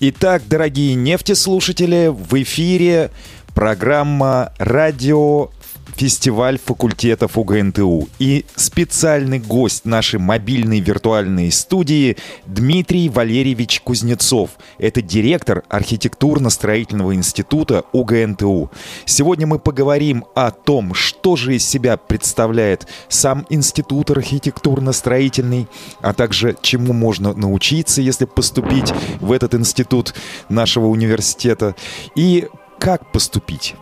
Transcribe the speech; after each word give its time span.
Итак, 0.00 0.42
дорогие 0.48 0.96
нефтеслушатели, 0.96 2.08
в 2.08 2.34
эфире 2.42 3.12
программа 3.54 4.52
«Радио 4.58 5.50
фестиваль 5.96 6.58
факультетов 6.58 7.38
УГНТУ. 7.38 8.08
И 8.18 8.44
специальный 8.56 9.38
гость 9.38 9.84
нашей 9.84 10.18
мобильной 10.18 10.80
виртуальной 10.80 11.50
студии 11.52 12.16
Дмитрий 12.46 13.08
Валерьевич 13.08 13.80
Кузнецов. 13.80 14.50
Это 14.78 15.02
директор 15.02 15.62
архитектурно-строительного 15.68 17.14
института 17.14 17.84
УГНТУ. 17.92 18.70
Сегодня 19.04 19.46
мы 19.46 19.58
поговорим 19.58 20.24
о 20.34 20.50
том, 20.50 20.94
что 20.94 21.36
же 21.36 21.56
из 21.56 21.66
себя 21.66 21.96
представляет 21.96 22.86
сам 23.08 23.46
институт 23.48 24.10
архитектурно-строительный, 24.10 25.68
а 26.00 26.12
также 26.12 26.56
чему 26.60 26.92
можно 26.92 27.32
научиться, 27.34 28.02
если 28.02 28.24
поступить 28.24 28.92
в 29.20 29.32
этот 29.32 29.54
институт 29.54 30.14
нашего 30.48 30.86
университета, 30.86 31.74
и 32.14 32.48
как 32.78 33.12
поступить. 33.12 33.74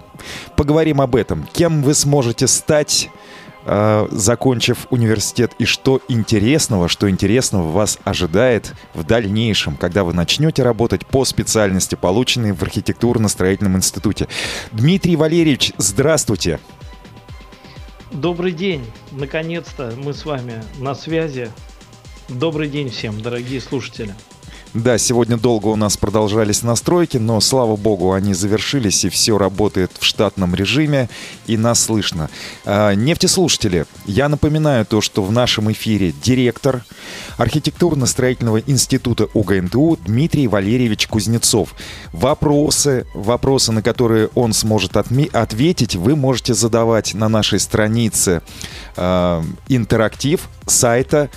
Поговорим 0.56 1.00
об 1.00 1.16
этом. 1.16 1.46
Кем 1.52 1.82
вы 1.82 1.94
сможете 1.94 2.46
стать, 2.46 3.10
э, 3.64 4.08
закончив 4.10 4.86
университет, 4.90 5.52
и 5.58 5.64
что 5.64 6.00
интересного, 6.08 6.88
что 6.88 7.08
интересного 7.08 7.70
вас 7.70 7.98
ожидает 8.04 8.74
в 8.94 9.04
дальнейшем, 9.04 9.76
когда 9.76 10.04
вы 10.04 10.12
начнете 10.12 10.62
работать 10.62 11.06
по 11.06 11.24
специальности, 11.24 11.94
полученной 11.94 12.52
в 12.52 12.62
архитектурно-строительном 12.62 13.76
институте. 13.76 14.28
Дмитрий 14.72 15.16
Валерьевич, 15.16 15.72
здравствуйте. 15.78 16.58
Добрый 18.12 18.52
день. 18.52 18.84
Наконец-то 19.10 19.94
мы 19.96 20.12
с 20.12 20.24
вами 20.24 20.62
на 20.78 20.94
связи. 20.94 21.50
Добрый 22.28 22.68
день 22.68 22.90
всем, 22.90 23.20
дорогие 23.20 23.60
слушатели. 23.60 24.14
Да, 24.74 24.96
сегодня 24.96 25.36
долго 25.36 25.66
у 25.66 25.76
нас 25.76 25.98
продолжались 25.98 26.62
настройки, 26.62 27.18
но, 27.18 27.40
слава 27.40 27.76
богу, 27.76 28.12
они 28.12 28.32
завершились, 28.32 29.04
и 29.04 29.10
все 29.10 29.36
работает 29.36 29.90
в 29.98 30.04
штатном 30.04 30.54
режиме, 30.54 31.10
и 31.46 31.58
нас 31.58 31.82
слышно. 31.82 32.30
А, 32.64 32.94
нефтеслушатели, 32.94 33.84
я 34.06 34.30
напоминаю 34.30 34.86
то, 34.86 35.02
что 35.02 35.22
в 35.22 35.30
нашем 35.30 35.70
эфире 35.72 36.14
директор 36.24 36.86
архитектурно-строительного 37.36 38.62
института 38.66 39.28
УГНТУ 39.34 39.98
Дмитрий 40.06 40.48
Валерьевич 40.48 41.06
Кузнецов. 41.06 41.74
Вопросы, 42.14 43.06
вопросы, 43.12 43.72
на 43.72 43.82
которые 43.82 44.30
он 44.34 44.54
сможет 44.54 44.96
ответить, 44.96 45.96
вы 45.96 46.16
можете 46.16 46.54
задавать 46.54 47.12
на 47.12 47.28
нашей 47.28 47.60
странице 47.60 48.40
э, 48.96 49.42
интерактив 49.68 50.48
сайта 50.66 51.28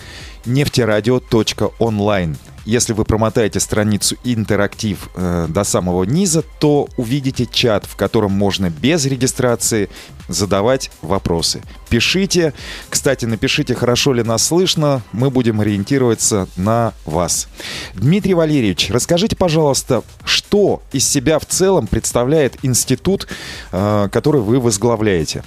нефтерадио.онлайн. 0.45 2.37
Если 2.65 2.93
вы 2.93 3.05
промотаете 3.05 3.59
страницу 3.59 4.17
интерактив 4.23 5.09
э, 5.15 5.45
до 5.47 5.63
самого 5.63 6.03
низа, 6.03 6.43
то 6.59 6.89
увидите 6.97 7.45
чат, 7.45 7.85
в 7.85 7.95
котором 7.95 8.31
можно 8.31 8.71
без 8.71 9.05
регистрации 9.05 9.89
задавать 10.27 10.89
вопросы. 11.03 11.61
Пишите. 11.89 12.53
Кстати, 12.89 13.25
напишите, 13.25 13.75
хорошо 13.75 14.13
ли 14.13 14.23
нас 14.23 14.43
слышно. 14.43 15.03
Мы 15.11 15.29
будем 15.29 15.61
ориентироваться 15.61 16.47
на 16.55 16.93
вас. 17.05 17.47
Дмитрий 17.93 18.33
Валерьевич, 18.33 18.89
расскажите, 18.89 19.35
пожалуйста, 19.35 20.03
что 20.23 20.81
из 20.91 21.07
себя 21.07 21.37
в 21.37 21.45
целом 21.45 21.85
представляет 21.85 22.57
институт, 22.63 23.27
э, 23.71 24.09
который 24.11 24.41
вы 24.41 24.59
возглавляете? 24.59 25.43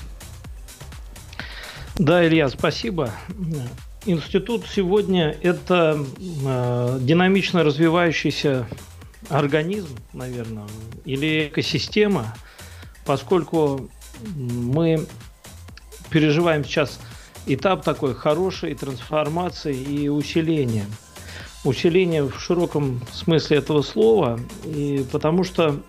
Да, 1.97 2.25
Илья, 2.25 2.49
спасибо. 2.49 3.11
Институт 4.09 4.65
сегодня 4.67 5.37
это 5.43 6.03
э, 6.19 6.99
динамично 7.03 7.63
развивающийся 7.63 8.67
организм, 9.29 9.99
наверное, 10.15 10.65
или 11.05 11.49
экосистема, 11.49 12.35
поскольку 13.05 13.91
мы 14.35 15.07
переживаем 16.09 16.65
сейчас 16.65 16.99
этап 17.45 17.85
такой 17.85 18.15
хорошей 18.15 18.75
трансформации 18.75 19.77
и 19.77 20.09
усиления. 20.09 20.87
Усиление 21.63 22.23
в 22.23 22.41
широком 22.41 23.03
смысле 23.13 23.59
этого 23.59 23.83
слова, 23.83 24.41
и 24.65 25.05
потому 25.13 25.45
что 25.45 25.83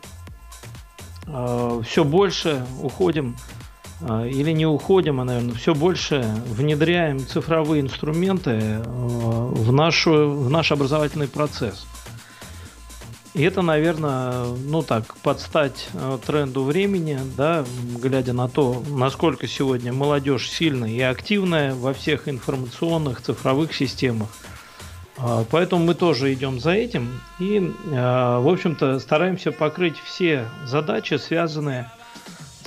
э, 1.26 1.82
все 1.88 2.04
больше 2.04 2.66
уходим 2.82 3.38
или 4.02 4.52
не 4.52 4.66
уходим, 4.66 5.20
а, 5.20 5.26
наверное, 5.26 5.56
все 5.56 5.76
больше 5.76 6.26
внедряем 6.48 7.20
цифровые 7.20 7.82
инструменты 7.82 8.52
э, 8.52 8.82
в, 8.86 9.74
нашу, 9.74 10.30
в 10.30 10.50
наш 10.50 10.72
образовательный 10.72 11.28
процесс. 11.28 11.86
И 13.34 13.44
это, 13.44 13.62
наверное, 13.62 14.46
ну 14.46 14.82
так, 14.84 15.16
подстать 15.18 15.90
э, 15.94 16.18
тренду 16.26 16.64
времени, 16.64 17.20
да, 17.36 17.66
глядя 18.02 18.32
на 18.32 18.48
то, 18.48 18.82
насколько 18.90 19.48
сегодня 19.48 19.92
молодежь 19.92 20.50
сильная 20.50 20.90
и 20.90 21.02
активная 21.02 21.76
во 21.76 21.94
всех 21.94 22.30
информационных 22.30 23.22
цифровых 23.22 23.74
системах. 23.74 24.30
А, 25.18 25.44
поэтому 25.52 25.84
мы 25.84 25.94
тоже 25.94 26.34
идем 26.34 26.62
за 26.62 26.72
этим 26.72 27.20
и, 27.40 27.60
в 27.86 28.50
общем-то, 28.50 28.98
стараемся 29.00 29.52
покрыть 29.52 29.98
все 30.06 30.46
задачи, 30.66 31.16
связанные 31.16 31.92
с 31.98 31.99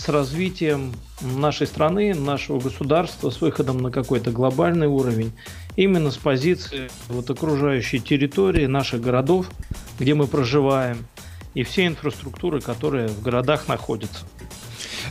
развитием 0.09 0.93
нашей 1.21 1.67
страны, 1.67 2.15
нашего 2.15 2.61
государства, 2.61 3.31
с 3.31 3.41
выходом 3.41 3.79
на 3.79 3.91
какой-то 3.91 4.31
глобальный 4.31 4.87
уровень, 4.87 5.33
именно 5.77 6.11
с 6.11 6.17
позиции 6.17 6.91
вот 7.09 7.31
окружающей 7.31 8.01
территории, 8.01 8.67
наших 8.67 9.01
городов, 9.01 9.51
где 9.99 10.15
мы 10.15 10.27
проживаем, 10.27 11.07
и 11.55 11.63
всей 11.63 11.87
инфраструктуры, 11.87 12.61
которая 12.61 13.09
в 13.09 13.23
городах 13.23 13.69
находится. 13.69 14.25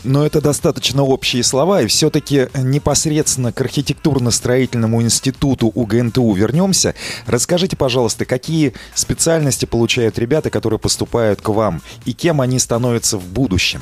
Но 0.03 0.25
это 0.25 0.41
достаточно 0.41 1.03
общие 1.03 1.43
слова, 1.43 1.81
и 1.81 1.87
все-таки 1.87 2.47
непосредственно 2.55 3.51
к 3.51 3.61
архитектурно-строительному 3.61 5.01
институту 5.01 5.67
УГНТУ 5.67 6.33
вернемся. 6.33 6.95
Расскажите, 7.27 7.75
пожалуйста, 7.75 8.25
какие 8.25 8.73
специальности 8.95 9.65
получают 9.65 10.17
ребята, 10.17 10.49
которые 10.49 10.79
поступают 10.79 11.41
к 11.41 11.49
вам, 11.49 11.81
и 12.05 12.13
кем 12.13 12.41
они 12.41 12.57
становятся 12.57 13.17
в 13.17 13.27
будущем? 13.27 13.81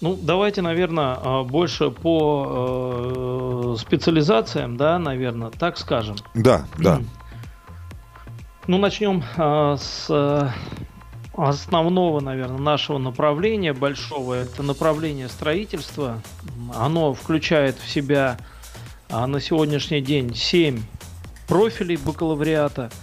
Ну, 0.00 0.18
давайте, 0.20 0.62
наверное, 0.62 1.18
а, 1.22 1.44
больше 1.44 1.90
по 1.90 3.74
э, 3.76 3.80
специализациям, 3.80 4.78
да, 4.78 4.98
наверное, 4.98 5.50
так 5.50 5.76
скажем. 5.76 6.16
Да, 6.34 6.64
да. 6.78 7.02
Ну, 8.66 8.78
начнем 8.78 9.22
э, 9.36 9.76
с 9.78 10.54
основного, 11.36 12.20
наверное, 12.20 12.58
нашего 12.58 12.98
направления 12.98 13.74
большого. 13.74 14.34
Это 14.34 14.62
направление 14.62 15.28
строительства. 15.28 16.22
Оно 16.74 17.12
включает 17.12 17.76
в 17.78 17.88
себя 17.88 18.38
э, 19.10 19.26
на 19.26 19.38
сегодняшний 19.38 20.00
день 20.00 20.34
7 20.34 20.80
профилей 21.46 21.96
бакалавриата– 21.96 22.90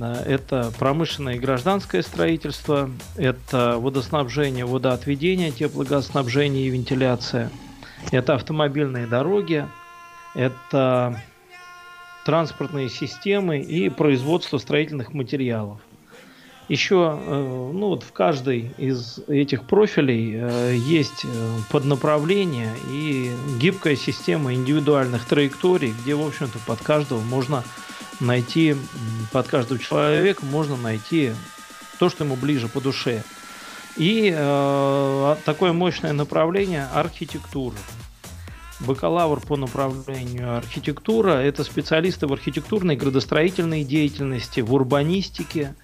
это 0.00 0.72
промышленное 0.78 1.34
и 1.34 1.38
гражданское 1.38 2.02
строительство, 2.02 2.90
это 3.16 3.76
водоснабжение, 3.78 4.64
водоотведение, 4.64 5.50
теплогазоснабжение 5.50 6.66
и 6.66 6.70
вентиляция, 6.70 7.50
это 8.10 8.34
автомобильные 8.34 9.06
дороги, 9.06 9.66
это 10.34 11.20
транспортные 12.24 12.88
системы 12.90 13.60
и 13.60 13.88
производство 13.88 14.58
строительных 14.58 15.14
материалов. 15.14 15.80
Еще 16.68 17.18
э, 17.18 17.70
ну, 17.72 17.88
вот 17.88 18.02
в 18.02 18.12
каждой 18.12 18.70
из 18.76 19.20
этих 19.26 19.64
профилей 19.64 20.34
э, 20.34 20.74
есть 20.76 21.24
э, 21.24 21.28
поднаправление 21.70 22.74
и 22.92 23.32
гибкая 23.58 23.96
система 23.96 24.52
индивидуальных 24.52 25.24
траекторий, 25.24 25.94
где, 26.02 26.14
в 26.14 26.26
общем-то, 26.26 26.58
под 26.66 26.80
каждого 26.80 27.20
можно 27.20 27.64
найти, 28.20 28.76
под 29.32 29.48
каждого 29.48 29.78
человека 29.80 30.44
можно 30.44 30.76
найти 30.76 31.32
то, 31.98 32.08
что 32.08 32.24
ему 32.24 32.36
ближе 32.36 32.68
по 32.68 32.80
душе. 32.80 33.22
И 33.96 34.32
э, 34.34 35.36
такое 35.44 35.72
мощное 35.72 36.12
направление 36.12 36.86
архитектура. 36.94 37.76
Бакалавр 38.80 39.40
по 39.40 39.56
направлению 39.56 40.56
архитектура– 40.56 41.30
это 41.42 41.64
специалисты 41.64 42.28
в 42.28 42.32
архитектурной 42.32 42.94
градостроительной 42.94 43.82
деятельности, 43.82 44.60
в 44.60 44.72
урбанистике, 44.72 45.74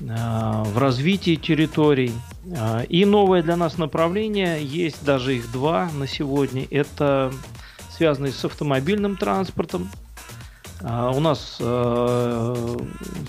э, 0.00 0.04
в 0.06 0.78
развитии 0.78 1.34
территорий. 1.34 2.12
Э, 2.46 2.84
и 2.88 3.04
новое 3.04 3.42
для 3.42 3.56
нас 3.56 3.78
направление, 3.78 4.64
есть 4.64 5.04
даже 5.04 5.36
их 5.36 5.50
два 5.50 5.90
на 5.92 6.06
сегодня, 6.06 6.64
это 6.70 7.32
связанные 7.90 8.32
с 8.32 8.44
автомобильным 8.44 9.16
транспортом, 9.16 9.90
а 9.92 10.03
у 10.86 11.20
нас 11.20 11.56
э, 11.60 12.76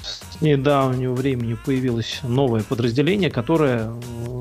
с 0.03 0.41
недавнего 0.41 1.13
времени 1.13 1.53
появилось 1.53 2.19
новое 2.23 2.63
подразделение, 2.63 3.31
которое 3.31 3.93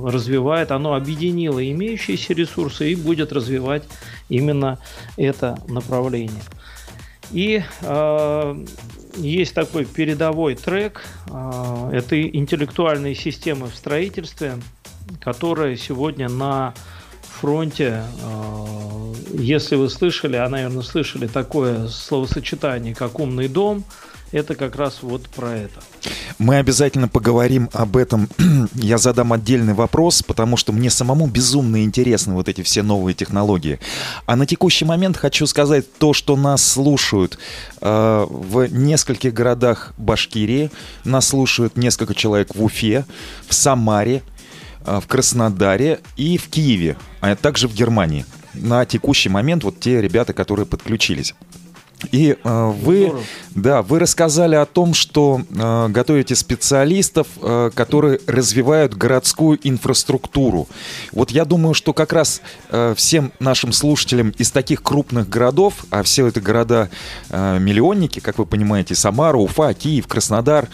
развивает, 0.05 0.72
оно 0.72 0.94
объединило 0.94 1.64
имеющиеся 1.70 2.34
ресурсы 2.34 2.90
и 2.90 2.96
будет 2.96 3.32
развивать 3.32 3.84
именно 4.28 4.81
это 5.16 5.62
направление. 5.69 6.43
И 7.31 7.62
э, 7.82 8.64
есть 9.16 9.55
такой 9.55 9.84
передовой 9.84 10.56
трек. 10.56 11.05
Э, 11.28 11.90
это 11.93 12.20
интеллектуальные 12.20 13.14
системы 13.14 13.69
в 13.69 13.76
строительстве, 13.76 14.55
которые 15.20 15.76
сегодня 15.76 16.28
на 16.28 16.75
фронте, 17.44 18.02
э, 18.23 19.14
если 19.35 19.76
вы 19.76 19.91
слышали, 19.91 20.37
а, 20.37 20.49
наверное, 20.49 20.82
слышали 20.82 21.26
такое 21.26 21.88
словосочетание, 21.88 22.94
как 22.94 23.20
«умный 23.20 23.49
дом», 23.49 23.85
это 24.32 24.55
как 24.55 24.76
раз 24.76 25.00
вот 25.02 25.29
про 25.29 25.52
это. 25.52 25.81
Мы 26.38 26.56
обязательно 26.56 27.06
поговорим 27.06 27.69
об 27.73 27.99
этом. 27.99 28.31
Я 28.75 28.96
задам 28.96 29.35
отдельный 29.35 29.75
вопрос, 29.75 30.23
потому 30.23 30.56
что 30.56 30.73
мне 30.73 30.88
самому 30.88 31.26
безумно 31.26 31.85
интересны 31.85 32.32
вот 32.32 32.49
эти 32.49 32.62
все 32.62 32.82
новые 32.82 33.14
технологии. 33.14 33.79
А 34.25 34.37
на 34.37 34.47
текущий 34.47 34.87
момент 34.87 35.19
хочу 35.19 35.47
сказать 35.47 35.85
то, 35.99 36.14
что 36.14 36.35
нас 36.37 36.67
слушают 36.67 37.38
э, 37.82 38.26
в 38.29 38.67
нескольких 38.73 39.35
городах 39.35 39.93
Башкирии, 39.99 40.70
нас 41.05 41.29
слушают 41.29 41.76
несколько 41.76 42.14
человек 42.14 42.55
в 42.55 42.64
Уфе, 42.64 43.05
в 43.47 43.55
Самаре, 43.55 44.23
в 44.84 45.06
Краснодаре 45.06 46.00
и 46.16 46.38
в 46.38 46.48
Киеве, 46.48 46.96
а 47.20 47.34
также 47.36 47.69
в 47.69 47.75
Германии. 47.75 48.25
На 48.54 48.84
текущий 48.84 49.28
момент 49.28 49.64
вот 49.64 49.81
те 49.81 50.00
ребята, 50.00 50.32
которые 50.32 50.66
подключились. 50.66 51.34
И 52.12 52.36
э, 52.42 52.72
вы, 52.82 53.12
да, 53.54 53.82
вы 53.82 53.98
рассказали 53.98 54.54
о 54.54 54.66
том, 54.66 54.94
что 54.94 55.40
э, 55.48 55.88
готовите 55.88 56.34
специалистов, 56.34 57.26
э, 57.40 57.70
которые 57.75 58.20
развивают 58.26 58.94
городскую 58.94 59.58
инфраструктуру. 59.62 60.69
Вот 61.12 61.30
я 61.30 61.44
думаю, 61.44 61.75
что 61.75 61.92
как 61.92 62.12
раз 62.12 62.40
э, 62.70 62.94
всем 62.96 63.32
нашим 63.38 63.72
слушателям 63.72 64.30
из 64.37 64.50
таких 64.50 64.82
крупных 64.82 65.28
городов, 65.28 65.87
а 65.90 66.02
все 66.02 66.26
это 66.26 66.40
города 66.40 66.90
э, 67.30 67.58
миллионники, 67.58 68.20
как 68.20 68.38
вы 68.38 68.46
понимаете, 68.46 68.94
Самара, 68.94 69.38
Уфа, 69.38 69.72
Киев, 69.75 70.06
Краснодар, 70.06 70.64
а, 70.64 70.69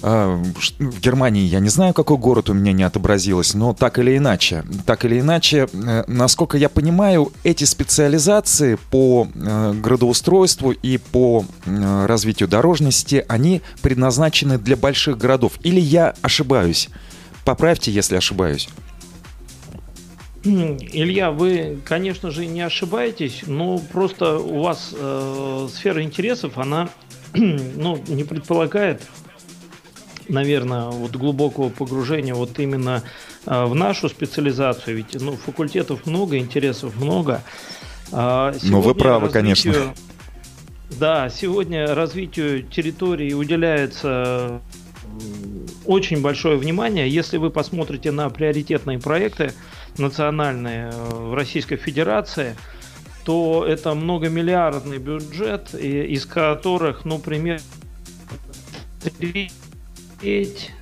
в 0.00 1.00
Германии 1.00 1.42
я 1.42 1.60
не 1.60 1.68
знаю, 1.68 1.92
какой 1.92 2.18
город 2.18 2.50
у 2.50 2.54
меня 2.54 2.72
не 2.72 2.84
отобразилось, 2.84 3.54
но 3.54 3.74
так 3.74 3.98
или 3.98 4.16
иначе, 4.16 4.64
так 4.86 5.04
или 5.04 5.20
иначе, 5.20 5.68
э, 5.72 6.04
насколько 6.06 6.56
я 6.56 6.68
понимаю, 6.68 7.32
эти 7.42 7.64
специализации 7.64 8.78
по 8.90 9.26
э, 9.34 9.72
градоустройству 9.74 10.70
и 10.70 10.98
по 10.98 11.44
развитию 11.64 12.48
дорожности, 12.48 13.24
они 13.28 13.62
предназначены 13.82 14.58
для 14.58 14.76
больших 14.76 15.18
городов. 15.18 15.54
Или 15.62 15.80
я 15.80 16.14
ошибаюсь? 16.22 16.88
Поправьте, 17.44 17.90
если 17.90 18.16
ошибаюсь. 18.16 18.68
Илья, 20.44 21.30
вы, 21.30 21.78
конечно 21.84 22.30
же, 22.30 22.46
не 22.46 22.60
ошибаетесь, 22.60 23.42
но 23.46 23.78
просто 23.78 24.38
у 24.38 24.62
вас 24.62 24.94
э, 24.96 25.68
сфера 25.74 26.02
интересов, 26.02 26.58
она 26.58 26.88
ну, 27.34 28.02
не 28.06 28.24
предполагает 28.24 29.02
наверное, 30.28 30.88
вот 30.88 31.12
глубокого 31.12 31.68
погружения 31.68 32.34
вот 32.34 32.58
именно 32.58 33.02
а, 33.46 33.66
в 33.66 33.74
нашу 33.74 34.08
специализацию, 34.08 34.96
ведь 34.96 35.20
ну, 35.20 35.32
факультетов 35.32 36.06
много, 36.06 36.38
интересов 36.38 36.96
много. 36.96 37.42
А, 38.12 38.54
ну, 38.62 38.80
вы 38.80 38.94
правы, 38.94 39.28
конечно. 39.28 39.94
Да, 40.90 41.28
сегодня 41.28 41.94
развитию 41.94 42.62
территории 42.62 43.32
уделяется 43.32 44.60
очень 45.84 46.20
большое 46.22 46.56
внимание. 46.56 47.08
Если 47.08 47.36
вы 47.36 47.50
посмотрите 47.50 48.10
на 48.10 48.28
приоритетные 48.30 48.98
проекты 48.98 49.52
национальные 49.96 50.90
э, 50.92 51.14
в 51.14 51.34
Российской 51.34 51.76
Федерации, 51.76 52.56
то 53.24 53.64
это 53.66 53.94
многомиллиардный 53.94 54.98
бюджет, 54.98 55.74
из 55.74 56.24
которых, 56.24 57.04
ну, 57.04 57.18
примерно 57.18 57.62
смотреть. 60.18 60.72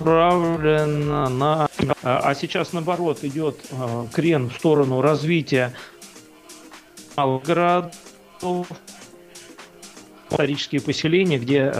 Направлено 0.00 1.28
на... 1.28 1.68
А 2.02 2.34
сейчас, 2.34 2.72
наоборот, 2.72 3.22
идет 3.22 3.58
а, 3.72 4.06
крен 4.12 4.48
в 4.48 4.54
сторону 4.54 5.00
развития 5.00 5.72
городов, 7.16 7.92
исторические 10.30 10.80
поселения, 10.80 11.38
где, 11.38 11.72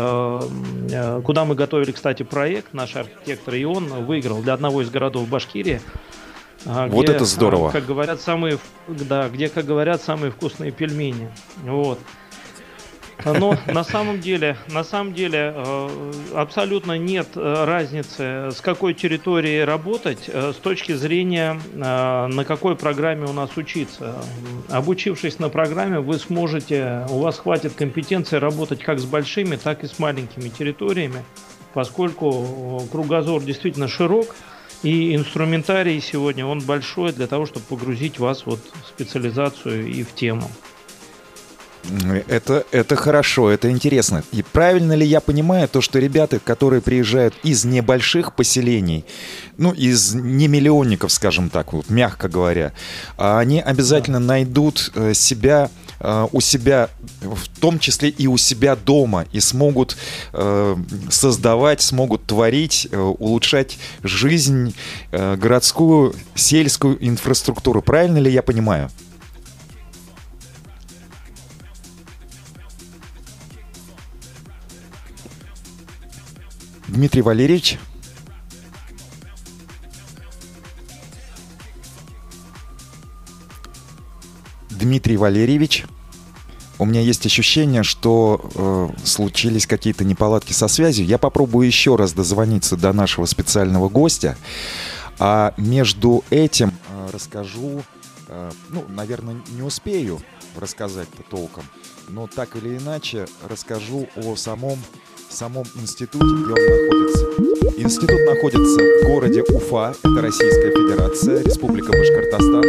куда 1.22 1.44
мы 1.44 1.54
готовили, 1.54 1.92
кстати, 1.92 2.24
проект, 2.24 2.74
наш 2.74 2.96
архитектор, 2.96 3.54
и 3.54 3.62
он 3.62 3.86
выиграл 4.04 4.42
для 4.42 4.54
одного 4.54 4.82
из 4.82 4.90
городов 4.90 5.28
Башкирии 5.28 5.80
вот 6.64 7.04
где, 7.04 7.12
это 7.12 7.24
здорово. 7.24 7.70
Как 7.70 7.86
говорят, 7.86 8.20
самые, 8.20 8.58
да, 8.88 9.28
где, 9.28 9.48
как 9.48 9.64
говорят, 9.64 10.02
самые 10.02 10.30
вкусные 10.30 10.70
пельмени. 10.70 11.30
Вот. 11.62 11.98
Но 13.24 13.56
на 13.66 13.84
самом 13.84 14.20
деле, 14.20 14.56
на 14.68 14.84
самом 14.84 15.12
деле 15.12 15.52
э, 15.54 16.12
абсолютно 16.34 16.96
нет 16.98 17.28
э, 17.34 17.64
разницы, 17.64 18.50
с 18.52 18.60
какой 18.60 18.94
территории 18.94 19.60
работать, 19.60 20.28
э, 20.28 20.52
с 20.52 20.56
точки 20.56 20.92
зрения, 20.92 21.60
на 21.74 22.44
какой 22.46 22.76
программе 22.76 23.26
у 23.26 23.32
нас 23.32 23.56
учиться. 23.56 24.22
Обучившись 24.68 25.38
на 25.38 25.48
программе, 25.48 25.98
вы 25.98 26.18
сможете, 26.18 27.06
у 27.10 27.18
вас 27.18 27.38
хватит 27.38 27.74
компетенции 27.74 28.36
работать 28.36 28.80
как 28.80 28.98
с 29.00 29.04
большими, 29.04 29.56
так 29.56 29.84
и 29.84 29.88
с 29.88 29.98
маленькими 29.98 30.48
территориями, 30.48 31.24
поскольку 31.74 32.82
кругозор 32.90 33.42
действительно 33.42 33.88
широк, 33.88 34.34
и 34.82 35.14
инструментарий 35.14 36.00
сегодня, 36.00 36.46
он 36.46 36.60
большой 36.60 37.12
для 37.12 37.26
того, 37.26 37.46
чтобы 37.46 37.66
погрузить 37.66 38.18
вас 38.18 38.46
вот 38.46 38.60
в 38.60 38.88
специализацию 38.88 39.86
и 39.86 40.02
в 40.02 40.14
тему. 40.14 40.50
Это, 42.28 42.66
это 42.70 42.96
хорошо, 42.96 43.50
это 43.50 43.70
интересно. 43.70 44.22
И 44.32 44.42
правильно 44.42 44.92
ли 44.92 45.06
я 45.06 45.20
понимаю 45.20 45.68
то, 45.68 45.80
что 45.80 45.98
ребята, 45.98 46.38
которые 46.38 46.82
приезжают 46.82 47.34
из 47.42 47.64
небольших 47.64 48.34
поселений, 48.34 49.04
ну, 49.56 49.72
из 49.72 50.14
не 50.14 50.48
миллионников, 50.48 51.12
скажем 51.12 51.48
так, 51.48 51.72
вот, 51.72 51.88
мягко 51.88 52.28
говоря, 52.28 52.72
они 53.16 53.60
обязательно 53.60 54.20
да. 54.20 54.26
найдут 54.26 54.90
э, 54.94 55.14
себя 55.14 55.70
у 56.00 56.40
себя, 56.40 56.90
в 57.20 57.48
том 57.60 57.78
числе 57.78 58.10
и 58.10 58.26
у 58.26 58.36
себя 58.36 58.76
дома, 58.76 59.26
и 59.32 59.40
смогут 59.40 59.96
э, 60.32 60.76
создавать, 61.10 61.80
смогут 61.82 62.24
творить, 62.26 62.88
э, 62.90 62.98
улучшать 62.98 63.78
жизнь, 64.02 64.74
городскую, 65.10 66.14
сельскую 66.34 67.04
инфраструктуру. 67.06 67.82
Правильно 67.82 68.18
ли 68.18 68.30
я 68.30 68.42
понимаю? 68.42 68.90
Дмитрий 76.88 77.22
Валерьевич. 77.22 77.78
Дмитрий 84.78 85.16
Валерьевич. 85.16 85.84
У 86.78 86.84
меня 86.84 87.00
есть 87.00 87.26
ощущение, 87.26 87.82
что 87.82 88.40
э, 88.54 89.04
случились 89.04 89.66
какие-то 89.66 90.04
неполадки 90.04 90.52
со 90.52 90.68
связью. 90.68 91.06
Я 91.06 91.18
попробую 91.18 91.66
еще 91.66 91.96
раз 91.96 92.12
дозвониться 92.12 92.76
до 92.76 92.92
нашего 92.92 93.26
специального 93.26 93.88
гостя. 93.88 94.36
А 95.18 95.52
между 95.56 96.22
этим 96.30 96.72
э, 96.88 97.08
расскажу, 97.12 97.82
э, 98.28 98.50
ну, 98.68 98.84
наверное, 98.88 99.36
не 99.50 99.62
успею 99.62 100.20
рассказать-то 100.56 101.24
толком, 101.28 101.64
но 102.08 102.28
так 102.28 102.54
или 102.54 102.78
иначе 102.78 103.26
расскажу 103.48 104.08
о 104.14 104.36
самом, 104.36 104.78
самом 105.30 105.64
институте, 105.80 106.24
где 106.24 106.52
он 106.52 106.58
находится. 106.58 107.24
Институт 107.76 108.20
находится 108.26 108.80
в 108.80 109.06
городе 109.06 109.42
Уфа, 109.42 109.94
это 110.02 110.22
Российская 110.22 110.70
Федерация, 110.70 111.42
Республика 111.42 111.92
Башкортостан. 111.92 112.64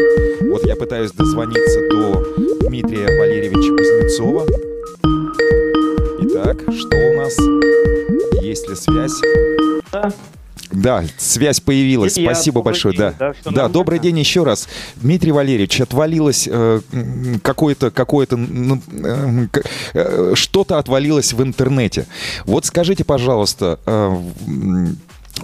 Вот 0.49 0.65
я 0.65 0.75
пытаюсь 0.75 1.11
дозвониться 1.11 1.89
до 1.89 2.25
Дмитрия 2.67 3.17
Валерьевича 3.19 3.75
Кузнецова. 3.75 4.45
Итак, 6.21 6.61
что 6.75 6.97
у 6.97 7.15
нас? 7.17 7.37
Есть 8.41 8.69
ли 8.69 8.75
связь? 8.75 9.19
Да. 9.91 10.11
Да, 10.71 11.03
связь 11.17 11.59
появилась. 11.59 12.17
И 12.17 12.23
Спасибо 12.23 12.61
большое. 12.61 12.95
День, 12.95 13.11
да, 13.17 13.33
да, 13.43 13.51
да 13.51 13.67
добрый 13.69 13.99
день 13.99 14.19
еще 14.19 14.43
раз. 14.43 14.67
Дмитрий 14.97 15.31
Валерьевич, 15.31 15.81
отвалилось 15.81 16.47
э, 16.51 16.81
какое-то, 17.41 17.91
какое-то, 17.91 18.37
ну, 18.37 18.81
э, 18.91 19.47
э, 19.93 20.31
что-то 20.35 20.77
отвалилось 20.77 21.33
в 21.33 21.41
интернете. 21.41 22.05
Вот 22.45 22.65
скажите, 22.65 23.03
пожалуйста, 23.03 23.79
э, 23.85 24.17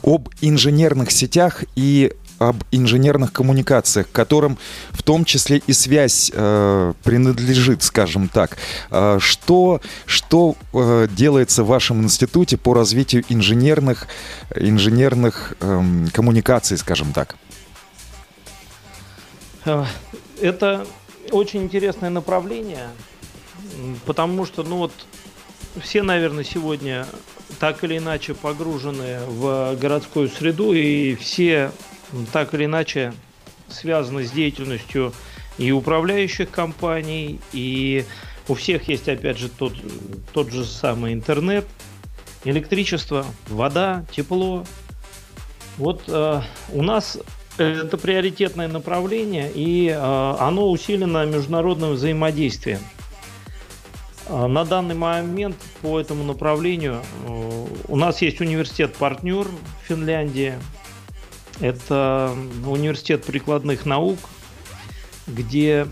об 0.04 0.30
инженерных 0.42 1.12
сетях 1.12 1.64
и 1.76 2.14
об 2.40 2.64
инженерных 2.72 3.32
коммуникациях, 3.32 4.08
которым 4.12 4.58
в 4.92 5.04
том 5.04 5.26
числе 5.26 5.62
и 5.66 5.74
связь 5.74 6.32
э, 6.34 6.94
принадлежит, 7.04 7.84
скажем 7.84 8.28
так. 8.28 8.58
Э, 8.92 9.18
что 9.20 9.82
что 10.06 10.56
э, 10.74 11.08
делается 11.10 11.64
в 11.64 11.68
вашем 11.68 12.04
институте 12.04 12.58
по 12.58 12.74
развитию 12.74 13.24
инженерных, 13.30 14.08
инженерных 14.56 15.54
э, 15.60 15.82
коммуникаций, 16.14 16.78
скажем 16.78 17.14
так? 17.14 17.36
Э, 19.66 19.86
это 20.42 20.86
очень 21.32 21.64
интересное 21.64 22.10
направление, 22.10 22.90
потому 24.06 24.46
что, 24.46 24.64
ну 24.64 24.78
вот, 24.78 24.92
все, 25.82 26.04
наверное, 26.04 26.44
сегодня 26.44 27.06
так 27.60 27.84
или 27.84 27.98
иначе 27.98 28.34
погружены 28.34 29.20
в 29.28 29.76
городскую 29.80 30.30
среду, 30.30 30.74
и 30.74 31.16
все 31.16 31.72
так 32.32 32.54
или 32.54 32.66
иначе 32.66 33.14
связаны 33.68 34.26
с 34.26 34.32
деятельностью 34.32 35.14
и 35.58 35.72
управляющих 35.72 36.52
компаний, 36.52 37.40
и 37.54 38.06
у 38.48 38.54
всех 38.54 38.88
есть, 38.90 39.10
опять 39.10 39.38
же, 39.38 39.50
тот, 39.50 39.74
тот 40.34 40.52
же 40.52 40.66
самый 40.66 41.14
интернет, 41.14 41.66
электричество, 42.44 43.26
вода, 43.48 44.06
тепло. 44.12 44.66
Вот 45.78 46.04
э, 46.08 46.42
у 46.72 46.82
нас 46.82 47.18
это 47.58 47.98
приоритетное 47.98 48.68
направление, 48.68 49.52
и 49.54 49.88
э, 49.90 50.36
оно 50.40 50.70
усилено 50.70 51.26
международным 51.26 51.94
взаимодействием. 51.94 52.80
Э, 54.28 54.48
на 54.48 54.66
данный 54.66 54.96
момент 54.96 55.56
по 55.82 56.00
этому 56.00 56.24
направлению 56.24 57.02
э, 57.28 57.66
у 57.88 57.96
нас 57.96 58.22
есть 58.22 58.42
университет-партнер 58.42 59.46
в 59.46 59.88
Финляндии. 59.88 60.54
Это 61.60 62.36
университет 62.66 63.24
прикладных 63.24 63.86
наук, 63.86 64.20
где 65.28 65.88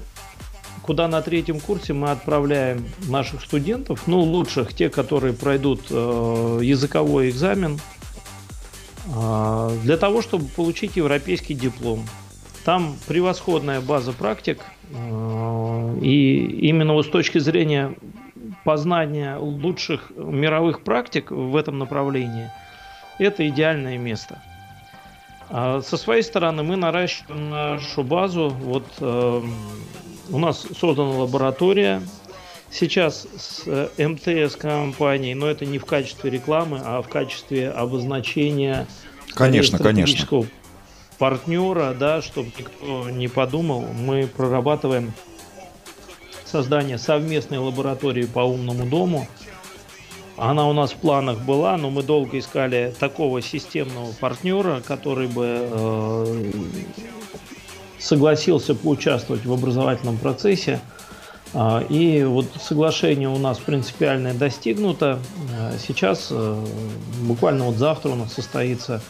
куда 0.83 1.07
на 1.07 1.21
третьем 1.21 1.59
курсе 1.59 1.93
мы 1.93 2.11
отправляем 2.11 2.85
наших 3.07 3.41
студентов, 3.41 4.05
ну, 4.05 4.19
лучших, 4.19 4.73
те, 4.73 4.89
которые 4.89 5.33
пройдут 5.33 5.87
э, 5.89 6.59
языковой 6.61 7.29
экзамен, 7.29 7.79
э, 9.07 9.77
для 9.83 9.97
того, 9.97 10.21
чтобы 10.21 10.45
получить 10.45 10.97
европейский 10.97 11.53
диплом. 11.53 12.05
Там 12.65 12.97
превосходная 13.07 13.81
база 13.81 14.11
практик, 14.11 14.59
э, 14.89 15.97
и 16.01 16.67
именно 16.67 16.93
вот 16.93 17.05
с 17.05 17.09
точки 17.09 17.39
зрения 17.39 17.95
познания 18.65 19.37
лучших 19.37 20.11
мировых 20.15 20.81
практик 20.83 21.31
в 21.31 21.55
этом 21.55 21.79
направлении, 21.79 22.51
это 23.19 23.47
идеальное 23.47 23.97
место. 23.97 24.41
А 25.49 25.81
со 25.81 25.97
своей 25.97 26.23
стороны 26.23 26.63
мы 26.63 26.75
наращиваем 26.75 27.49
нашу 27.49 28.03
базу. 28.03 28.49
Вот 28.49 28.85
э, 28.99 29.41
у 30.29 30.39
нас 30.39 30.65
создана 30.79 31.11
лаборатория 31.11 32.01
сейчас 32.71 33.27
с 33.37 33.63
э, 33.65 33.89
МТС 33.97 34.55
компанией, 34.55 35.35
но 35.35 35.47
это 35.47 35.65
не 35.65 35.77
в 35.77 35.85
качестве 35.85 36.29
рекламы, 36.29 36.81
а 36.83 37.01
в 37.01 37.07
качестве 37.07 37.69
обозначения 37.69 38.87
конечно, 39.33 39.77
конечно. 39.77 40.45
партнера, 41.17 41.93
да, 41.93 42.21
чтобы 42.21 42.51
никто 42.57 43.09
не 43.09 43.27
подумал, 43.27 43.81
мы 43.81 44.27
прорабатываем 44.27 45.13
создание 46.45 46.97
совместной 46.97 47.57
лаборатории 47.57 48.25
по 48.25 48.41
умному 48.41 48.85
дому. 48.85 49.27
Она 50.37 50.67
у 50.67 50.73
нас 50.73 50.91
в 50.91 50.95
планах 50.95 51.39
была, 51.39 51.77
но 51.77 51.89
мы 51.89 52.01
долго 52.01 52.39
искали 52.39 52.93
такого 52.99 53.41
системного 53.41 54.11
партнера, 54.13 54.81
который 54.81 55.27
бы 55.27 55.67
э, 55.69 56.51
согласился 57.99 58.73
поучаствовать 58.73 59.45
в 59.45 59.53
образовательном 59.53 60.17
процессе. 60.17 60.81
А, 61.53 61.81
и 61.87 62.23
вот 62.23 62.47
соглашение 62.59 63.29
у 63.29 63.37
нас 63.37 63.59
принципиальное 63.59 64.33
достигнуто. 64.33 65.19
А, 65.55 65.73
сейчас, 65.77 66.29
э, 66.31 66.65
буквально 67.21 67.65
вот 67.65 67.75
завтра 67.75 68.09
у 68.09 68.15
нас 68.15 68.33
состоится 68.33 69.01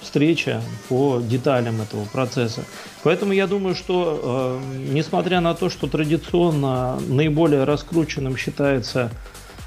встреча 0.00 0.60
по 0.88 1.20
деталям 1.20 1.80
этого 1.80 2.04
процесса. 2.06 2.64
Поэтому 3.02 3.32
я 3.32 3.46
думаю, 3.46 3.74
что 3.74 4.60
э, 4.60 4.92
несмотря 4.92 5.40
на 5.40 5.54
то, 5.54 5.70
что 5.70 5.86
традиционно 5.86 6.98
наиболее 7.08 7.64
раскрученным 7.64 8.36
считается 8.36 9.10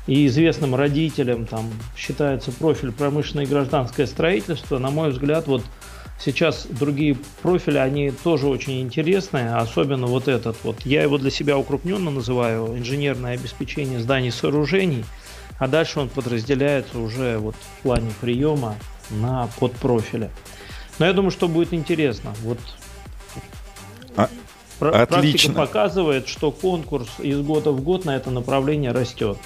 и 0.08 0.26
известным 0.28 0.74
родителям 0.74 1.46
там 1.46 1.70
считается 1.96 2.52
профиль 2.52 2.92
промышленное 2.92 3.46
и 3.46 3.48
гражданское 3.48 4.08
строительство, 4.08 4.80
на 4.80 4.90
мой 4.90 5.12
взгляд, 5.12 5.48
вот 5.48 5.64
Сейчас 6.20 6.66
другие 6.66 7.16
профили, 7.44 7.78
они 7.78 8.10
тоже 8.10 8.48
очень 8.48 8.82
интересные, 8.82 9.54
особенно 9.54 10.08
вот 10.08 10.28
этот 10.28 10.58
вот. 10.64 10.84
Я 10.84 11.04
его 11.04 11.20
для 11.20 11.30
себя 11.30 11.58
укрупненно 11.60 12.10
называю 12.10 12.76
инженерное 12.76 13.36
обеспечение 13.36 14.00
зданий 14.00 14.30
и 14.30 14.32
сооружений, 14.32 15.06
а 15.60 15.68
дальше 15.68 16.00
он 16.00 16.10
подразделяется 16.10 16.98
уже 16.98 17.38
вот 17.38 17.56
в 17.56 17.84
плане 17.84 18.12
приема 18.20 18.78
на 19.12 19.48
подпрофили. 19.60 20.32
Но 20.98 21.06
я 21.06 21.14
думаю, 21.14 21.30
что 21.30 21.48
будет 21.48 21.72
интересно. 21.72 22.34
Вот 22.42 22.58
а, 24.16 24.28
Практика 24.80 25.18
отлично. 25.18 25.54
показывает, 25.54 26.28
что 26.28 26.52
конкурс 26.52 27.10
из 27.20 27.40
года 27.42 27.72
в 27.72 27.82
год 27.82 28.06
на 28.06 28.16
это 28.16 28.32
направление 28.32 28.92
растет. 28.92 29.38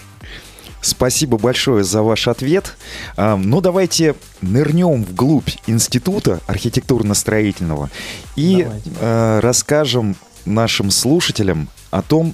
Спасибо 0.82 1.38
большое 1.38 1.84
за 1.84 2.02
ваш 2.02 2.28
ответ. 2.28 2.76
Ну, 3.18 3.62
давайте 3.62 4.16
нырнем 4.42 5.04
вглубь 5.04 5.50
института 5.68 6.40
архитектурно-строительного 6.48 7.90
и 8.36 8.64
давайте. 8.64 8.92
Э, 9.00 9.40
расскажем 9.42 10.16
нашим 10.46 10.92
слушателям 10.92 11.70
о 11.92 12.02
том, 12.02 12.34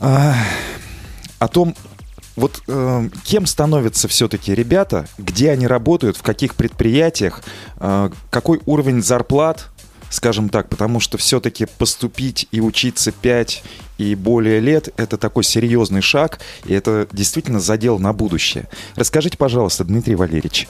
э, 0.00 0.32
о 1.38 1.48
том, 1.48 1.74
вот 2.36 2.62
э, 2.68 3.08
кем 3.24 3.46
становятся 3.46 4.08
все-таки 4.08 4.54
ребята, 4.54 5.06
где 5.18 5.50
они 5.50 5.66
работают, 5.66 6.16
в 6.16 6.22
каких 6.22 6.54
предприятиях, 6.54 7.42
э, 7.76 8.10
какой 8.30 8.60
уровень 8.66 9.02
зарплат 9.02 9.70
скажем 10.10 10.48
так, 10.48 10.68
потому 10.68 11.00
что 11.00 11.18
все-таки 11.18 11.66
поступить 11.66 12.48
и 12.50 12.60
учиться 12.60 13.12
5 13.12 13.62
и 13.98 14.14
более 14.14 14.60
лет– 14.60 14.88
это 14.96 15.18
такой 15.18 15.44
серьезный 15.44 16.00
шаг, 16.00 16.40
и 16.64 16.72
это 16.72 17.06
действительно 17.12 17.60
задел 17.60 17.98
на 17.98 18.12
будущее. 18.12 18.68
Расскажите, 18.94 19.36
пожалуйста, 19.36 19.84
Дмитрий 19.84 20.14
Валерьевич. 20.14 20.68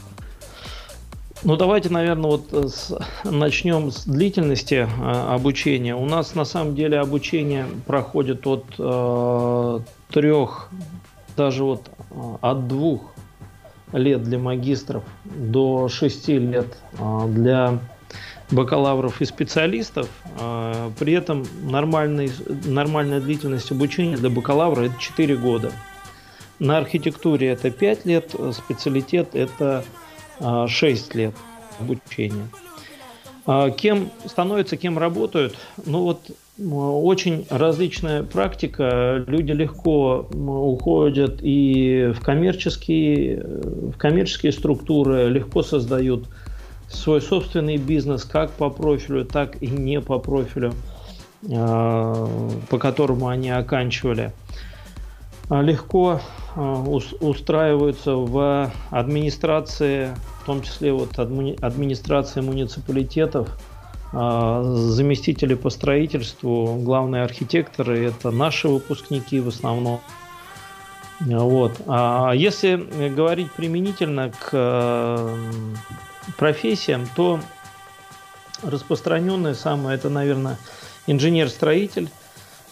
Ну, 1.45 1.57
давайте, 1.57 1.89
наверное, 1.89 2.31
вот 2.31 2.53
с, 2.53 2.99
начнем 3.25 3.93
с 3.93 4.05
длительности 4.05 4.89
э, 4.89 5.33
обучения. 5.33 5.95
У 5.95 6.05
нас 6.05 6.35
на 6.35 6.45
самом 6.45 6.75
деле 6.75 6.99
обучение 6.99 7.67
проходит 7.87 8.45
от 8.47 8.65
э, 8.77 9.81
трех, 10.11 10.69
даже 11.37 11.63
вот 11.63 11.89
э, 12.11 12.15
от 12.41 12.67
двух 12.67 13.13
лет 13.93 14.25
для 14.25 14.39
магистров 14.39 15.05
до 15.25 15.89
шести 15.89 16.39
лет 16.39 16.77
э, 16.99 17.29
для 17.29 17.79
бакалавров 18.51 19.21
и 19.21 19.25
специалистов. 19.25 20.09
А, 20.41 20.91
при 20.99 21.13
этом 21.13 21.45
нормальный, 21.63 22.31
нормальная 22.65 23.21
длительность 23.21 23.71
обучения 23.71 24.17
для 24.17 24.31
бакалавра 24.31 24.85
это 24.85 24.99
4 24.99 25.37
года. 25.37 25.73
На 26.59 26.79
архитектуре 26.79 27.49
это 27.49 27.71
5 27.71 28.07
лет, 28.07 28.35
специалитет 28.53 29.31
это 29.35 29.85
6 30.41 31.15
а, 31.15 31.19
лет 31.19 31.35
обучения. 31.79 32.49
А, 33.47 33.71
кем 33.71 34.11
становятся, 34.27 34.77
кем 34.77 34.99
работают? 34.99 35.57
Ну 35.87 36.03
вот 36.03 36.31
очень 36.59 37.47
различная 37.51 38.23
практика. 38.25 39.25
Люди 39.27 39.53
легко 39.53 40.29
уходят 40.33 41.39
и 41.41 42.13
в 42.15 42.21
коммерческие, 42.21 43.43
в 43.43 43.97
коммерческие 43.97 44.53
структуры, 44.53 45.29
легко 45.29 45.63
создают 45.63 46.27
свой 46.91 47.21
собственный 47.21 47.77
бизнес 47.77 48.25
как 48.25 48.51
по 48.53 48.71
профилю, 48.71 49.25
так 49.25 49.63
и 49.63 49.67
не 49.67 50.01
по 50.01 50.19
профилю, 50.19 50.75
а, 51.51 52.27
по 52.71 52.79
которому 52.79 53.29
они 53.29 53.51
оканчивали. 53.51 54.33
А, 55.51 55.61
легко 55.61 56.21
а, 56.55 56.83
устраиваются 57.21 58.15
в 58.15 58.71
администрации, 58.91 60.15
в 60.43 60.47
том 60.47 60.63
числе 60.63 60.93
вот 60.93 61.19
администрации 61.19 62.41
муниципалитетов, 62.41 63.49
заместители 64.11 65.53
по 65.53 65.69
строительству, 65.69 66.77
главные 66.77 67.25
архитекторы– 67.25 68.07
это 68.07 68.31
наши 68.31 68.67
выпускники 68.67 69.39
в 69.39 69.49
основном. 69.49 70.01
Вот. 71.21 71.73
А 71.87 72.33
если 72.33 72.77
говорить 73.11 73.53
применительно 73.53 74.31
к 74.31 75.29
профессиям, 76.37 77.09
то 77.17 77.41
распространенное 78.63 79.55
самое 79.55 79.97
это, 79.97 80.09
наверное, 80.09 80.59
инженер-строитель, 81.07 82.09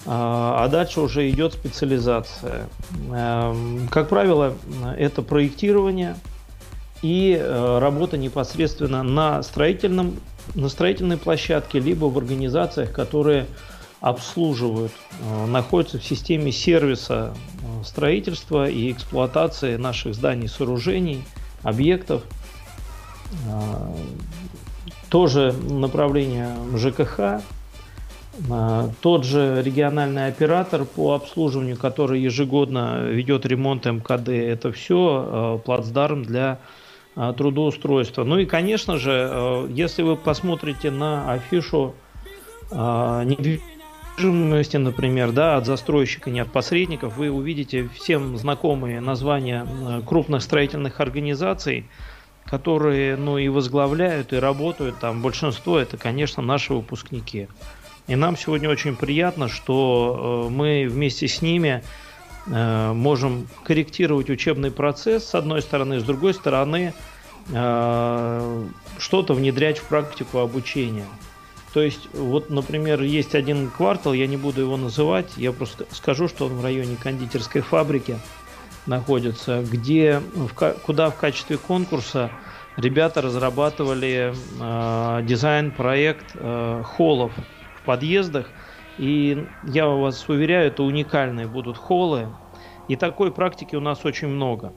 а, 0.05 0.65
а 0.65 0.69
дальше 0.69 1.01
уже 1.01 1.29
идет 1.31 1.55
специализация. 1.55 2.69
Эм, 3.13 3.89
как 3.91 4.09
правило, 4.09 4.55
это 4.97 5.23
проектирование 5.23 6.17
и 7.03 7.37
э, 7.39 7.79
работа 7.79 8.17
непосредственно 8.17 9.03
на, 9.03 9.43
строительном, 9.43 10.17
на 10.55 10.69
строительной 10.69 11.19
площадке, 11.19 11.79
либо 11.79 12.07
в 12.07 12.17
организациях, 12.17 12.93
которые 12.93 13.47
обслуживают, 14.01 14.93
э, 15.21 15.47
находятся 15.47 15.99
в 15.99 16.05
системе 16.05 16.53
сервиса 16.53 17.35
э, 17.35 17.85
строительства 17.85 18.69
и 18.69 18.93
эксплуатации 18.93 19.77
наших 19.77 20.15
зданий, 20.15 20.49
сооружений, 20.49 21.25
объектов– 21.63 22.23
тоже 25.09 25.53
направление 25.53 26.57
ЖКХ. 26.77 27.43
А, 28.51 28.91
тот 29.01 29.25
же 29.25 29.63
региональный 29.65 30.27
оператор 30.27 30.85
по 30.85 31.15
обслуживанию, 31.15 31.77
который 31.77 32.21
ежегодно 32.21 33.05
ведет 33.05 33.47
ремонт 33.47 33.87
МКД, 33.87 34.29
это 34.29 34.73
все 34.73 35.61
плацдарм 35.65 36.23
для 36.23 36.59
трудоустройства. 37.15 38.25
Ну 38.25 38.39
и, 38.39 38.45
конечно 38.45 38.99
же, 38.99 39.67
если 39.71 40.03
вы 40.03 40.17
посмотрите 40.17 40.91
на 40.91 41.33
афишу 41.33 41.95
недвижимости, 42.71 44.77
например, 44.77 45.33
да, 45.33 45.57
от 45.57 45.65
застройщика, 45.65 46.29
не 46.29 46.41
от 46.41 46.53
посредников, 46.53 47.17
вы 47.17 47.31
увидите 47.31 47.89
всем 47.95 48.37
знакомые 48.37 49.01
названия 49.01 49.67
крупных 50.05 50.43
строительных 50.43 51.01
организаций, 51.01 51.89
которые, 52.51 53.17
ну, 53.17 53.39
и 53.39 53.49
возглавляют, 53.49 54.33
и 54.33 54.37
работают 54.37 54.99
там. 54.99 55.21
Большинство 55.21 55.79
это, 55.79 55.97
конечно, 55.97 56.43
наши 56.43 56.73
выпускники. 56.73 57.49
И 58.07 58.15
нам 58.15 58.37
сегодня 58.37 58.71
очень 58.71 58.95
приятно, 58.95 59.49
что 59.49 60.47
э, 60.47 60.53
мы 60.53 60.87
вместе 60.89 61.27
с 61.27 61.43
ними 61.43 61.83
э, 62.47 62.93
можем 62.93 63.49
корректировать 63.65 64.31
учебный 64.31 64.71
процесс, 64.71 65.25
с 65.29 65.35
одной 65.35 65.61
стороны, 65.61 65.99
с 65.99 66.05
другой 66.05 66.35
стороны, 66.35 66.95
э, 67.53 68.67
что-то 68.99 69.35
внедрять 69.35 69.79
в 69.79 69.85
практику 69.85 70.39
обучения. 70.39 71.07
То 71.75 71.83
есть, 71.83 72.09
вот, 72.15 72.49
например, 72.49 73.03
есть 73.03 73.35
один 73.35 73.71
квартал, 73.71 74.13
я 74.13 74.29
не 74.29 74.37
буду 74.37 74.61
его 74.61 74.77
называть, 74.77 75.33
я 75.37 75.53
просто 75.53 75.87
скажу, 75.91 76.29
что 76.29 76.47
он 76.47 76.55
в 76.55 76.63
районе 76.63 76.97
кондитерской 76.97 77.61
фабрики 77.61 78.19
находится, 78.87 79.63
где, 79.63 80.21
в, 80.35 80.53
куда 80.55 81.11
в 81.11 81.17
качестве 81.17 81.59
конкурса 81.59 82.31
ребята 82.77 83.23
разрабатывали 83.23 84.35
э, 84.61 85.23
дизайн-проект 85.25 86.33
э, 86.35 86.83
холлов 86.85 87.33
в 87.81 87.85
подъездах. 87.85 88.49
И 88.99 89.47
я 89.65 89.87
вас 89.87 90.29
уверяю, 90.29 90.69
это 90.69 90.83
уникальные 90.83 91.47
будут 91.47 91.77
холлы. 91.77 92.29
И 92.89 92.97
такой 92.97 93.33
практики 93.33 93.77
у 93.77 93.81
нас 93.81 94.05
очень 94.05 94.29
много. 94.29 94.73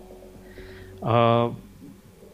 Э, 1.01 1.51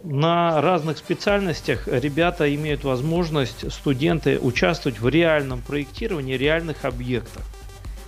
на 0.04 0.62
разных 0.62 1.00
специальностях 1.00 1.88
ребята 1.88 2.54
имеют 2.54 2.84
возможность, 2.84 3.72
студенты, 3.72 4.40
участвовать 4.40 5.00
в 5.00 5.08
реальном 5.08 5.62
проектировании 5.62 6.38
реальных 6.38 6.86
объектов. 6.86 7.44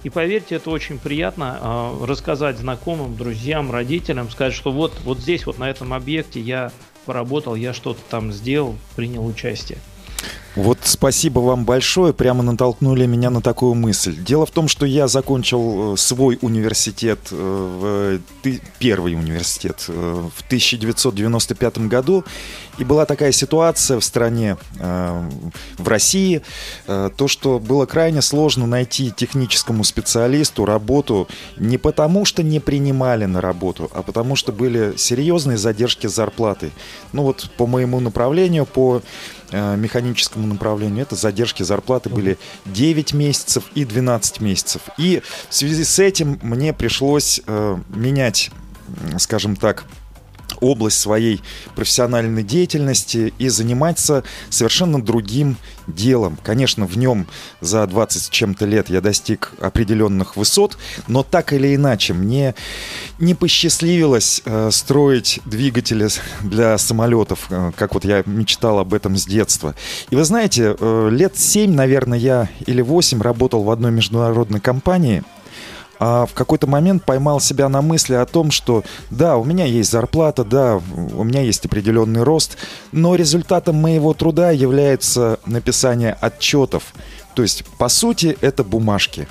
И 0.08 0.10
поверьте, 0.10 0.56
это 0.56 0.70
очень 0.70 1.00
приятно 1.00 1.60
э, 1.62 2.06
рассказать 2.06 2.58
знакомым, 2.60 3.18
друзьям, 3.18 3.70
родителям, 3.74 4.30
сказать, 4.30 4.54
что 4.54 4.72
вот, 4.72 4.94
вот 5.04 5.20
здесь, 5.20 5.46
вот 5.46 5.60
на 5.60 5.70
этом 5.70 5.94
объекте 5.94 6.40
я 6.40 6.72
поработал, 7.06 7.56
я 7.56 7.74
что-то 7.74 8.00
там 8.10 8.32
сделал, 8.32 8.78
принял 8.96 9.26
участие. 9.26 9.80
Вот 10.58 10.80
спасибо 10.82 11.40
вам 11.40 11.66
большое, 11.66 12.14
прямо 12.14 12.42
натолкнули 12.42 13.06
меня 13.06 13.30
на 13.30 13.42
такую 13.42 13.76
мысль. 13.76 14.16
Дело 14.18 14.48
в 14.48 14.52
том, 14.52 14.68
что 14.68 14.88
я 14.88 15.08
закончил 15.08 15.94
э, 15.94 15.98
свой 15.98 16.40
университет, 16.42 17.20
э, 17.30 18.20
первый 18.80 19.14
университет 19.14 19.86
э, 19.88 20.30
в 20.34 20.42
1995 20.48 21.78
году, 21.90 22.24
и 22.78 22.84
была 22.84 23.06
такая 23.06 23.32
ситуация 23.32 24.00
в 24.00 24.04
стране, 24.04 24.58
в 24.80 25.88
России, 25.88 26.42
то, 26.86 27.28
что 27.28 27.60
было 27.60 27.86
крайне 27.86 28.22
сложно 28.22 28.68
найти 28.68 29.12
техническому 29.12 29.84
специалисту 29.84 30.66
работу 30.66 31.28
не 31.58 31.78
потому, 31.78 32.26
что 32.26 32.44
не 32.44 32.60
принимали 32.60 33.26
на 33.26 33.42
работу, 33.42 33.90
а 33.94 34.04
потому 34.04 34.36
что 34.36 34.52
были 34.52 34.96
серьезные 34.98 35.58
задержки 35.58 36.08
зарплаты. 36.08 36.72
Ну 37.14 37.24
вот 37.24 37.50
по 37.58 37.68
моему 37.68 38.00
направлению, 38.00 38.66
по 38.66 39.02
Э, 39.52 39.78
механическому 39.78 40.46
направлению, 40.46 41.04
это 41.04 41.16
задержки 41.16 41.64
зарплаты 41.64 42.10
были 42.10 42.38
9 42.66 43.14
месяцев 43.14 43.64
и 43.76 43.86
12 43.86 44.42
месяцев. 44.42 44.82
И 44.98 45.22
в 45.50 45.54
связи 45.54 45.86
с 45.86 46.00
этим 46.00 46.38
мне 46.42 46.74
пришлось 46.74 47.42
э, 47.48 47.78
менять, 47.90 48.52
скажем 49.18 49.56
так, 49.56 49.86
область 50.62 51.00
своей 51.00 51.42
профессиональной 51.76 52.44
деятельности 52.44 53.34
и 53.38 53.50
заниматься 53.50 54.24
совершенно 54.50 55.02
другим 55.02 55.58
делом. 55.88 56.38
Конечно, 56.44 56.86
в 56.86 56.98
нем 56.98 57.28
за 57.62 57.86
20 57.88 58.24
с 58.24 58.30
чем-то 58.30 58.66
лет 58.66 58.90
я 58.90 59.02
достиг 59.02 59.54
определенных 59.60 60.36
высот, 60.36 60.78
но 61.08 61.24
так 61.24 61.54
или 61.54 61.76
иначе 61.76 62.14
мне 62.14 62.56
не 63.20 63.34
посчастливилось 63.34 64.42
э, 64.46 64.70
строить 64.72 65.40
двигатели 65.46 66.08
для 66.42 66.78
самолетов, 66.78 67.48
э, 67.50 67.72
как 67.76 67.94
вот 67.94 68.06
я 68.06 68.24
мечтал 68.26 68.80
об 68.80 68.94
этом 68.94 69.18
с 69.18 69.26
детства. 69.26 69.76
И 70.10 70.16
вы 70.16 70.24
знаете, 70.24 70.76
э, 70.80 71.10
лет 71.12 71.38
7, 71.38 71.74
наверное, 71.74 72.18
я 72.18 72.50
или 72.66 72.82
8 72.82 73.22
работал 73.22 73.64
в 73.64 73.72
одной 73.72 73.92
международной 73.92 74.60
компании– 74.60 75.24
а 76.00 76.26
в 76.26 76.34
какой-то 76.34 76.68
момент 76.68 77.04
поймал 77.04 77.40
себя 77.40 77.70
на 77.70 77.82
мысли 77.82 78.14
о 78.14 78.26
том, 78.26 78.52
что 78.52 78.84
да, 79.10 79.38
у 79.38 79.44
меня 79.44 79.66
есть 79.66 79.92
зарплата, 79.92 80.44
да, 80.44 80.80
у 81.16 81.24
меня 81.24 81.42
есть 81.42 81.66
определенный 81.66 82.24
рост, 82.24 82.58
но 82.92 83.16
результатом 83.16 83.76
моего 83.76 84.14
труда 84.14 84.52
является 84.52 85.40
написание 85.46 86.14
отчетов. 86.20 86.94
То 87.36 87.42
есть, 87.42 87.64
по 87.78 87.88
сути, 87.90 88.38
это 88.42 88.64
бумажки. 88.64 89.28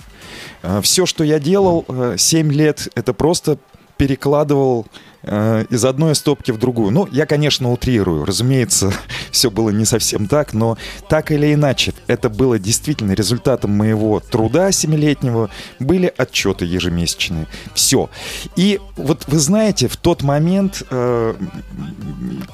А, 0.63 0.81
Все, 0.81 1.07
что 1.07 1.25
я 1.25 1.39
делал 1.39 1.85
7 2.17 2.51
э, 2.51 2.55
лет, 2.55 2.89
это 2.95 3.13
просто 3.13 3.59
перекладывал 3.97 4.87
э, 4.87 5.16
из 5.23 5.85
одной 5.85 6.15
стопки 6.15 6.53
в 6.53 6.59
другую. 6.59 6.91
Ну, 6.93 7.09
я, 7.11 7.27
конечно, 7.27 7.73
утрирую. 7.73 8.25
Разумеется, 8.25 8.93
все 9.31 9.51
было 9.51 9.71
не 9.71 9.85
совсем 9.85 10.29
так, 10.29 10.53
но 10.53 10.79
так 11.09 11.31
или 11.31 11.53
иначе, 11.53 11.95
это 12.07 12.29
было 12.29 12.59
действительно 12.59 13.13
результатом 13.13 13.73
моего 13.73 14.21
труда 14.21 14.71
семилетнего. 14.73 15.51
Были 15.79 16.13
отчеты 16.17 16.65
ежемесячные. 16.65 17.47
Все. 17.75 18.11
И 18.57 18.81
вот 18.97 19.25
вы 19.27 19.39
знаете, 19.39 19.89
в 19.89 19.97
тот 19.97 20.23
момент, 20.23 20.83
э, 20.91 21.35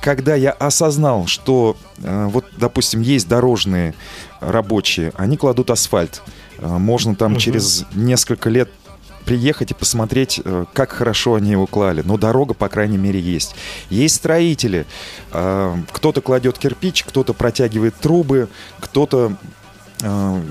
когда 0.01 0.35
я 0.35 0.53
осознал, 0.53 1.27
что 1.27 1.77
э, 2.03 2.27
вот, 2.27 2.47
допустим, 2.57 3.01
есть 3.01 3.29
дорожные 3.29 3.95
рабочие, 4.41 5.13
они 5.17 5.37
кладут 5.37 5.71
асфальт. 5.71 6.23
Э, 6.59 6.67
можно 6.79 7.15
там 7.15 7.33
угу. 7.33 7.41
через 7.41 7.85
несколько 7.95 8.51
лет 8.51 8.71
приехать 9.25 9.71
и 9.71 9.75
посмотреть, 9.75 10.41
э, 10.45 10.65
как 10.73 10.93
хорошо 10.93 11.35
они 11.35 11.51
его 11.51 11.67
клали. 11.67 12.03
Но 12.05 12.17
дорога, 12.17 12.55
по 12.55 12.69
крайней 12.69 12.99
мере, 12.99 13.21
есть. 13.21 13.55
Есть 13.91 14.17
строители. 14.17 14.87
Э, 15.33 15.77
кто-то 15.93 16.21
кладет 16.21 16.59
кирпич, 16.59 17.05
кто-то 17.05 17.33
протягивает 17.35 17.95
трубы, 17.97 18.49
кто-то 18.81 19.37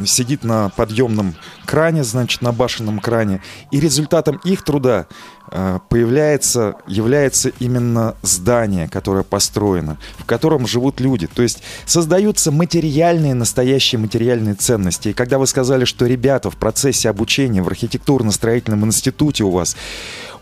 сидит 0.05 0.43
на 0.43 0.69
подъемном 0.69 1.35
кране, 1.65 2.03
значит, 2.03 2.41
на 2.41 2.51
башенном 2.51 2.99
кране. 2.99 3.41
И 3.71 3.79
результатом 3.79 4.39
их 4.43 4.63
труда 4.63 5.07
Э, 5.53 5.79
появляется, 5.89 6.75
является 6.87 7.49
именно 7.59 8.15
здание, 8.21 8.87
которое 8.87 9.23
построено, 9.23 9.97
в 10.17 10.23
котором 10.23 10.65
живут 10.65 11.01
люди. 11.01 11.27
То 11.27 11.41
есть 11.41 11.61
создаются 11.85 12.51
материальные, 12.51 13.33
настоящие 13.33 13.99
материальные 13.99 14.55
ценности. 14.55 15.09
И 15.09 15.13
когда 15.13 15.37
вы 15.37 15.47
сказали, 15.47 15.83
что 15.83 16.05
ребята 16.05 16.49
в 16.49 16.55
процессе 16.55 17.09
обучения 17.09 17.61
в 17.61 17.67
архитектурно-строительном 17.67 18.85
институте 18.85 19.43
у 19.43 19.49
вас 19.49 19.75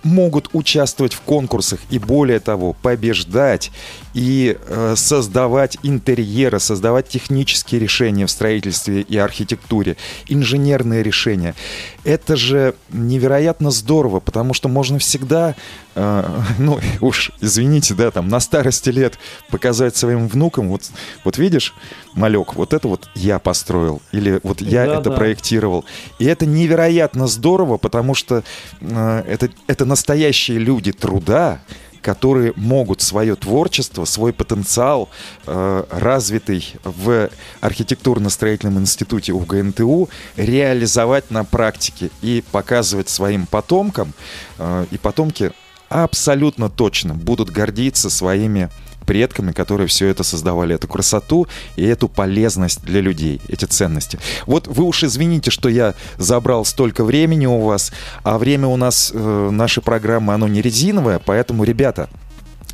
могут 0.03 0.49
участвовать 0.53 1.13
в 1.13 1.21
конкурсах 1.21 1.79
и 1.89 1.97
более 1.97 2.39
того 2.39 2.73
побеждать 2.73 3.71
и 4.19 4.57
э, 4.59 4.95
создавать 4.97 5.77
интерьеры, 5.81 6.59
создавать 6.59 7.07
технические 7.07 7.79
решения 7.79 8.25
в 8.25 8.31
строительстве 8.31 8.99
и 8.99 9.17
архитектуре, 9.17 9.95
инженерные 10.27 11.03
решения. 11.03 11.55
Это 12.03 12.35
же 12.35 12.75
невероятно 12.89 13.71
здорово, 13.71 14.19
потому 14.19 14.53
что 14.53 14.67
можно 14.67 14.99
всегда, 14.99 15.55
э, 15.95 16.41
ну 16.59 16.81
уж 16.99 17.31
извините, 17.39 17.93
да, 17.93 18.11
там 18.11 18.27
на 18.27 18.41
старости 18.41 18.89
лет 18.89 19.17
показать 19.49 19.95
своим 19.95 20.27
внукам, 20.27 20.67
вот, 20.67 20.91
вот 21.23 21.37
видишь, 21.37 21.73
малек, 22.13 22.55
вот 22.55 22.73
это 22.73 22.89
вот 22.89 23.07
я 23.15 23.39
построил 23.39 24.01
или 24.11 24.41
вот 24.43 24.59
я 24.59 24.85
да, 24.85 24.95
это 24.95 25.11
да. 25.11 25.15
проектировал, 25.15 25.85
и 26.19 26.25
это 26.25 26.45
невероятно 26.45 27.25
здорово, 27.25 27.77
потому 27.77 28.15
что 28.15 28.43
э, 28.81 29.23
это 29.25 29.49
это 29.67 29.85
настоящие 29.85 30.57
люди 30.57 30.91
труда, 30.91 31.61
которые 32.01 32.53
могут 32.55 33.01
свое 33.01 33.35
творчество, 33.35 34.05
свой 34.05 34.33
потенциал, 34.33 35.09
э, 35.45 35.83
развитый 35.91 36.73
в 36.83 37.29
архитектурно-строительном 37.61 38.79
институте 38.79 39.33
УГНТУ, 39.33 40.09
реализовать 40.35 41.31
на 41.31 41.43
практике 41.43 42.09
и 42.21 42.43
показывать 42.51 43.09
своим 43.09 43.45
потомкам. 43.45 44.13
Э, 44.57 44.85
и 44.91 44.97
потомки 44.97 45.51
абсолютно 45.89 46.69
точно 46.69 47.15
будут 47.15 47.49
гордиться 47.49 48.09
своими 48.09 48.69
предками, 49.09 49.53
которые 49.53 49.87
все 49.87 50.05
это 50.05 50.23
создавали, 50.23 50.75
эту 50.75 50.87
красоту 50.87 51.47
и 51.77 51.83
эту 51.83 52.07
полезность 52.07 52.83
для 52.83 53.01
людей, 53.01 53.41
эти 53.47 53.65
ценности. 53.65 54.19
Вот 54.45 54.67
вы 54.67 54.83
уж 54.83 55.03
извините, 55.03 55.49
что 55.49 55.67
я 55.67 55.95
забрал 56.19 56.63
столько 56.63 57.03
времени 57.03 57.47
у 57.47 57.61
вас, 57.61 57.91
а 58.21 58.37
время 58.37 58.67
у 58.67 58.77
нас, 58.77 59.11
э, 59.11 59.49
нашей 59.51 59.81
программы, 59.81 60.35
оно 60.35 60.47
не 60.47 60.61
резиновое, 60.61 61.17
поэтому, 61.17 61.63
ребята, 61.63 62.07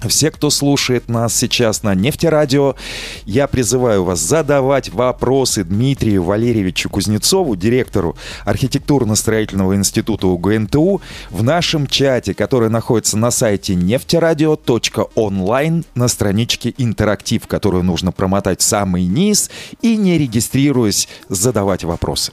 все, 0.08 0.30
кто 0.30 0.50
слушает 0.50 1.10
нас 1.10 1.36
сейчас 1.36 1.84
на 1.84 1.96
Нефтерадио, 1.96 2.76
я 3.26 3.48
призываю 3.48 4.04
вас 4.04 4.20
задавать 4.20 4.90
вопросы 4.90 5.64
Дмитрию 5.64 6.24
Валерьевичу 6.24 6.90
Кузнецову, 6.90 7.56
директору 7.56 8.16
архитектурно-строительного 8.46 9.76
института 9.76 10.28
УГНТУ, 10.28 11.02
в 11.30 11.44
нашем 11.44 11.88
чате, 11.88 12.34
который 12.34 12.70
находится 12.70 13.18
на 13.18 13.32
сайте 13.32 13.76
нефтерадио.онлайн 13.76 15.86
на 15.96 16.08
страничке 16.08 16.74
«Интерактив», 16.78 17.48
которую 17.48 17.84
нужно 17.84 18.12
промотать 18.12 18.62
в 18.62 18.64
самый 18.64 19.06
низ 19.06 19.50
и, 19.82 19.96
не 19.96 20.18
регистрируясь, 20.18 21.08
задавать 21.30 21.84
вопросы. 21.84 22.32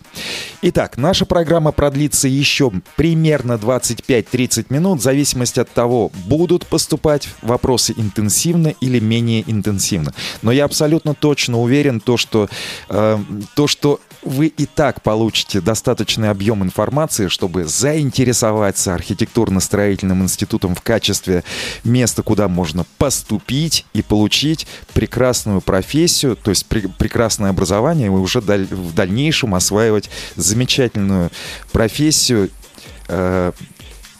Итак, 0.62 0.96
наша 0.96 1.26
программа 1.26 1.72
продлится 1.72 2.28
еще 2.28 2.72
примерно 2.96 3.52
25-30 3.52 4.66
минут, 4.68 5.00
в 5.00 5.02
зависимости 5.02 5.60
от 5.60 5.70
того, 5.70 6.10
будут 6.26 6.66
поступать 6.66 7.28
вопросы 7.40 7.51
вопросы 7.52 7.92
интенсивно 7.96 8.68
или 8.80 8.98
менее 8.98 9.44
интенсивно. 9.46 10.14
Но 10.40 10.52
я 10.52 10.64
абсолютно 10.64 11.14
точно 11.14 11.60
уверен, 11.60 12.00
то, 12.00 12.16
что, 12.16 12.48
э, 12.88 13.18
то, 13.54 13.66
что 13.66 14.00
вы 14.22 14.46
и 14.46 14.66
так 14.66 15.02
получите 15.02 15.60
достаточный 15.60 16.30
объем 16.30 16.62
информации, 16.62 17.28
чтобы 17.28 17.64
заинтересоваться 17.64 18.94
архитектурно-строительным 18.94 20.22
институтом 20.22 20.74
в 20.74 20.80
качестве 20.80 21.44
места, 21.84 22.22
куда 22.22 22.48
можно 22.48 22.86
поступить 22.98 23.84
и 23.92 24.02
получить 24.02 24.66
прекрасную 24.94 25.60
профессию, 25.60 26.36
то 26.36 26.50
есть 26.50 26.66
пр 26.66 26.88
прекрасное 26.98 27.50
образование, 27.50 28.06
и 28.06 28.10
уже 28.10 28.40
даль 28.40 28.64
в 28.64 28.94
дальнейшем 28.94 29.54
осваивать 29.54 30.08
замечательную 30.36 31.30
профессию 31.72 32.50
э, 33.08 33.52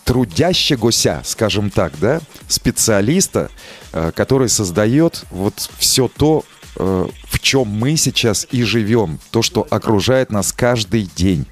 трудящегося, 0.05 1.23
скажем 1.25 1.71
так, 1.71 1.93
да, 2.01 2.21
специалиста, 2.49 3.51
э, 3.93 4.13
который 4.15 4.49
создает 4.49 5.25
вот 5.31 5.71
все 5.79 6.09
то, 6.09 6.45
э, 6.77 7.09
в 7.25 7.41
чем 7.41 7.69
мы 7.69 7.97
сейчас 7.97 8.47
и 8.51 8.63
живем, 8.63 9.19
то, 9.31 9.43
что 9.43 9.67
окружает 9.71 10.31
нас 10.31 10.53
каждый 10.53 11.09
день. 11.17 11.47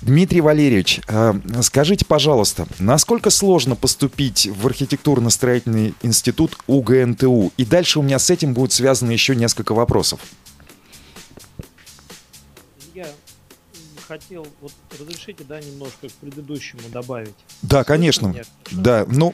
Дмитрий 0.00 0.40
Валерьевич, 0.40 1.00
э, 1.08 1.34
скажите, 1.62 2.04
пожалуйста, 2.04 2.66
насколько 2.78 3.30
сложно 3.30 3.74
поступить 3.74 4.46
в 4.46 4.66
архитектурно-строительный 4.66 5.94
институт 6.02 6.56
УГНТУ? 6.66 7.52
И 7.56 7.64
дальше 7.64 7.98
у 7.98 8.02
меня 8.02 8.18
с 8.18 8.30
этим 8.30 8.54
будет 8.54 8.72
связано 8.72 9.10
еще 9.10 9.34
несколько 9.34 9.74
вопросов. 9.74 10.20
Хотел, 14.08 14.46
вот 14.60 14.72
разрешите, 14.98 15.44
да, 15.44 15.60
немножко 15.60 16.08
к 16.08 16.12
предыдущему 16.12 16.80
добавить. 16.90 17.34
Да, 17.62 17.84
конечно. 17.84 18.28
Меня, 18.28 18.42
да, 18.70 19.04
ну, 19.06 19.32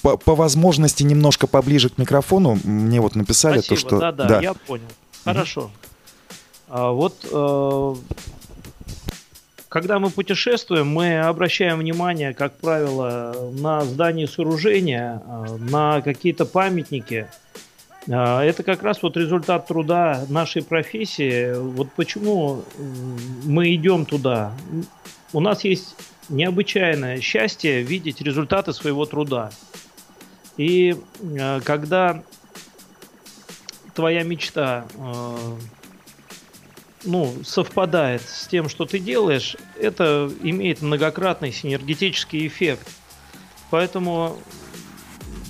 по, 0.00 0.16
по 0.16 0.34
возможности 0.34 1.02
немножко 1.02 1.46
поближе 1.46 1.88
к 1.88 1.98
микрофону. 1.98 2.58
Мне 2.62 3.00
вот 3.00 3.16
написали 3.16 3.58
Спасибо, 3.58 3.76
то, 3.76 3.80
что... 3.88 3.98
Да, 3.98 4.12
да, 4.12 4.28
да. 4.28 4.40
я 4.40 4.54
понял. 4.54 4.86
Хорошо. 5.24 5.70
А, 6.68 6.92
вот 6.92 7.16
э, 7.30 7.94
когда 9.68 9.98
мы 9.98 10.10
путешествуем, 10.10 10.88
мы 10.88 11.20
обращаем 11.20 11.78
внимание, 11.78 12.32
как 12.34 12.56
правило, 12.58 13.50
на 13.52 13.84
здания 13.84 14.28
сооружения, 14.28 15.22
э, 15.26 15.56
на 15.58 16.00
какие-то 16.00 16.46
памятники, 16.46 17.28
это 18.06 18.62
как 18.64 18.82
раз 18.82 19.02
вот 19.02 19.16
результат 19.16 19.68
труда 19.68 20.24
нашей 20.28 20.62
профессии. 20.62 21.54
Вот 21.54 21.92
почему 21.92 22.64
мы 23.44 23.74
идем 23.74 24.06
туда. 24.06 24.52
У 25.32 25.40
нас 25.40 25.64
есть 25.64 25.96
необычайное 26.28 27.20
счастье 27.20 27.82
видеть 27.82 28.20
результаты 28.20 28.72
своего 28.72 29.04
труда. 29.06 29.50
И 30.56 30.96
а, 31.40 31.60
когда 31.60 32.22
твоя 33.94 34.22
мечта 34.22 34.86
а, 34.98 35.56
ну, 37.04 37.34
совпадает 37.44 38.22
с 38.22 38.46
тем, 38.46 38.68
что 38.68 38.84
ты 38.84 38.98
делаешь, 38.98 39.56
это 39.78 40.30
имеет 40.42 40.82
многократный 40.82 41.52
синергетический 41.52 42.46
эффект. 42.46 42.88
Поэтому 43.70 44.36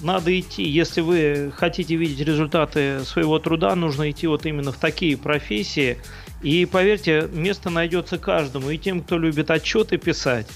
надо 0.03 0.39
идти, 0.39 0.65
если 0.65 1.01
вы 1.01 1.53
хотите 1.57 1.95
видеть 1.95 2.27
результаты 2.27 3.05
своего 3.05 3.39
труда, 3.39 3.75
нужно 3.75 4.11
идти 4.11 4.27
вот 4.27 4.47
именно 4.47 4.73
в 4.73 4.77
такие 4.77 5.17
профессии. 5.17 5.99
И 6.43 6.67
поверьте, 6.67 7.29
место 7.33 7.71
найдется 7.71 8.19
каждому. 8.19 8.71
И 8.71 8.79
тем, 8.79 9.03
кто 9.03 9.19
любит 9.19 9.51
отчеты 9.51 9.97
писать, 9.99 10.47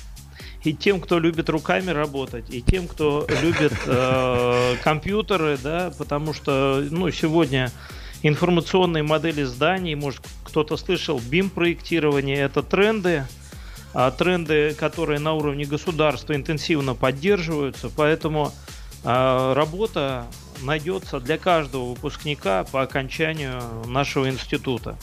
и 0.65 0.73
тем, 0.73 1.01
кто 1.01 1.19
любит 1.21 1.49
руками 1.49 1.91
работать, 1.91 2.51
и 2.51 2.61
тем, 2.61 2.89
кто 2.89 3.27
любит 3.43 3.73
э, 3.87 4.75
компьютеры, 4.83 5.59
да, 5.63 5.93
потому 5.97 6.35
что 6.35 6.85
ну, 6.91 7.11
сегодня 7.13 7.71
информационные 8.23 9.05
модели 9.05 9.45
зданий, 9.45 9.95
может 9.95 10.23
кто-то 10.45 10.77
слышал, 10.77 11.19
BIM-проектирование, 11.21 12.39
это 12.39 12.63
тренды, 12.63 13.25
а 13.95 14.11
тренды, 14.11 14.75
которые 14.79 15.21
на 15.21 15.35
уровне 15.35 15.65
государства 15.65 16.35
интенсивно 16.35 16.95
поддерживаются, 16.95 17.91
поэтому 17.95 18.53
работа 19.05 20.27
найдется 20.63 21.21
для 21.21 21.39
каждого 21.39 21.91
выпускника 21.91 22.65
по 22.65 22.83
окончанию 22.83 23.63
нашего 23.87 24.29
института. 24.29 24.99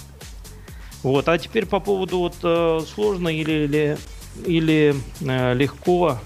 Вот. 1.04 1.28
А 1.28 1.38
теперь 1.38 1.66
по 1.66 1.80
поводу 1.80 2.20
вот 2.20 2.36
э, 2.44 2.80
сложно 2.94 3.28
или, 3.28 3.52
или, 3.52 3.98
или 4.46 4.96
э, 5.22 5.54
легко. 5.54 6.18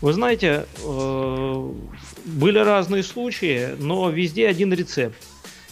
Вы 0.00 0.12
знаете, 0.12 0.66
э, 0.84 1.72
были 2.24 2.58
разные 2.58 3.02
случаи, 3.02 3.74
но 3.78 4.08
везде 4.10 4.48
один 4.48 4.72
рецепт. 4.72 5.16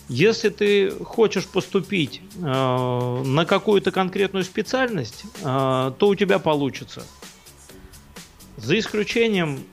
Если 0.08 0.50
ты 0.50 0.90
хочешь 0.90 1.46
поступить 1.46 2.20
на 2.38 3.46
какую-то 3.48 3.90
конкретную 3.90 4.44
специальность, 4.44 5.24
то 5.40 5.96
у 5.98 6.14
тебя 6.14 6.38
получится. 6.38 7.04
За 8.58 8.78
исключением 8.78 9.64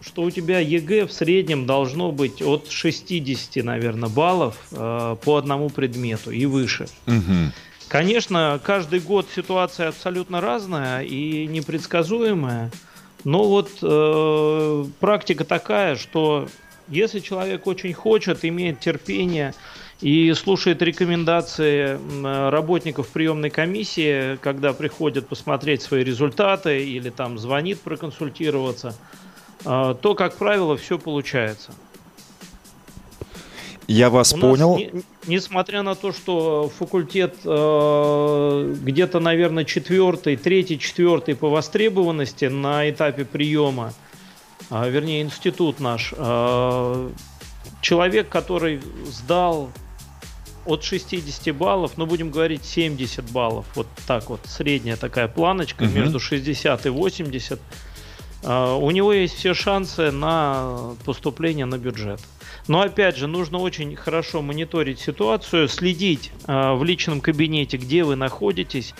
что 0.00 0.22
у 0.22 0.30
тебя 0.30 0.58
ЕГЭ 0.60 1.06
в 1.06 1.12
среднем 1.12 1.66
должно 1.66 2.10
быть 2.12 2.42
от 2.42 2.70
60, 2.70 3.62
наверное, 3.64 4.08
баллов 4.08 4.56
э, 4.72 5.16
по 5.22 5.36
одному 5.36 5.68
предмету 5.68 6.30
и 6.30 6.46
выше. 6.46 6.88
Угу. 7.06 7.52
Конечно, 7.88 8.60
каждый 8.62 9.00
год 9.00 9.26
ситуация 9.34 9.88
абсолютно 9.88 10.40
разная 10.40 11.02
и 11.02 11.46
непредсказуемая, 11.46 12.70
но 13.24 13.44
вот 13.44 13.70
э, 13.82 14.84
практика 15.00 15.44
такая, 15.44 15.96
что 15.96 16.48
если 16.88 17.20
человек 17.20 17.66
очень 17.66 17.92
хочет, 17.92 18.44
имеет 18.44 18.80
терпение 18.80 19.54
и 20.00 20.32
слушает 20.32 20.80
рекомендации 20.80 21.98
работников 22.50 23.08
приемной 23.08 23.50
комиссии, 23.50 24.36
когда 24.36 24.72
приходят 24.72 25.28
посмотреть 25.28 25.82
свои 25.82 26.02
результаты 26.02 26.82
или 26.84 27.10
там 27.10 27.38
звонит 27.38 27.82
проконсультироваться– 27.82 28.96
то, 29.62 30.14
как 30.16 30.36
правило, 30.36 30.76
все 30.76 30.98
получается. 30.98 31.72
Я 33.90 34.08
вас 34.08 34.32
У 34.32 34.38
понял. 34.38 34.78
Нас, 34.78 34.92
не, 34.92 35.02
несмотря 35.26 35.82
на 35.82 35.96
то, 35.96 36.12
что 36.12 36.70
факультет 36.78 37.34
э, 37.44 38.74
где-то, 38.82 39.18
наверное, 39.18 39.64
четвертый, 39.64 40.36
третий, 40.36 40.78
четвертый 40.78 41.34
по 41.34 41.50
востребованности 41.50 42.44
на 42.44 42.88
этапе 42.88 43.24
приема, 43.24 43.92
э, 44.70 44.88
вернее, 44.88 45.22
институт 45.22 45.80
наш, 45.80 46.14
э, 46.16 47.10
человек, 47.80 48.28
который 48.28 48.80
сдал 49.06 49.72
от 50.66 50.84
60 50.84 51.52
баллов, 51.52 51.94
ну, 51.96 52.06
будем 52.06 52.30
говорить, 52.30 52.64
70 52.64 53.28
баллов, 53.32 53.66
вот 53.74 53.88
так 54.06 54.30
вот, 54.30 54.42
средняя 54.44 54.96
такая 54.96 55.26
планочка 55.26 55.82
угу. 55.82 55.90
между 55.90 56.20
60 56.20 56.86
и 56.86 56.88
80, 56.90 57.58
а, 57.58 57.62
у 58.42 58.90
него 58.90 59.12
есть 59.12 59.34
все 59.34 59.54
шансы 59.54 60.10
на 60.10 60.94
поступление 61.04 61.66
на 61.66 61.78
бюджет. 61.78 62.20
Но 62.68 62.82
опять 62.82 63.16
же, 63.16 63.26
нужно 63.26 63.58
очень 63.58 63.96
хорошо 63.96 64.42
мониторить 64.42 65.00
ситуацию, 65.00 65.68
следить 65.68 66.30
а, 66.46 66.74
в 66.74 66.84
личном 66.84 67.20
кабинете, 67.20 67.76
где 67.76 68.04
вы 68.04 68.16
находитесь, 68.16 68.94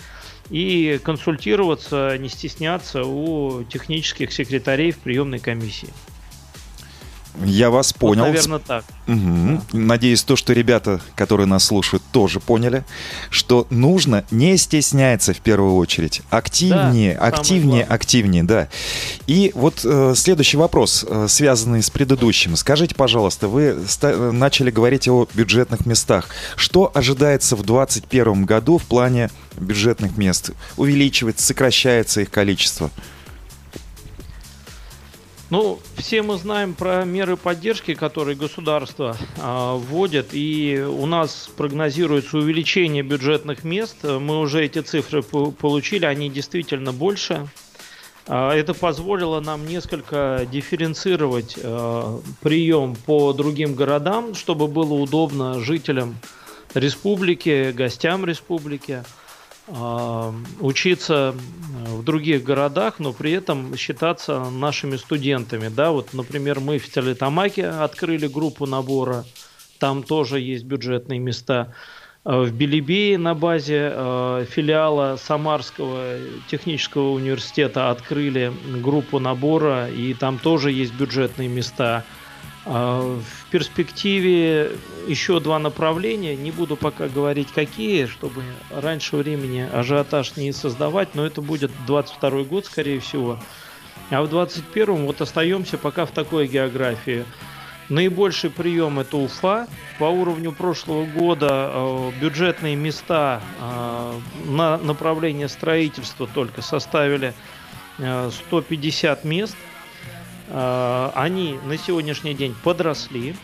и 0.49 0.99
консультироваться, 1.01 2.17
не 2.17 2.27
стесняться 2.27 3.03
у 3.05 3.63
технических 3.63 4.33
секретарей 4.33 4.91
в 4.91 4.97
приемной 4.97 5.39
комиссии. 5.39 5.89
Я 7.43 7.69
вас 7.69 7.93
понял. 7.93 8.25
Вот, 8.25 8.27
наверное, 8.33 8.59
так. 8.59 8.83
Угу. 9.07 9.17
Да. 9.17 9.61
Надеюсь, 9.71 10.23
то, 10.23 10.35
что 10.35 10.53
ребята, 10.53 10.99
которые 11.15 11.47
нас 11.47 11.63
слушают, 11.65 12.03
тоже 12.11 12.39
поняли, 12.39 12.83
что 13.29 13.67
нужно 13.69 14.25
не 14.31 14.57
стесняться 14.57 15.33
в 15.33 15.39
первую 15.39 15.75
очередь. 15.75 16.21
Активнее, 16.29 17.15
да, 17.15 17.25
активнее, 17.27 17.83
активнее, 17.83 18.43
да. 18.43 18.67
И 19.27 19.51
вот 19.55 19.81
э, 19.83 20.13
следующий 20.15 20.57
вопрос, 20.57 21.05
э, 21.07 21.27
связанный 21.29 21.81
с 21.81 21.89
предыдущим. 21.89 22.55
Скажите, 22.55 22.95
пожалуйста, 22.95 23.47
вы 23.47 23.77
ста- 23.87 24.31
начали 24.31 24.71
говорить 24.71 25.07
о 25.07 25.27
бюджетных 25.33 25.85
местах. 25.85 26.29
Что 26.55 26.91
ожидается 26.93 27.55
в 27.55 27.63
2021 27.63 28.45
году 28.45 28.77
в 28.77 28.83
плане 28.83 29.29
бюджетных 29.57 30.17
мест? 30.17 30.51
Увеличивается, 30.77 31.45
сокращается 31.45 32.21
их 32.21 32.29
количество? 32.29 32.89
Ну, 35.51 35.79
все 35.97 36.21
мы 36.21 36.37
знаем 36.37 36.73
про 36.73 37.03
меры 37.03 37.35
поддержки, 37.35 37.93
которые 37.93 38.37
государство 38.37 39.17
э, 39.35 39.75
вводит, 39.79 40.29
и 40.31 40.81
у 40.81 41.05
нас 41.05 41.49
прогнозируется 41.57 42.37
увеличение 42.37 43.03
бюджетных 43.03 43.65
мест. 43.65 43.97
Мы 44.01 44.39
уже 44.39 44.63
эти 44.63 44.79
цифры 44.79 45.21
получили, 45.21 46.05
они 46.05 46.29
действительно 46.29 46.93
больше. 46.93 47.49
Э, 48.27 48.51
это 48.51 48.73
позволило 48.73 49.41
нам 49.41 49.67
несколько 49.67 50.47
дифференцировать 50.49 51.55
э, 51.61 52.19
прием 52.39 52.95
по 52.95 53.33
другим 53.33 53.75
городам, 53.75 54.35
чтобы 54.35 54.69
было 54.69 54.93
удобно 54.93 55.59
жителям 55.59 56.15
республики, 56.75 57.73
гостям 57.73 58.23
республики. 58.23 59.03
А, 59.03 59.20
учиться 59.67 61.35
в 61.85 62.03
других 62.03 62.43
городах, 62.43 62.99
но 62.99 63.13
при 63.13 63.31
этом 63.31 63.75
считаться 63.77 64.49
нашими 64.49 64.97
студентами. 64.97 65.69
Да, 65.69 65.91
вот, 65.91 66.13
например, 66.13 66.59
мы 66.59 66.79
в 66.79 66.85
Стерлитамаке 66.85 67.67
открыли 67.67 68.27
группу 68.27 68.65
набора, 68.65 69.25
там 69.79 70.03
тоже 70.03 70.39
есть 70.39 70.63
бюджетные 70.63 71.19
места. 71.19 71.73
А, 72.23 72.43
в 72.43 72.51
Белебее 72.51 73.17
на 73.17 73.33
базе 73.33 73.91
э, 73.93 74.45
филиала 74.47 75.17
Самарского 75.17 76.17
технического 76.49 77.11
университета 77.11 77.89
открыли 77.89 78.53
группу 78.81 79.17
набора, 79.17 79.89
и 79.89 80.13
там 80.13 80.37
тоже 80.37 80.71
есть 80.71 80.93
бюджетные 80.93 81.49
места. 81.49 82.03
А, 82.63 83.19
в 83.19 83.49
перспективе 83.49 84.71
еще 85.07 85.39
два 85.39 85.57
направления. 85.59 86.35
Не 86.35 86.51
буду 86.51 86.75
пока 86.75 87.07
говорить 87.07 87.49
какие, 87.53 88.05
чтобы 88.05 88.43
раньше 88.69 89.15
времени 89.15 89.67
ажиотаж 89.71 90.35
не 90.37 90.51
создавать, 90.51 91.15
но 91.15 91.25
это 91.25 91.41
будет 91.41 91.71
22 91.87 92.43
год, 92.43 92.65
скорее 92.65 92.99
всего. 92.99 93.39
А 94.11 94.21
в 94.21 94.29
21 94.29 95.05
вот 95.05 95.21
остаемся 95.21 95.77
пока 95.77 96.05
в 96.05 96.11
такой 96.11 96.47
географии. 96.47 97.25
Наибольший 97.89 98.49
прием 98.49 98.99
это 98.99 99.17
Уфа. 99.17 99.67
По 99.99 100.05
уровню 100.05 100.51
прошлого 100.51 101.05
года 101.05 101.47
а, 101.49 102.11
бюджетные 102.21 102.75
места 102.75 103.41
а, 103.59 104.15
на 104.45 104.77
направление 104.77 105.49
строительства 105.49 106.27
только 106.27 106.61
составили 106.61 107.33
150 107.97 109.25
мест– 109.25 109.55
Э, 109.70 109.70
они 110.53 111.57
на 111.65 111.77
сегодняшний 111.77 112.33
день 112.33 112.55
подросли 112.63 113.35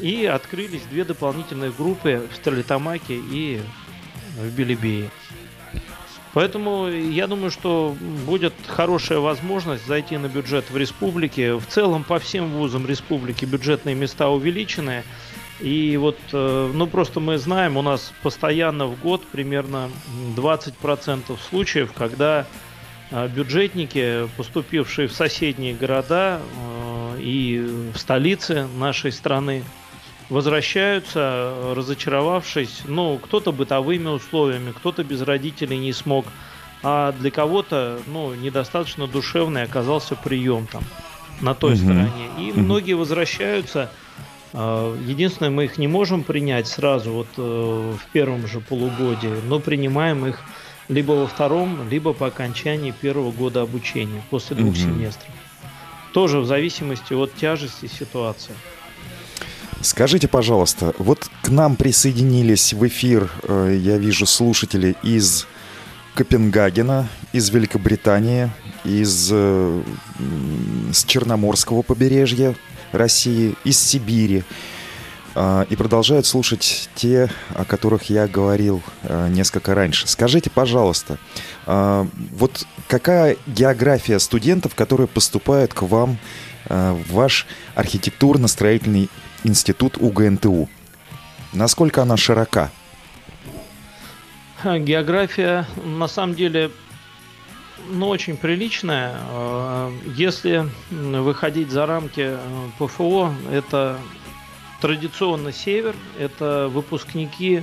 и 0.00 0.26
открылись 0.26 0.82
две 0.90 1.04
дополнительные 1.04 1.70
группы 1.70 2.26
в 2.30 2.36
Стерлитамаке 2.36 3.14
и 3.14 3.60
в 4.36 4.50
Белебее. 4.54 5.10
Поэтому 6.32 6.88
я 6.88 7.26
думаю, 7.26 7.50
что 7.50 7.96
будет 8.24 8.54
хорошая 8.68 9.18
возможность 9.18 9.86
зайти 9.86 10.16
на 10.16 10.28
бюджет 10.28 10.70
в 10.70 10.76
республике. 10.76 11.54
В 11.54 11.66
целом 11.66 12.04
по 12.04 12.18
всем 12.20 12.50
вузам 12.50 12.86
республики 12.86 13.44
бюджетные 13.44 13.96
места 13.96 14.28
увеличены. 14.28 15.02
И 15.58 15.96
вот, 15.96 16.18
э, 16.32 16.70
ну 16.72 16.86
просто 16.86 17.20
мы 17.20 17.36
знаем, 17.36 17.76
у 17.76 17.82
нас 17.82 18.12
постоянно 18.22 18.86
в 18.86 18.98
год 19.00 19.26
примерно 19.26 19.90
20% 20.36 21.36
случаев, 21.50 21.92
когда 21.92 22.46
бюджетники, 23.10 24.28
поступившие 24.36 25.08
в 25.08 25.12
соседние 25.12 25.74
города 25.74 26.40
э, 26.40 27.20
и 27.20 27.58
в 27.92 27.98
столице 27.98 28.68
нашей 28.78 29.12
страны, 29.12 29.64
возвращаются, 30.30 31.52
разочаровавшись, 31.74 32.82
ну, 32.86 33.18
кто-то 33.18 33.52
бытовыми 33.52 34.08
условиями, 34.08 34.70
кто-то 34.70 35.02
без 35.02 35.20
родителей 35.22 35.76
не 35.76 35.92
смог, 35.92 36.24
а 36.82 37.12
для 37.12 37.30
кого-то, 37.30 37.98
ну, 38.06 38.34
недостаточно 38.34 39.06
душевный 39.06 39.64
оказался 39.64 40.14
прием 40.14 40.66
там 40.66 40.84
на 41.40 41.54
той 41.54 41.72
угу. 41.72 41.80
стороне. 41.80 42.30
И 42.38 42.52
угу. 42.52 42.60
многие 42.60 42.94
возвращаются. 42.94 43.90
А, 44.52 44.96
единственное, 45.04 45.50
мы 45.50 45.64
их 45.64 45.78
не 45.78 45.88
можем 45.88 46.22
принять 46.22 46.68
сразу 46.68 47.12
вот 47.12 47.28
э, 47.36 47.42
в 47.42 48.12
первом 48.12 48.46
же 48.46 48.60
полугодии, 48.60 49.34
но 49.46 49.58
принимаем 49.58 50.26
их 50.26 50.40
либо 50.90 51.12
во 51.12 51.26
втором, 51.26 51.88
либо 51.88 52.12
по 52.12 52.26
окончании 52.26 52.90
первого 52.90 53.30
года 53.30 53.62
обучения, 53.62 54.22
после 54.28 54.56
двух 54.56 54.70
угу. 54.70 54.80
семестров. 54.80 55.32
Тоже 56.12 56.40
в 56.40 56.46
зависимости 56.46 57.14
от 57.14 57.34
тяжести 57.36 57.86
ситуации. 57.86 58.54
Скажите, 59.80 60.28
пожалуйста, 60.28 60.92
вот 60.98 61.30
к 61.42 61.48
нам 61.48 61.76
присоединились 61.76 62.74
в 62.74 62.86
эфир, 62.86 63.30
э, 63.44 63.78
я 63.80 63.96
вижу, 63.96 64.26
слушатели 64.26 64.96
из 65.02 65.46
Копенгагена, 66.14 67.08
из 67.32 67.48
Великобритании, 67.50 68.50
из 68.84 69.30
э, 69.32 69.82
с 70.92 71.04
Черноморского 71.04 71.82
побережья 71.82 72.54
России, 72.92 73.54
из 73.64 73.78
Сибири. 73.78 74.42
А, 75.34 75.66
и 75.70 75.76
продолжают 75.76 76.26
слушать 76.26 76.90
те, 76.94 77.30
о 77.54 77.64
которых 77.64 78.10
я 78.10 78.26
говорил 78.26 78.82
а, 79.04 79.28
несколько 79.28 79.74
раньше. 79.74 80.08
Скажите, 80.08 80.50
пожалуйста, 80.50 81.18
а, 81.66 82.06
вот 82.32 82.66
какая 82.88 83.36
география 83.46 84.18
студентов, 84.18 84.74
которые 84.74 85.06
поступают 85.06 85.74
к 85.74 85.82
вам 85.82 86.18
в 86.68 87.12
ваш 87.12 87.46
архитектурно-строительный 87.74 89.08
институт 89.44 89.96
УГНТУ? 89.98 90.68
Насколько 91.52 92.02
она 92.02 92.16
широка? 92.16 92.70
География, 94.62 95.66
на 95.82 96.06
самом 96.06 96.34
деле, 96.34 96.70
ну, 97.88 98.08
очень 98.08 98.36
приличная. 98.36 99.16
Если 100.14 100.68
выходить 100.90 101.70
за 101.70 101.86
рамки 101.86 102.36
ПФО, 102.78 103.32
это 103.50 103.98
традиционно 104.80 105.52
север. 105.52 105.94
Это 106.18 106.68
выпускники, 106.72 107.62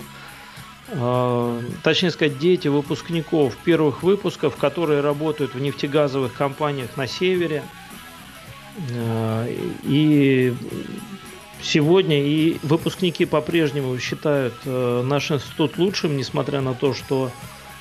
э, 0.89 1.61
точнее 1.83 2.11
сказать, 2.11 2.37
дети 2.37 2.67
выпускников 2.67 3.55
первых 3.57 4.03
выпусков, 4.03 4.55
которые 4.55 5.01
работают 5.01 5.53
в 5.53 5.59
нефтегазовых 5.59 6.33
компаниях 6.33 6.95
на 6.97 7.07
севере. 7.07 7.63
Э, 8.91 9.47
и 9.83 10.53
сегодня 11.61 12.23
и 12.23 12.57
выпускники 12.63 13.25
по-прежнему 13.25 13.97
считают 13.99 14.53
э, 14.65 15.03
наш 15.03 15.31
институт 15.31 15.77
лучшим, 15.77 16.15
несмотря 16.17 16.61
на 16.61 16.73
то, 16.73 16.93
что 16.93 17.31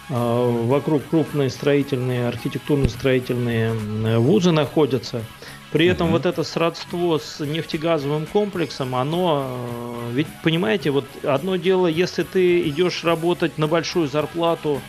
вокруг 0.09 1.03
крупные 1.11 1.51
строительные, 1.51 2.29
архитектурно-строительные 2.29 4.19
вузы 4.21 4.53
находятся– 4.53 5.25
при 5.73 5.87
этом 5.87 6.09
uh-huh. 6.09 6.13
вот 6.13 6.27
это 6.27 6.43
сродство 6.45 7.19
с 7.19 7.41
нефтегазовым 7.45 8.27
комплексом, 8.27 8.95
оно, 8.95 9.47
э, 9.49 10.13
ведь 10.13 10.29
понимаете, 10.43 10.91
вот 10.91 11.07
одно 11.25 11.57
дело, 11.57 11.87
если 11.87 12.23
ты 12.23 12.61
идешь 12.69 13.05
работать 13.05 13.59
на 13.59 13.67
большую 13.67 14.09
зарплату 14.09 14.81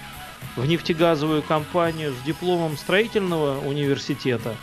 в 0.55 0.65
нефтегазовую 0.65 1.41
компанию 1.41 2.13
с 2.13 2.25
дипломом 2.25 2.77
строительного 2.77 3.59
университета, 3.67 4.55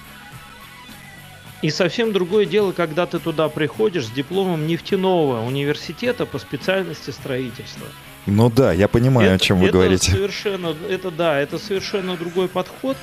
и 1.63 1.71
совсем 1.71 2.13
другое 2.13 2.45
дело, 2.45 2.73
когда 2.73 3.07
ты 3.07 3.19
туда 3.19 3.49
приходишь 3.49 4.05
с 4.07 4.11
дипломом 4.11 4.67
нефтяного 4.67 5.43
университета 5.47 6.27
по 6.27 6.39
специальности 6.39 7.11
строительства. 7.11 7.87
Ну 8.27 8.51
да, 8.51 8.73
я 8.73 8.87
понимаю, 8.87 9.29
это, 9.29 9.37
о 9.37 9.39
чем 9.39 9.61
вы 9.61 9.69
это 9.69 9.73
говорите. 9.73 10.11
Совершенно, 10.11 10.75
это 10.89 11.11
да, 11.11 11.41
это 11.41 11.59
совершенно 11.59 12.17
другой 12.17 12.49
подход. 12.49 12.99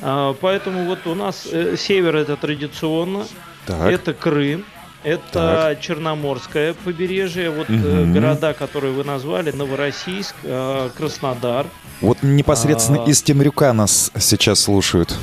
А, 0.00 0.34
поэтому 0.40 0.84
вот 0.84 1.06
у 1.06 1.14
нас 1.14 1.46
э, 1.50 1.76
север 1.76 2.16
это 2.16 2.36
традиционно, 2.36 3.26
так. 3.66 3.90
это 3.90 4.14
Крым, 4.14 4.64
это 5.04 5.22
так. 5.32 5.80
Черноморское 5.80 6.74
побережье, 6.74 7.50
вот 7.50 7.68
угу. 7.68 8.12
города, 8.12 8.54
которые 8.54 8.92
вы 8.92 9.04
назвали, 9.04 9.50
Новороссийск, 9.50 10.34
э, 10.44 10.90
Краснодар. 10.96 11.66
Вот 12.00 12.18
непосредственно 12.22 13.04
а... 13.04 13.08
из 13.08 13.22
Темрюка 13.22 13.72
нас 13.72 14.10
сейчас 14.18 14.60
слушают. 14.60 15.14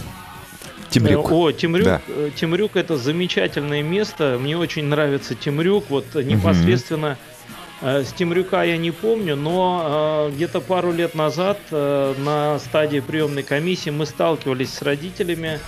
Темрюк. 0.90 1.32
О, 1.32 1.52
Темрюк, 1.52 1.86
да. 1.86 2.02
Темрюк 2.36 2.76
это 2.76 2.98
замечательное 2.98 3.84
место. 3.84 4.38
Мне 4.40 4.58
очень 4.58 4.86
нравится 4.86 5.36
Темрюк. 5.36 5.86
Вот 5.90 6.16
непосредственно 6.16 7.18
Э, 7.20 7.29
с 7.82 8.12
Темрюка 8.14 8.64
я 8.64 8.78
не 8.78 8.92
помню, 8.92 9.38
но 9.38 10.28
э, 10.30 10.36
где-то 10.36 10.60
пару 10.60 10.92
лет 10.92 11.16
назад 11.16 11.58
э, 11.72 12.14
на 12.18 12.60
стадии 12.60 13.00
приемной 13.00 13.44
комиссии 13.44 13.90
мы 13.90 14.06
сталкивались 14.06 14.74
с 14.74 14.82
родителями 14.82 15.60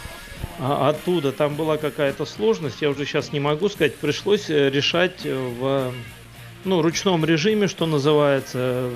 оттуда. 0.60 1.32
Там 1.32 1.56
была 1.56 1.78
какая-то 1.78 2.26
сложность, 2.26 2.82
я 2.82 2.90
уже 2.90 3.06
сейчас 3.06 3.32
не 3.32 3.40
могу 3.40 3.70
сказать. 3.70 3.96
Пришлось 3.96 4.50
решать 4.50 5.24
в 5.24 5.94
ну, 6.66 6.82
ручном 6.82 7.24
режиме, 7.26 7.68
что 7.68 7.86
называется. 7.86 8.90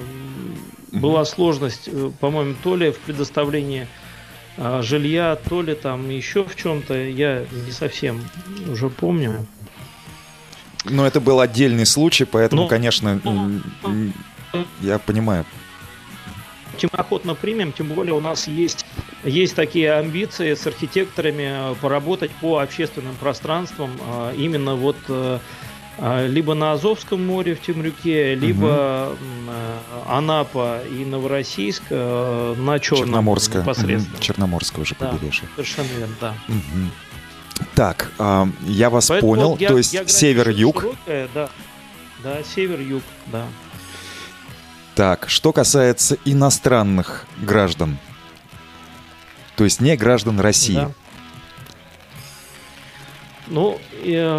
Была 0.92 1.26
сложность, 1.26 1.90
по-моему, 2.20 2.56
то 2.64 2.76
ли 2.76 2.92
в 2.92 3.00
предоставлении 3.00 3.88
жилья, 4.82 5.38
то 5.50 5.62
ли 5.62 5.76
там 5.76 6.10
еще 6.10 6.44
в 6.44 6.56
чем-то. 6.56 6.94
Я 6.96 7.46
не 7.66 7.72
совсем 7.72 8.22
уже 8.68 8.90
помню. 8.90 9.46
Но 10.86 11.06
это 11.06 11.20
был 11.20 11.40
отдельный 11.40 11.86
случай, 11.86 12.26
поэтому, 12.26 12.64
ну, 12.64 12.68
конечно, 12.68 13.20
ну, 13.24 13.62
я 14.82 15.00
понимаю. 15.00 15.46
Тем 16.78 16.90
охотно 16.94 17.36
примем, 17.36 17.72
тем 17.72 17.88
более 17.88 18.14
у 18.14 18.20
нас 18.20 18.48
есть 18.48 18.86
есть 19.24 19.56
такие 19.56 19.94
амбиции 19.94 20.54
с 20.54 20.68
архитекторами 20.68 21.74
поработать 21.82 22.32
по 22.42 22.60
общественным 22.60 23.16
пространствам 23.16 23.92
именно 24.36 24.76
вот 24.76 24.98
либо 25.98 26.54
на 26.54 26.74
Азовском 26.74 27.26
море 27.26 27.56
в 27.56 27.62
Темрюке, 27.62 28.36
либо 28.36 29.14
угу. 29.14 29.52
Анапа 30.10 30.82
и 30.84 31.06
Новороссийск 31.06 31.84
на 31.90 32.80
Черном 32.80 33.06
Черноморское, 33.06 33.62
непосредственно. 33.62 34.20
Черноморское 34.20 34.82
уже 34.82 34.96
побережье. 34.96 35.44
Да, 35.44 35.64
совершенно 35.64 35.98
верно, 35.98 36.16
да. 36.20 36.36
Угу. 36.50 36.92
Так, 37.74 38.12
я 38.66 38.90
вас 38.90 39.08
Поэтому 39.08 39.34
понял, 39.34 39.58
то 39.58 39.78
есть 39.78 40.10
север-юг. 40.10 40.86
Да. 41.06 41.50
Да, 42.24 42.38
север-юг, 42.44 43.04
да. 43.28 43.46
Так, 44.96 45.30
что 45.30 45.52
касается 45.52 46.18
иностранных 46.26 47.26
граждан, 47.42 47.98
то 49.56 49.64
есть 49.64 49.82
не 49.82 49.96
граждан 49.96 50.40
России. 50.40 50.76
Да. 50.76 50.92
Ну, 53.48 53.80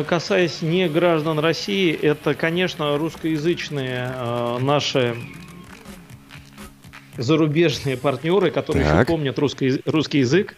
касаясь 0.08 0.62
не 0.62 0.88
граждан 0.88 1.38
России, 1.38 1.92
это, 1.92 2.34
конечно, 2.34 2.98
русскоязычные 2.98 4.12
э, 4.12 4.58
наши 4.60 5.16
зарубежные 7.16 7.96
партнеры, 7.96 8.50
которые 8.50 8.84
так. 8.84 8.94
еще 8.96 9.06
помнят 9.06 9.38
русский, 9.38 9.80
русский 9.84 10.18
язык. 10.18 10.56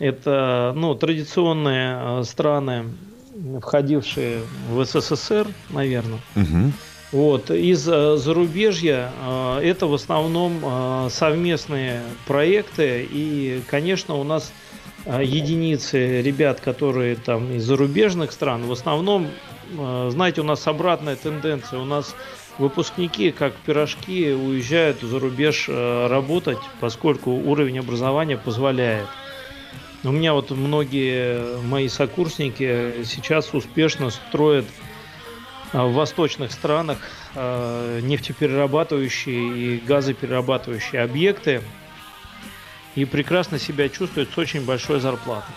Это 0.00 0.72
ну, 0.76 0.94
традиционные 0.94 1.98
э, 2.00 2.22
страны, 2.24 2.84
входившие 3.60 4.40
в 4.70 4.84
СССР, 4.84 5.46
наверное. 5.70 6.20
Угу. 6.36 6.72
Вот. 7.12 7.50
Из 7.50 7.88
э, 7.88 8.16
зарубежья 8.16 9.10
э, 9.20 9.60
это 9.64 9.86
в 9.86 9.94
основном 9.94 11.10
совместные 11.10 12.02
проекты. 12.26 13.06
И, 13.10 13.62
конечно, 13.68 14.14
у 14.14 14.24
нас 14.24 14.52
единицы 15.06 16.22
ребят, 16.22 16.60
которые 16.60 17.16
там 17.16 17.52
из 17.52 17.64
зарубежных 17.64 18.30
стран. 18.32 18.66
В 18.66 18.72
основном, 18.72 19.28
знаете, 19.70 20.42
у 20.42 20.44
нас 20.44 20.66
обратная 20.66 21.16
тенденция. 21.16 21.78
У 21.78 21.84
нас 21.84 22.14
выпускники, 22.58 23.30
как 23.30 23.54
пирожки, 23.54 24.32
уезжают 24.32 25.00
за 25.00 25.18
рубеж 25.18 25.68
работать, 25.68 26.58
поскольку 26.80 27.30
уровень 27.30 27.78
образования 27.78 28.36
позволяет. 28.36 29.06
У 30.04 30.12
меня 30.12 30.32
вот 30.32 30.50
многие 30.50 31.60
мои 31.62 31.88
сокурсники 31.88 33.04
сейчас 33.04 33.52
успешно 33.52 34.10
строят 34.10 34.66
а, 35.72 35.86
в 35.86 35.94
восточных 35.94 36.52
странах 36.52 36.98
а, 37.34 38.00
нефтеперерабатывающие 38.00 39.76
и 39.76 39.78
газоперерабатывающие 39.78 41.02
объекты 41.02 41.62
и 42.94 43.04
прекрасно 43.04 43.58
себя 43.58 43.88
чувствуют 43.88 44.30
с 44.32 44.38
очень 44.38 44.64
большой 44.64 45.00
зарплатой. 45.00 45.54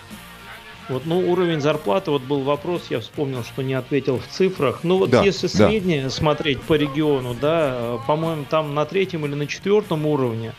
Вот, 0.90 1.06
ну, 1.06 1.20
уровень 1.32 1.62
зарплаты, 1.62 2.12
вот 2.12 2.24
был 2.24 2.42
вопрос, 2.42 2.88
я 2.90 3.00
вспомнил, 3.00 3.44
что 3.44 3.62
не 3.62 3.76
ответил 3.76 4.20
в 4.20 4.28
цифрах. 4.28 4.80
Ну, 4.84 4.98
вот 4.98 5.12
да, 5.12 5.24
если 5.24 5.48
да. 5.48 5.70
среднее 5.70 6.10
смотреть 6.10 6.62
по 6.62 6.74
региону, 6.74 7.36
да, 7.40 8.00
по-моему, 8.08 8.46
там 8.50 8.74
на 8.74 8.86
третьем 8.86 9.26
или 9.26 9.36
на 9.36 9.48
четвертом 9.48 10.06
уровне. 10.06 10.54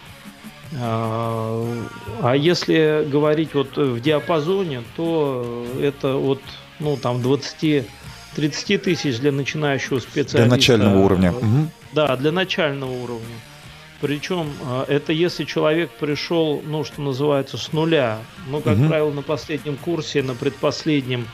А, 0.78 1.66
а 2.22 2.36
если 2.36 3.06
говорить 3.08 3.54
вот 3.54 3.76
в 3.76 4.00
диапазоне, 4.00 4.82
то 4.96 5.66
это 5.80 6.16
от, 6.16 6.40
ну, 6.80 6.96
там, 6.96 7.20
20 7.22 7.86
30 8.34 8.82
тысяч 8.82 9.18
для 9.18 9.32
начинающего 9.32 9.98
специалиста. 9.98 10.38
Для 10.38 10.46
начального 10.46 10.98
уровня. 10.98 11.34
Да, 11.92 12.16
для 12.16 12.32
начального 12.32 12.90
уровня. 12.90 13.36
Причем 14.00 14.50
а, 14.64 14.84
это 14.88 15.12
если 15.12 15.44
человек 15.44 15.90
пришел, 15.90 16.60
ну, 16.64 16.82
что 16.82 17.00
называется, 17.02 17.56
с 17.56 17.72
нуля. 17.72 18.18
Ну, 18.48 18.60
как 18.60 18.78
угу. 18.78 18.88
правило, 18.88 19.12
на 19.12 19.22
последнем 19.22 19.76
курсе, 19.76 20.22
на 20.22 20.34
предпоследнем, 20.34 21.28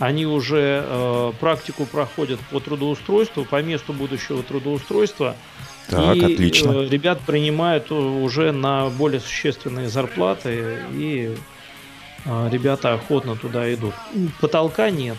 они 0.00 0.26
уже 0.26 0.84
э, 0.84 1.32
практику 1.40 1.84
проходят 1.84 2.40
по 2.50 2.60
трудоустройству, 2.60 3.44
по 3.44 3.62
месту 3.62 3.92
будущего 3.92 4.42
трудоустройства. 4.42 5.36
Так, 5.88 6.16
и 6.16 6.34
отлично. 6.34 6.70
Э, 6.70 6.88
ребят 6.88 7.20
принимают 7.20 7.90
уже 7.90 8.52
на 8.52 8.88
более 8.90 9.20
существенные 9.20 9.88
зарплаты, 9.88 10.78
и 10.92 11.34
э, 12.24 12.48
ребята 12.50 12.94
охотно 12.94 13.36
туда 13.36 13.72
идут. 13.72 13.94
Потолка 14.40 14.90
нет. 14.90 15.16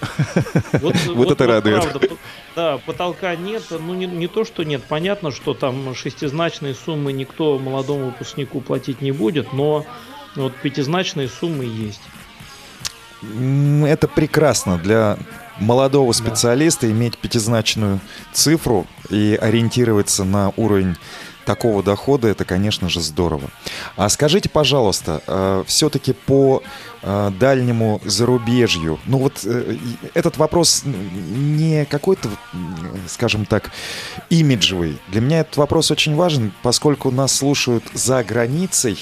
Вот, 0.72 0.94
вот 1.06 1.30
это 1.30 1.46
радует. 1.46 1.82
Правда, 1.82 2.08
да, 2.54 2.78
потолка 2.78 3.34
нет. 3.34 3.62
Ну, 3.70 3.94
не, 3.94 4.06
не 4.06 4.28
то, 4.28 4.44
что 4.44 4.62
нет. 4.62 4.82
Понятно, 4.86 5.30
что 5.30 5.54
там 5.54 5.94
шестизначные 5.94 6.74
суммы 6.74 7.14
никто 7.14 7.58
молодому 7.58 8.06
выпускнику 8.06 8.60
платить 8.60 9.00
не 9.00 9.12
будет, 9.12 9.54
но 9.54 9.86
вот 10.34 10.54
пятизначные 10.56 11.28
суммы 11.28 11.64
есть. 11.64 12.02
Это 13.86 14.06
прекрасно 14.06 14.76
для 14.76 15.16
молодого 15.58 16.12
специалиста 16.12 16.86
да. 16.86 16.92
иметь 16.92 17.18
пятизначную 17.18 18.00
цифру 18.32 18.86
и 19.10 19.38
ориентироваться 19.40 20.24
на 20.24 20.52
уровень 20.56 20.96
такого 21.46 21.82
дохода, 21.82 22.28
это, 22.28 22.44
конечно 22.44 22.90
же, 22.90 23.00
здорово. 23.00 23.48
А 23.96 24.10
скажите, 24.10 24.50
пожалуйста, 24.50 25.22
э, 25.26 25.64
все-таки 25.66 26.12
по 26.12 26.62
э, 27.02 27.30
дальнему 27.38 28.02
зарубежью, 28.04 28.98
ну 29.06 29.18
вот 29.18 29.40
э, 29.44 29.76
этот 30.12 30.36
вопрос 30.36 30.82
не 30.84 31.86
какой-то, 31.86 32.28
скажем 33.08 33.46
так, 33.46 33.70
имиджевый. 34.28 34.98
Для 35.08 35.22
меня 35.22 35.40
этот 35.40 35.56
вопрос 35.56 35.90
очень 35.90 36.16
важен, 36.16 36.52
поскольку 36.62 37.10
нас 37.10 37.34
слушают 37.34 37.84
за 37.94 38.22
границей 38.24 38.98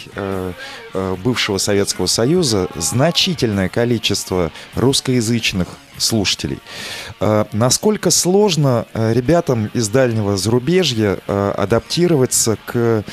бывшего 1.25 1.59
Советского 1.59 2.07
Союза 2.07 2.69
значительное 2.77 3.69
количество 3.69 4.53
русскоязычных 4.75 5.69
слушателей. 5.97 6.59
Э, 7.20 7.44
насколько 7.53 8.11
сложно 8.11 8.87
э, 8.92 9.12
ребятам 9.12 9.66
из 9.72 9.88
дальнего 9.88 10.37
зарубежья 10.37 11.18
э, 11.27 11.55
адаптироваться 11.57 12.59
к 12.66 13.05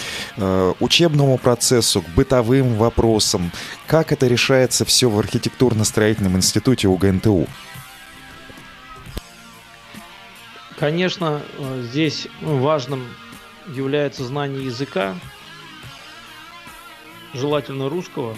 учебному 0.79 1.37
процессу, 1.37 2.01
к 2.01 2.09
бытовым 2.09 2.75
вопросам? 2.75 3.51
Как 3.87 4.11
это 4.11 4.27
решается 4.27 4.85
все 4.85 5.09
в 5.09 5.19
архитектурно-строительном 5.19 6.35
институте 6.37 6.87
УГНТУ? 6.87 7.47
Конечно, 10.79 11.41
здесь 11.83 12.27
важным 12.41 13.07
является 13.67 14.25
знание 14.25 14.65
языка, 14.65 15.15
желательно 17.33 17.87
русского, 17.87 18.35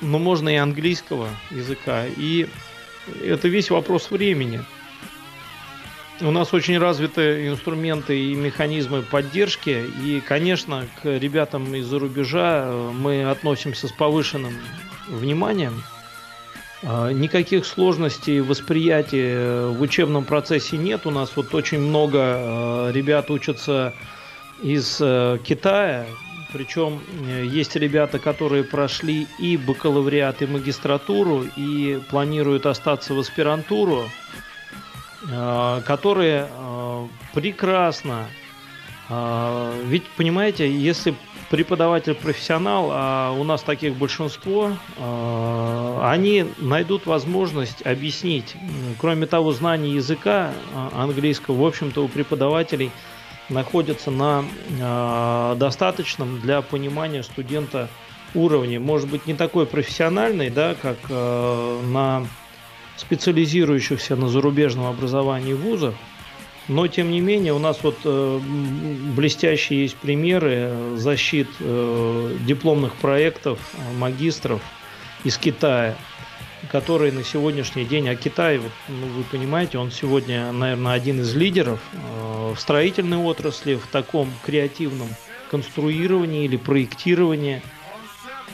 но 0.00 0.18
можно 0.18 0.48
и 0.48 0.56
английского 0.56 1.28
языка. 1.50 2.04
И 2.06 2.48
это 3.22 3.48
весь 3.48 3.70
вопрос 3.70 4.10
времени. 4.10 4.60
У 6.20 6.30
нас 6.30 6.54
очень 6.54 6.78
развиты 6.78 7.48
инструменты 7.48 8.18
и 8.18 8.34
механизмы 8.34 9.02
поддержки, 9.02 9.84
и, 10.04 10.20
конечно, 10.20 10.86
к 11.02 11.06
ребятам 11.06 11.74
из-за 11.74 11.98
рубежа 11.98 12.66
э, 12.66 12.90
мы 12.92 13.24
относимся 13.24 13.88
с 13.88 13.92
повышенным 13.92 14.52
вниманием. 15.08 15.82
А, 16.84 17.10
никаких 17.10 17.64
сложностей 17.66 18.40
восприятия 18.40 19.66
в 19.66 19.80
учебном 19.80 20.24
процессе 20.24 20.76
нет. 20.76 21.06
У 21.06 21.10
нас 21.10 21.32
вот 21.34 21.54
очень 21.54 21.80
много 21.80 22.18
э, 22.18 22.92
ребят 22.92 23.30
учатся 23.30 23.92
из 24.62 24.98
э, 25.00 25.38
Китая, 25.44 26.06
причем 26.52 27.00
э, 27.26 27.44
есть 27.46 27.76
ребята, 27.76 28.18
которые 28.18 28.64
прошли 28.64 29.26
и 29.38 29.56
бакалавриат, 29.56 30.42
и 30.42 30.46
магистратуру, 30.46 31.44
и 31.56 32.00
планируют 32.10 32.66
остаться 32.66 33.14
в 33.14 33.18
аспирантуру, 33.18 34.04
э, 35.28 35.82
которые 35.86 36.48
э, 36.50 37.06
прекрасно. 37.32 38.26
Ведь, 39.84 40.04
понимаете, 40.16 40.72
если 40.72 41.14
преподаватель 41.50 42.14
профессионал, 42.14 42.88
а 42.92 43.32
у 43.32 43.44
нас 43.44 43.62
таких 43.62 43.94
большинство, 43.94 44.72
они 46.00 46.46
найдут 46.56 47.04
возможность 47.04 47.84
объяснить. 47.84 48.54
Кроме 48.98 49.26
того, 49.26 49.52
знание 49.52 49.96
языка 49.96 50.52
английского, 50.94 51.62
в 51.62 51.66
общем-то, 51.66 52.02
у 52.02 52.08
преподавателей– 52.08 52.90
находятся 53.48 54.10
на 54.10 54.44
э, 54.68 55.56
достаточном 55.58 56.40
для 56.40 56.62
понимания 56.62 57.22
студента 57.22 57.88
уровне. 58.34 58.78
Может 58.78 59.08
быть, 59.08 59.26
не 59.26 59.34
такой 59.34 59.66
профессиональный, 59.66 60.50
да, 60.50 60.74
как 60.80 60.96
э, 61.08 61.80
на 61.86 62.26
специализирующихся 62.96 64.16
на 64.16 64.28
зарубежном 64.28 64.86
образовании 64.86 65.54
вузах, 65.54 65.94
но, 66.68 66.86
тем 66.86 67.10
не 67.10 67.20
менее, 67.20 67.52
у 67.52 67.58
нас 67.58 67.80
вот 67.82 67.98
э, 68.04 68.40
блестящие 69.16 69.82
есть 69.82 69.96
примеры 69.96 70.96
защит 70.96 71.48
э, 71.58 72.36
дипломных 72.46 72.94
проектов 72.94 73.58
э, 73.74 73.98
магистров 73.98 74.60
из 75.24 75.36
Китая– 75.36 75.96
который 76.70 77.10
на 77.10 77.24
сегодняшний 77.24 77.84
день, 77.84 78.08
а 78.08 78.14
Китай, 78.14 78.58
вот, 78.58 78.72
ну, 78.88 79.06
вы 79.06 79.24
понимаете, 79.24 79.78
он 79.78 79.90
сегодня, 79.90 80.52
наверное, 80.52 80.92
один 80.92 81.20
из 81.20 81.34
лидеров 81.34 81.80
э, 81.92 81.98
в 82.54 82.60
строительной 82.60 83.18
отрасли, 83.18 83.74
в 83.74 83.86
таком 83.86 84.28
креативном 84.44 85.08
конструирования 85.50 86.44
или 86.44 86.56
проектирования. 86.56 87.62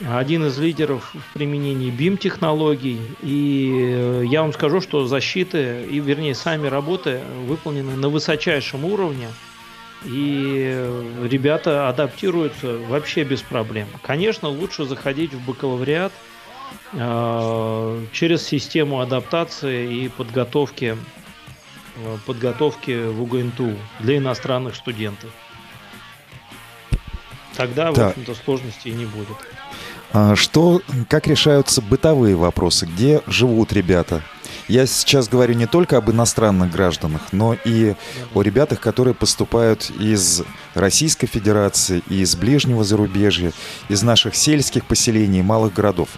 Один 0.08 0.46
из 0.46 0.58
лидеров 0.58 1.12
в 1.14 1.32
применении 1.32 1.90
BIM-технологий. 1.90 3.00
И 3.22 3.92
э, 3.92 4.24
я 4.26 4.42
вам 4.42 4.52
скажу, 4.52 4.80
что 4.80 5.06
защиты, 5.06 5.84
и 5.90 5.98
вернее 5.98 6.36
сами 6.36 6.68
работы 6.68 7.20
выполнены 7.46 7.96
на 7.96 8.08
высочайшем 8.08 8.84
уровне. 8.84 9.28
И 10.04 10.88
ребята 11.24 11.88
адаптируются 11.88 12.78
вообще 12.88 13.24
без 13.24 13.42
проблем. 13.42 13.88
Конечно, 14.02 14.48
лучше 14.48 14.84
заходить 14.84 15.34
в 15.34 15.44
бакалавриат 15.44 16.12
э, 16.92 18.04
через 18.12 18.46
систему 18.46 19.00
адаптации 19.00 20.04
и 20.04 20.08
подготовки 20.08 20.96
Э, 20.96 21.27
подготовки 22.26 23.08
в 23.08 23.22
УГНТУ 23.22 23.76
для 24.00 24.18
иностранных 24.18 24.74
студентов. 24.74 25.30
Тогда, 27.56 27.92
да. 27.92 28.04
в 28.04 28.08
общем-то, 28.10 28.34
сложностей 28.34 28.92
не 28.92 29.04
будет. 29.04 29.36
А 30.12 30.36
что, 30.36 30.80
как 31.08 31.26
решаются 31.26 31.82
бытовые 31.82 32.36
вопросы? 32.36 32.86
Где 32.86 33.20
живут 33.26 33.72
ребята? 33.72 34.22
Я 34.68 34.86
сейчас 34.86 35.28
говорю 35.28 35.54
не 35.54 35.66
только 35.66 35.96
об 35.96 36.10
иностранных 36.10 36.70
гражданах, 36.70 37.22
но 37.32 37.56
и 37.64 37.94
о 38.34 38.42
ребятах, 38.42 38.80
которые 38.80 39.14
поступают 39.14 39.90
из 39.98 40.42
Российской 40.74 41.26
Федерации, 41.26 42.02
из 42.08 42.36
ближнего 42.36 42.84
зарубежья, 42.84 43.52
из 43.88 44.02
наших 44.02 44.34
сельских 44.34 44.84
поселений, 44.84 45.42
малых 45.42 45.72
городов. 45.72 46.10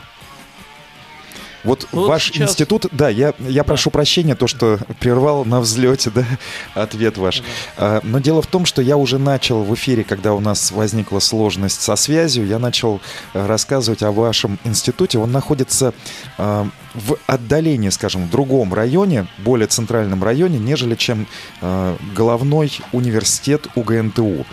Вот, 1.64 1.86
вот 1.92 2.08
ваш 2.08 2.26
сейчас... 2.26 2.50
институт, 2.50 2.86
да, 2.92 3.08
я, 3.08 3.34
я 3.38 3.62
да. 3.62 3.64
прошу 3.64 3.90
прощения, 3.90 4.34
то, 4.34 4.46
что 4.46 4.78
прервал 4.98 5.44
на 5.44 5.60
взлете, 5.60 6.10
да, 6.10 6.24
ответ 6.74 7.18
ваш. 7.18 7.40
Да. 7.40 7.44
А, 7.76 8.00
но 8.02 8.18
дело 8.18 8.42
в 8.42 8.46
том, 8.46 8.64
что 8.64 8.82
я 8.82 8.96
уже 8.96 9.18
начал 9.18 9.62
в 9.62 9.74
эфире, 9.74 10.04
когда 10.04 10.32
у 10.34 10.40
нас 10.40 10.70
возникла 10.70 11.18
сложность 11.18 11.82
со 11.82 11.96
связью, 11.96 12.46
я 12.46 12.58
начал 12.58 13.00
э, 13.34 13.46
рассказывать 13.46 14.02
о 14.02 14.12
вашем 14.12 14.58
институте. 14.64 15.18
Он 15.18 15.32
находится 15.32 15.92
а, 16.38 16.68
в 16.94 17.16
отдалении, 17.26 17.90
скажем, 17.90 18.26
в 18.26 18.30
другом 18.30 18.72
районе, 18.74 19.26
более 19.38 19.66
центральном 19.66 20.24
районе, 20.24 20.58
нежели 20.58 20.94
чем 20.94 21.26
а, 21.60 21.96
головной 22.14 22.78
университет 22.92 23.66
УГНТУ. 23.74 24.46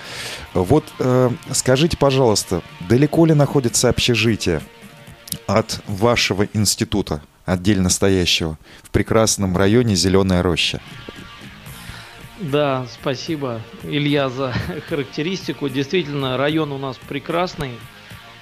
Вот 0.54 0.86
а, 1.00 1.32
скажите, 1.52 1.98
пожалуйста, 1.98 2.62
далеко 2.82 3.26
ли 3.26 3.34
находится 3.34 3.90
общежитие? 3.90 4.62
От 5.46 5.82
вашего 5.88 6.48
института, 6.54 7.22
отдельно 7.46 7.90
стоящего, 7.90 8.58
в 8.84 8.90
прекрасном 8.90 9.56
районе 9.58 9.96
Зеленая 9.96 10.44
роща. 10.44 10.80
Да, 12.40 12.86
спасибо, 12.94 13.62
Илья, 13.84 14.30
за 14.30 14.54
характеристику. 14.90 15.70
Действительно, 15.70 16.38
район 16.38 16.72
у 16.72 16.78
нас 16.78 16.98
прекрасный. 16.98 17.72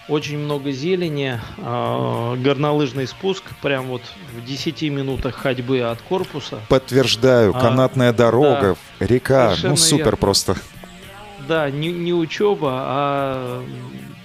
Очень 0.07 0.37
много 0.37 0.71
зелени, 0.71 1.39
э, 1.57 2.35
горнолыжный 2.37 3.07
спуск, 3.07 3.43
прям 3.63 3.87
вот 3.87 4.03
в 4.35 4.45
10 4.45 4.83
минутах 4.83 5.35
ходьбы 5.35 5.81
от 5.81 5.99
корпуса. 6.01 6.59
Подтверждаю, 6.69 7.55
а, 7.55 7.59
канатная 7.59 8.09
а, 8.09 8.13
дорога, 8.13 8.77
да, 8.99 9.05
река, 9.07 9.55
ну 9.63 9.75
супер 9.75 10.05
верно. 10.05 10.17
просто. 10.17 10.55
Да, 11.47 11.71
не, 11.71 11.91
не 11.91 12.13
учеба, 12.13 12.69
а 12.71 13.65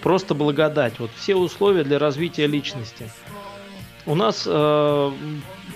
просто 0.03 0.35
благодать. 0.35 0.99
Вот 0.99 1.11
все 1.17 1.37
условия 1.37 1.85
для 1.85 1.99
развития 1.99 2.47
личности. 2.47 3.11
У 4.07 4.15
нас 4.15 4.45
э, 4.47 5.13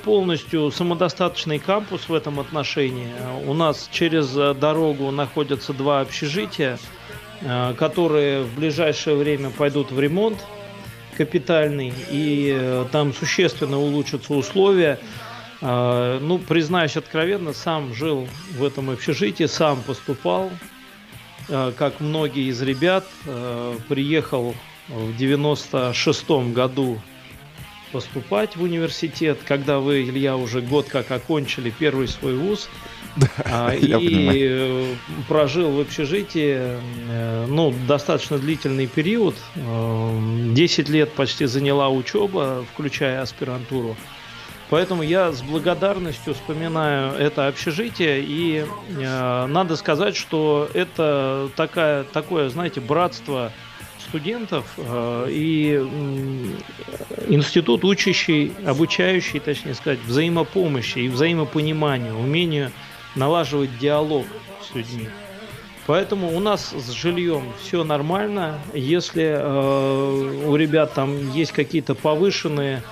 полностью 0.05 0.71
самодостаточный 0.71 1.59
кампус 1.59 2.09
в 2.09 2.15
этом 2.15 2.41
отношении. 2.41 3.13
У 3.47 3.55
нас 3.55 3.89
через 3.93 4.33
дорогу 4.33 5.11
находятся 5.11 5.73
два 5.73 6.01
общежития, 6.01 6.79
э, 7.41 7.75
которые 7.79 8.45
в 8.45 8.55
ближайшее 8.55 9.17
время 9.17 9.51
пойдут 9.51 9.93
в 9.93 10.01
ремонт 10.01 10.39
капитальный, 11.17 11.93
и 12.11 12.57
э, 12.59 12.87
там 12.91 13.13
существенно 13.13 13.79
улучшатся 13.79 14.35
условия. 14.35 14.99
Э, 15.61 16.19
ну, 16.21 16.39
признаюсь 16.39 16.97
откровенно, 16.97 17.53
сам 17.53 17.95
жил 17.95 18.27
в 18.57 18.65
этом 18.65 18.91
общежитии, 18.91 19.45
сам 19.47 19.83
поступал, 19.83 20.51
Э, 20.51 20.74
как 21.49 22.01
многие 22.01 22.49
из 22.49 22.63
ребят, 22.63 23.07
э, 23.27 23.77
приехал 23.89 24.55
в 24.89 25.17
96 25.17 26.53
году 26.53 26.99
поступать 27.93 28.57
в 28.57 28.63
университет, 28.63 29.39
когда 29.47 29.79
вы, 29.79 30.03
Илья, 30.03 30.37
уже 30.37 30.61
год 30.61 30.89
как 30.89 31.11
окончили 31.11 31.71
первый 31.71 32.09
свой 32.09 32.37
вуз. 32.37 32.69
Да, 33.17 33.29
а, 33.45 33.71
и 33.73 33.93
понимаю. 33.93 34.97
прожил 35.29 35.71
в 35.71 35.79
общежитии 35.79 36.57
э, 36.59 37.47
ну, 37.49 37.73
достаточно 37.87 38.39
длительный 38.39 38.89
период. 38.89 39.37
10 39.55 40.89
лет 40.89 41.13
почти 41.13 41.47
заняла 41.47 41.91
учеба, 41.91 42.67
включая 42.73 43.23
аспирантуру. 43.23 43.97
Поэтому 44.71 45.03
я 45.03 45.31
с 45.31 45.43
благодарностью 45.43 46.35
вспоминаю 46.35 47.13
это 47.13 47.49
общежитие, 47.49 48.23
и 48.23 48.65
э, 48.99 49.47
надо 49.47 49.77
сказать, 49.77 50.17
что 50.17 50.69
это 50.73 51.51
такая, 51.55 52.05
такое, 52.05 52.49
знаете, 52.49 52.81
братство 52.81 53.53
студентов 54.09 54.65
э, 54.79 55.27
и 55.31 55.79
э, 55.81 55.85
институт 57.29 57.85
учащий, 57.85 58.53
обучающий, 58.67 59.41
точнее 59.41 59.75
сказать, 59.75 60.01
взаимопомощи 60.01 60.99
и 60.99 61.09
взаимопониманию, 61.09 62.19
умению 62.19 62.73
налаживать 63.17 63.79
диалог 63.79 64.27
с 64.63 64.75
людьми. 64.75 65.09
Поэтому 65.87 66.35
у 66.35 66.41
нас 66.41 66.71
с 66.71 66.91
жильем 66.91 67.53
все 67.63 67.85
нормально. 67.85 68.59
Если 68.73 69.25
э, 69.25 70.47
у 70.47 70.57
ребят 70.57 70.95
там 70.95 71.31
есть 71.33 71.53
какие-то 71.53 71.95
повышенные 71.95 72.83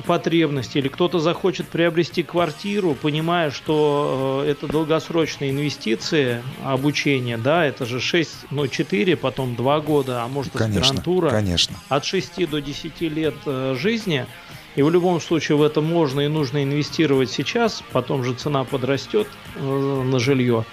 потребности, 0.00 0.78
или 0.78 0.88
кто-то 0.88 1.18
захочет 1.18 1.68
приобрести 1.68 2.22
квартиру, 2.22 2.94
понимая, 2.94 3.50
что 3.50 4.42
э, 4.46 4.50
это 4.50 4.66
долгосрочные 4.66 5.50
инвестиции, 5.50 6.42
обучение, 6.64 7.36
да, 7.36 7.64
это 7.64 7.84
же 7.84 8.00
6, 8.00 8.30
ну 8.50 8.66
4, 8.66 9.16
потом 9.16 9.54
2 9.54 9.80
года, 9.80 10.22
а 10.22 10.28
может 10.28 10.52
конечно, 10.52 10.80
аспирантура. 10.80 11.30
Конечно. 11.30 11.76
От 11.88 12.04
6 12.04 12.48
до 12.48 12.60
10 12.60 13.00
лет 13.02 13.34
э, 13.46 13.76
жизни. 13.78 14.26
И 14.74 14.82
в 14.82 14.90
любом 14.90 15.20
случае 15.20 15.58
в 15.58 15.62
это 15.62 15.82
можно 15.82 16.20
и 16.20 16.28
нужно 16.28 16.62
инвестировать 16.62 17.30
сейчас, 17.30 17.82
потом 17.92 18.24
же 18.24 18.32
цена 18.34 18.64
подрастет 18.64 19.28
э, 19.56 19.60
на 19.60 20.18
жилье. 20.18 20.64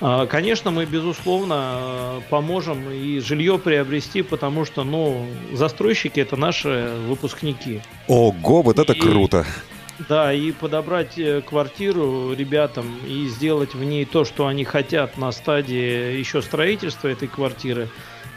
А, 0.00 0.26
конечно, 0.26 0.70
мы, 0.70 0.86
безусловно, 0.86 2.22
поможем 2.30 2.90
и 2.90 3.20
жилье 3.20 3.58
приобрести, 3.58 4.22
потому 4.22 4.64
что, 4.64 4.82
ну, 4.82 5.26
застройщики 5.52 6.20
это 6.20 6.36
наши 6.36 6.92
выпускники. 7.06 7.82
Ого, 8.08 8.62
вот 8.62 8.78
это 8.78 8.94
и, 8.94 9.00
круто! 9.00 9.44
Да, 10.08 10.32
и 10.32 10.52
подобрать 10.52 11.18
э, 11.18 11.42
квартиру 11.42 12.32
ребятам 12.32 12.86
и 13.06 13.26
сделать 13.26 13.74
в 13.74 13.84
ней 13.84 14.06
то, 14.06 14.24
что 14.24 14.46
они 14.46 14.64
хотят 14.64 15.18
на 15.18 15.30
стадии 15.32 16.16
еще 16.16 16.40
строительства 16.40 17.08
этой 17.08 17.28
квартиры, 17.28 17.90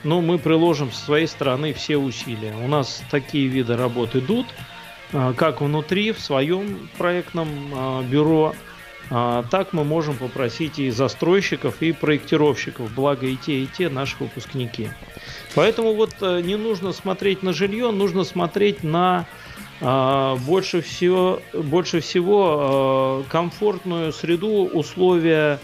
ну, 0.03 0.19
мы 0.19 0.37
приложим 0.39 0.91
со 0.91 1.05
своей 1.05 1.27
стороны 1.27 1.73
все 1.73 1.95
усилия. 1.95 2.53
У 2.61 2.67
нас 2.67 3.01
такие 3.09 3.47
виды 3.47 3.77
работ 3.77 4.17
идут, 4.17 4.47
а, 5.13 5.31
как 5.31 5.61
внутри, 5.61 6.11
в 6.11 6.19
своем 6.19 6.89
проектном 6.97 7.47
а, 7.73 8.03
бюро, 8.03 8.53
а, 9.09 9.43
так 9.49 9.73
мы 9.73 9.83
можем 9.83 10.15
попросить 10.15 10.79
и 10.79 10.89
застройщиков, 10.89 11.81
и 11.81 11.91
проектировщиков, 11.91 12.91
благо 12.93 13.27
и 13.27 13.35
те, 13.35 13.63
и 13.63 13.67
те 13.67 13.89
наши 13.89 14.15
выпускники. 14.19 14.89
Поэтому 15.55 15.93
вот 15.93 16.15
э, 16.21 16.41
не 16.41 16.55
нужно 16.55 16.93
смотреть 16.93 17.43
на 17.43 17.53
жилье, 17.53 17.91
нужно 17.91 18.23
смотреть 18.23 18.83
на 18.83 19.27
а, 19.81 20.35
больше 20.37 20.81
всего, 20.81 21.41
больше 21.53 21.99
всего 21.99 22.57
а, 22.59 23.23
комфортную 23.29 24.13
среду, 24.13 24.69
условия 24.73 25.59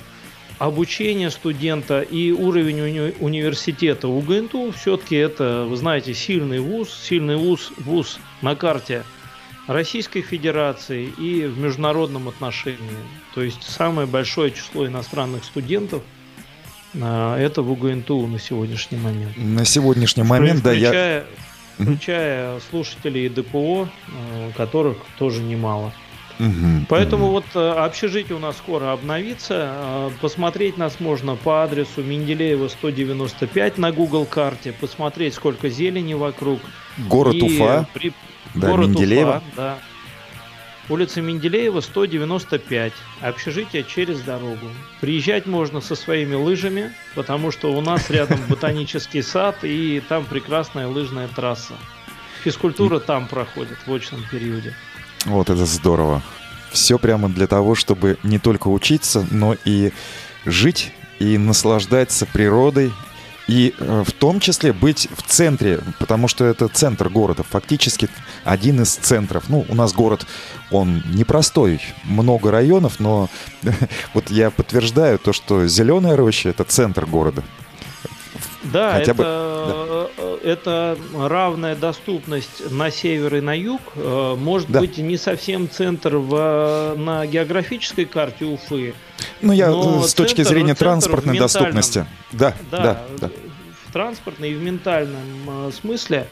обучения 0.57 1.31
студента 1.31 2.01
и 2.01 2.31
уровень 2.31 2.81
уни- 2.81 3.15
университета. 3.19 4.09
УГНТУ 4.09 4.73
все-таки 4.73 5.15
это, 5.15 5.65
вы 5.67 5.77
знаете, 5.77 6.13
сильный 6.13 6.59
вуз, 6.59 6.93
сильный 6.93 7.37
вуз, 7.37 7.71
вуз 7.77 8.19
на 8.41 8.55
карте– 8.55 9.03
Российской 9.69 10.21
Федерации 10.21 11.05
и 11.05 11.45
в 11.45 11.59
международном 11.59 12.27
отношении. 12.27 12.79
То 13.35 13.43
есть 13.43 13.61
самое 13.61 14.07
большое 14.07 14.49
число 14.51 14.87
иностранных 14.87 15.43
студентов 15.43 16.01
а, 16.99 17.37
это 17.37 17.61
в 17.61 17.71
УГНТУ 17.71 18.25
на 18.25 18.39
сегодняшний 18.39 18.97
момент. 18.97 19.37
На 19.37 19.63
сегодняшний 19.65 20.23
момент, 20.23 20.61
включая, 20.61 21.21
да, 21.21 21.83
я... 21.83 21.85
Включая 21.85 22.59
слушателей 22.71 23.29
ДПО, 23.29 23.87
а, 24.07 24.51
которых 24.57 24.97
тоже 25.19 25.43
немало. 25.43 25.93
Угу, 26.39 26.85
Поэтому 26.89 27.25
угу. 27.25 27.33
вот 27.33 27.45
а, 27.53 27.85
общежитие 27.85 28.37
у 28.37 28.39
нас 28.39 28.57
скоро 28.57 28.91
обновится. 28.91 30.11
Посмотреть 30.19 30.77
нас 30.77 30.99
можно 30.99 31.35
по 31.35 31.63
адресу 31.63 32.01
Менделеева 32.01 32.69
195 32.69 33.77
на 33.77 33.91
Google 33.91 34.25
карте, 34.25 34.73
посмотреть, 34.73 35.35
сколько 35.35 35.69
зелени 35.69 36.15
вокруг. 36.15 36.59
Город 36.97 37.35
и 37.35 37.43
Уфа. 37.43 37.87
При... 37.93 38.13
Да, 38.55 38.69
Город 38.69 38.89
Менделеева. 38.89 39.37
Уфа, 39.37 39.55
да. 39.55 39.77
Улица 40.89 41.21
Менделеева, 41.21 41.81
195. 41.81 42.93
Общежитие 43.21 43.83
через 43.83 44.21
дорогу. 44.21 44.67
Приезжать 45.01 45.45
можно 45.45 45.81
со 45.81 45.95
своими 45.95 46.33
лыжами, 46.33 46.91
потому 47.13 47.51
что 47.51 47.71
у 47.71 47.81
нас 47.81 48.09
рядом 48.09 48.39
ботанический 48.49 49.21
сад 49.21 49.57
и 49.63 50.01
там 50.09 50.25
прекрасная 50.25 50.87
лыжная 50.87 51.27
трасса. 51.27 51.75
Физкультура 52.43 52.99
там 52.99 53.27
проходит 53.27 53.77
в 53.85 53.93
очном 53.93 54.21
периоде. 54.31 54.73
Вот 55.25 55.49
это 55.49 55.65
здорово. 55.65 56.23
Все 56.71 56.97
прямо 56.97 57.29
для 57.29 57.45
того, 57.47 57.75
чтобы 57.75 58.17
не 58.23 58.39
только 58.39 58.67
учиться, 58.67 59.27
но 59.29 59.55
и 59.65 59.91
жить 60.45 60.91
и 61.19 61.37
наслаждаться 61.37 62.25
природой 62.25 62.91
и 63.49 63.73
э, 63.79 64.03
в 64.05 64.11
том 64.11 64.39
числе 64.39 64.73
быть 64.73 65.09
в 65.17 65.23
центре, 65.23 65.79
потому 65.97 66.27
что 66.27 66.45
это 66.45 66.67
центр 66.67 67.09
города, 67.09 67.41
фактически 67.41 68.07
один 68.43 68.83
из 68.83 68.93
центров. 68.93 69.45
Ну, 69.49 69.65
у 69.67 69.73
нас 69.73 69.91
город, 69.91 70.27
он 70.69 71.01
непростой, 71.15 71.81
много 72.03 72.51
районов, 72.51 72.99
но 72.99 73.27
вот 74.13 74.29
я 74.29 74.51
подтверждаю 74.51 75.17
то, 75.17 75.33
что 75.33 75.65
Зеленая 75.65 76.15
роща— 76.15 76.49
это 76.51 76.63
центр 76.63 77.07
города. 77.07 77.43
Да, 78.63 78.93
Хотя 78.93 79.03
это, 79.03 79.13
бы, 79.13 79.23
да. 79.23 80.09
Э, 80.17 80.37
это 80.43 80.97
равная 81.15 81.75
доступность 81.75 82.71
на 82.71 82.91
север 82.91 83.35
и 83.35 83.41
на 83.41 83.57
юг. 83.57 83.81
Э, 83.95 84.35
может 84.37 84.69
да. 84.69 84.81
быть, 84.81 84.97
не 84.97 85.17
совсем 85.17 85.69
центр 85.69 86.17
в, 86.17 86.95
на 86.97 87.25
географической 87.25 88.05
карте 88.05 88.45
Уфы. 88.45 88.93
Ну, 89.41 89.53
я 89.53 89.71
с 90.03 90.13
точки 90.13 90.37
центр, 90.37 90.49
зрения 90.49 90.75
транспортной 90.75 91.37
доступности. 91.37 92.05
Да, 92.31 92.53
да, 92.69 92.81
да, 92.81 93.05
да. 93.21 93.29
В 93.87 93.93
транспортной 93.93 94.51
и 94.51 94.55
в 94.55 94.61
ментальном 94.61 95.67
э, 95.67 95.71
смысле 95.71 96.27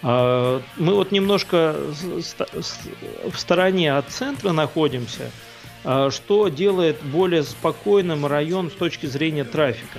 мы 0.00 0.62
вот 0.76 1.10
немножко 1.10 1.74
в 1.74 3.36
стороне 3.36 3.96
от 3.96 4.08
центра 4.10 4.52
находимся, 4.52 5.32
что 5.82 6.46
делает 6.46 7.02
более 7.02 7.42
спокойным 7.42 8.24
район 8.24 8.70
с 8.70 8.74
точки 8.74 9.06
зрения 9.06 9.42
трафика. 9.42 9.98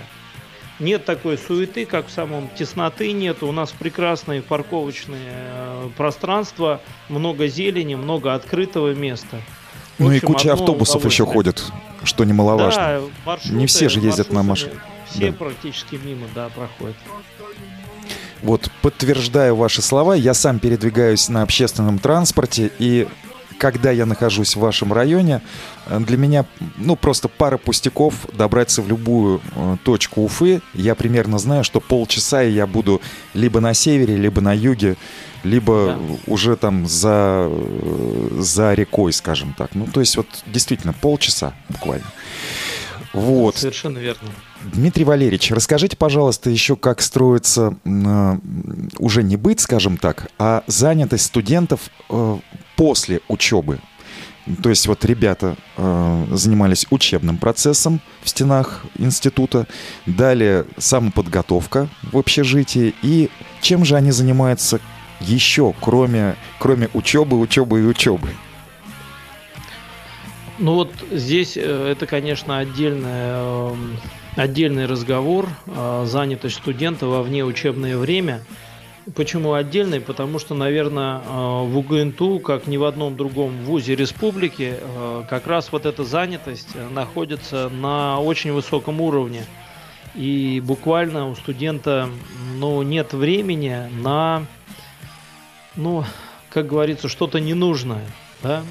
Нет 0.80 1.04
такой 1.04 1.38
суеты, 1.38 1.86
как 1.86 2.08
в 2.08 2.12
самом 2.12 2.50
тесноты 2.58 3.12
нет. 3.12 3.44
У 3.44 3.52
нас 3.52 3.72
прекрасные 3.72 4.42
парковочные 4.42 5.30
э, 5.30 5.90
пространства, 5.98 6.80
много 7.10 7.48
зелени, 7.48 7.96
много 7.96 8.34
открытого 8.34 8.94
места. 8.94 9.42
В 9.98 10.04
ну 10.04 10.08
общем, 10.08 10.18
и 10.18 10.20
куча 10.22 10.54
автобусов 10.54 11.04
еще 11.04 11.26
ходят, 11.26 11.62
что 12.04 12.24
немаловажно. 12.24 12.82
Да, 12.82 13.02
маршруты, 13.26 13.56
Не 13.56 13.66
все 13.66 13.90
же 13.90 14.00
ездят 14.00 14.32
на 14.32 14.42
машине. 14.42 14.74
Все 15.10 15.32
да. 15.32 15.38
практически 15.38 15.96
мимо, 15.96 16.28
да, 16.34 16.50
проходят. 16.50 16.96
Вот, 18.42 18.72
подтверждаю 18.82 19.58
ваши 19.58 19.82
слова, 19.82 20.14
я 20.14 20.34
сам 20.34 20.60
передвигаюсь 20.60 21.28
на 21.28 21.42
общественном 21.42 22.00
транспорте, 22.00 22.72
и 22.80 23.06
когда 23.60 23.92
я 23.92 24.08
нахожусь 24.08 24.56
в 24.56 24.60
вашем 24.60 24.92
районе, 24.92 25.42
э, 25.86 26.00
для 26.00 26.18
меня, 26.18 26.46
ну, 26.78 26.96
просто 26.96 27.28
пара 27.28 27.58
пустяков 27.58 28.14
добраться 28.34 28.82
в 28.82 28.88
любую 28.88 29.42
э, 29.56 29.78
точку 29.84 30.24
Уфы. 30.24 30.62
Я 30.74 30.96
примерно 30.96 31.38
знаю, 31.38 31.64
что 31.64 31.80
полчаса 31.80 32.42
и 32.44 32.52
я 32.52 32.66
буду 32.66 33.02
либо 33.36 33.60
на 33.60 33.74
севере, 33.74 34.16
либо 34.16 34.42
на 34.42 34.54
юге, 34.54 34.96
либо 35.44 35.98
да. 36.00 36.16
уже 36.26 36.56
там 36.56 36.88
за, 36.88 37.48
э, 37.50 38.38
за 38.40 38.74
рекой, 38.74 39.14
скажем 39.14 39.54
так. 39.56 39.76
Ну, 39.76 39.86
то 39.86 40.00
есть 40.00 40.18
вот 40.18 40.28
действительно 40.48 40.94
полчаса 40.94 41.54
буквально. 41.68 42.08
Вот. 43.14 43.58
Совершенно 43.58 43.98
верно. 43.98 44.30
Дмитрий 44.64 45.04
Валерьевич, 45.04 45.52
расскажите, 45.52 45.98
пожалуйста, 45.98 46.50
еще 46.50 46.76
как 46.76 47.02
строится 47.02 47.76
э, 47.84 48.38
уже 48.98 49.24
не 49.24 49.36
быт, 49.36 49.60
скажем 49.60 49.98
так, 49.98 50.30
а 50.38 50.64
занятость 50.68 51.26
студентов 51.26 51.90
э, 52.10 52.38
после 52.80 53.20
учебы. 53.28 53.80
То 54.64 54.70
есть 54.70 54.88
вот 54.88 55.04
ребята 55.04 55.58
э, 55.76 56.26
занимались 56.32 56.88
учебным 56.90 57.38
процессом 57.38 58.00
в 58.24 58.30
стенах 58.30 58.86
института, 58.98 59.68
далее 60.06 60.66
самоподготовка 60.78 61.90
в 62.04 62.18
общежитии, 62.18 62.96
и 63.02 63.30
чем 63.60 63.84
же 63.84 63.98
они 63.98 64.12
занимаются 64.12 64.80
еще, 65.20 65.74
кроме, 65.82 66.38
кроме 66.58 66.88
учебы, 66.94 67.38
учебы 67.38 67.82
и 67.82 67.84
учебы? 67.84 68.30
Ну 70.58 70.76
вот 70.76 70.94
здесь 71.12 71.58
э, 71.58 71.92
это, 71.92 72.08
конечно, 72.08 72.60
отдельная 72.60 73.42
эм, 73.42 73.98
отдельный 74.38 74.86
разговор, 74.86 75.50
а, 75.68 76.06
занятость 76.06 76.56
студента 76.56 77.08
во 77.08 77.24
внеучебное 77.24 77.98
время. 77.98 78.40
Почему 79.16 79.54
отдельный? 79.54 80.02
Потому 80.02 80.40
что, 80.40 80.56
наверное, 80.56 81.22
а, 81.26 81.64
в 81.64 81.78
УГНТУ, 81.78 82.40
как 82.40 82.68
ни 82.68 82.78
в 82.78 82.84
одном 82.84 83.16
другом 83.16 83.64
вузе 83.64 83.96
республики, 83.96 84.76
а, 84.82 85.24
как 85.30 85.48
раз 85.48 85.72
вот 85.72 85.86
эта 85.86 86.04
занятость 86.04 86.76
находится 86.92 87.70
на 87.70 88.20
очень 88.20 88.52
высоком 88.52 89.02
уровне. 89.02 89.46
И 90.16 90.62
буквально 90.66 91.30
у 91.30 91.36
студента 91.36 92.10
ну, 92.58 92.82
нет 92.82 93.14
времени 93.14 93.90
на, 94.02 94.46
ну, 95.76 96.04
как 96.50 96.68
говорится, 96.68 97.08
что-то 97.08 97.40
ненужное. 97.40 98.06
Да? 98.42 98.64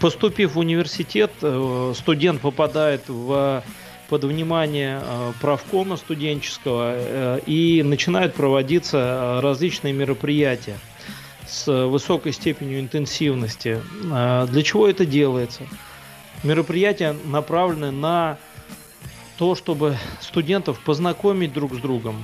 Поступив 0.00 0.54
в 0.54 0.58
университет, 0.58 1.32
э, 1.42 1.92
студент 1.96 2.40
попадает 2.40 3.08
в 3.08 3.64
под 4.08 4.24
внимание 4.24 5.00
э, 5.02 5.32
правкома 5.40 5.96
студенческого 5.96 6.94
э, 6.94 7.40
и 7.46 7.82
начинают 7.82 8.34
проводиться 8.34 9.40
различные 9.42 9.92
мероприятия 9.92 10.78
с 11.46 11.86
высокой 11.86 12.32
степенью 12.32 12.78
интенсивности. 12.80 13.80
Для 14.02 14.62
чего 14.62 14.86
это 14.86 15.06
делается? 15.06 15.62
Мероприятия 16.42 17.16
направлены 17.24 17.90
на 17.90 18.36
то, 19.38 19.54
чтобы 19.54 19.96
студентов 20.20 20.78
познакомить 20.80 21.54
друг 21.54 21.74
с 21.74 21.78
другом, 21.78 22.22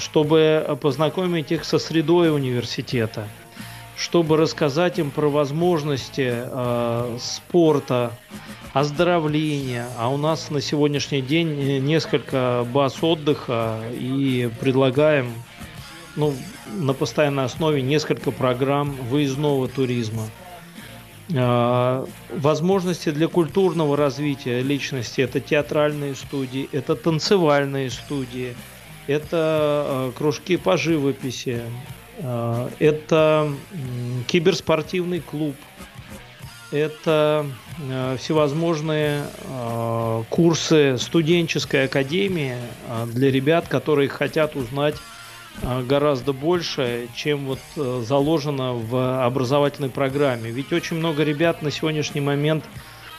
чтобы 0.00 0.76
познакомить 0.80 1.52
их 1.52 1.64
со 1.64 1.78
средой 1.78 2.34
университета– 2.34 3.28
чтобы 3.96 4.36
рассказать 4.36 4.98
им 4.98 5.10
про 5.10 5.28
возможности 5.28 6.30
э, 6.30 7.18
спорта, 7.18 8.12
оздоровления. 8.74 9.88
А 9.98 10.10
у 10.10 10.18
нас 10.18 10.50
на 10.50 10.60
сегодняшний 10.60 11.22
день 11.22 11.78
несколько 11.82 12.66
баз 12.72 13.02
отдыха 13.02 13.80
и 13.92 14.50
предлагаем 14.60 15.32
ну, 16.14 16.34
на 16.74 16.92
постоянной 16.92 17.44
основе 17.44 17.80
несколько 17.80 18.30
программ 18.30 18.92
выездного 18.92 19.66
туризма. 19.66 20.24
Э, 21.30 22.04
возможности 22.30 23.10
для 23.10 23.28
культурного 23.28 23.96
развития 23.96 24.60
личности 24.60 25.22
это 25.22 25.40
театральные 25.40 26.16
студии, 26.16 26.68
это 26.70 26.96
танцевальные 26.96 27.90
студии, 27.90 28.54
это 29.06 29.86
э, 29.88 30.12
кружки 30.14 30.58
по 30.58 30.76
живописи, 30.76 31.62
Э, 31.62 31.95
это 32.18 33.52
киберспортивный 34.26 35.20
клуб, 35.20 35.54
это 36.72 37.46
э, 37.78 38.16
всевозможные 38.18 39.24
э, 39.24 40.22
курсы 40.28 40.98
студенческой 40.98 41.84
академии 41.84 42.56
для 43.06 43.30
ребят, 43.30 43.68
которые 43.68 44.08
хотят 44.08 44.56
узнать 44.56 44.96
гораздо 45.88 46.34
больше, 46.34 47.08
чем 47.14 47.46
вот 47.46 47.60
заложено 48.04 48.74
в 48.74 49.24
образовательной 49.24 49.88
программе. 49.88 50.50
Ведь 50.50 50.70
очень 50.70 50.98
много 50.98 51.22
ребят 51.22 51.62
на 51.62 51.70
сегодняшний 51.70 52.20
момент 52.20 52.62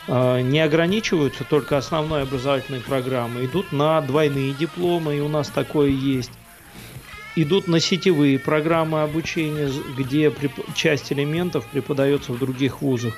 не 0.07 0.59
ограничиваются 0.59 1.45
только 1.45 1.77
основной 1.77 2.21
образовательной 2.21 2.81
программой, 2.81 3.47
идут 3.47 3.71
на 3.71 3.99
двойные 4.01 4.53
дипломы, 4.53 5.17
и 5.17 5.19
у 5.19 5.27
нас 5.27 5.49
такое 5.49 5.89
есть 5.89 6.29
идут 7.37 7.67
на 7.67 7.79
сетевые 7.79 8.39
программы 8.39 9.03
обучения, 9.03 9.69
где 9.95 10.33
часть 10.75 11.11
элементов 11.13 11.65
преподается 11.67 12.31
в 12.33 12.39
других 12.39 12.81
вузах. 12.81 13.17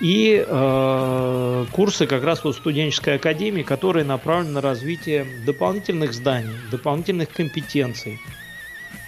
И 0.00 0.44
э, 0.46 1.66
курсы 1.70 2.06
как 2.06 2.24
раз 2.24 2.42
вот 2.42 2.56
студенческой 2.56 3.16
академии, 3.16 3.62
которые 3.62 4.04
направлены 4.04 4.54
на 4.54 4.60
развитие 4.60 5.26
дополнительных 5.46 6.14
зданий, 6.14 6.54
дополнительных 6.70 7.30
компетенций. 7.30 8.18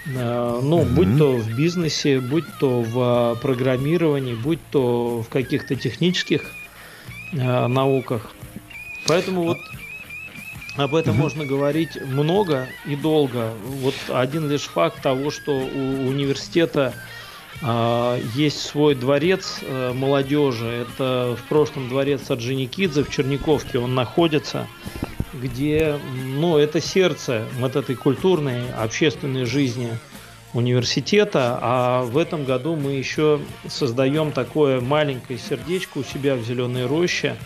Э, 0.07 0.61
ну, 0.63 0.83
mm-hmm. 0.83 0.95
будь 0.95 1.19
то 1.19 1.33
в 1.33 1.57
бизнесе, 1.57 2.21
будь 2.21 2.45
то 2.61 2.83
в 2.83 3.39
программировании, 3.41 4.35
будь 4.35 4.61
то 4.71 5.23
в 5.23 5.29
каких-то 5.29 5.75
технических 5.75 6.53
э, 7.33 7.67
науках. 7.67 8.31
Поэтому 9.07 9.45
вот 9.45 9.59
об 10.77 10.95
этом 10.95 11.15
угу. 11.15 11.23
можно 11.23 11.45
говорить 11.45 12.01
много 12.01 12.69
и 12.87 12.97
долго. 12.97 13.53
Вот 13.65 13.95
один 14.09 14.51
лишь 14.51 14.63
факт 14.63 15.03
того, 15.03 15.31
что 15.31 15.53
у 15.53 16.07
университета 16.09 16.95
э, 17.61 18.21
есть 18.35 18.61
свой 18.61 18.95
дворец 18.95 19.59
э, 19.63 19.93
молодежи. 19.93 20.87
Это 20.87 21.37
в 21.39 21.49
прошлом 21.49 21.89
дворец 21.89 22.31
Орджоникидзе 22.31 23.05
в 23.05 23.11
Черниковке 23.11 23.79
он 23.79 23.95
находится, 23.95 24.67
где, 25.35 25.99
ну, 26.15 26.57
это 26.57 26.81
сердце 26.81 27.47
вот 27.59 27.77
этой 27.77 27.95
культурной, 27.95 28.71
общественной 28.73 29.45
жизни 29.45 29.91
университета, 30.55 31.59
а 31.61 32.03
в 32.03 32.19
этом 32.19 32.45
году 32.45 32.77
мы 32.77 32.93
еще 32.93 33.41
создаем 33.69 34.33
такое 34.33 34.81
маленькое 34.81 35.39
сердечко 35.39 35.99
у 35.99 36.05
себя 36.05 36.35
в 36.37 36.43
Зеленой 36.43 36.87
роще, 36.87 37.37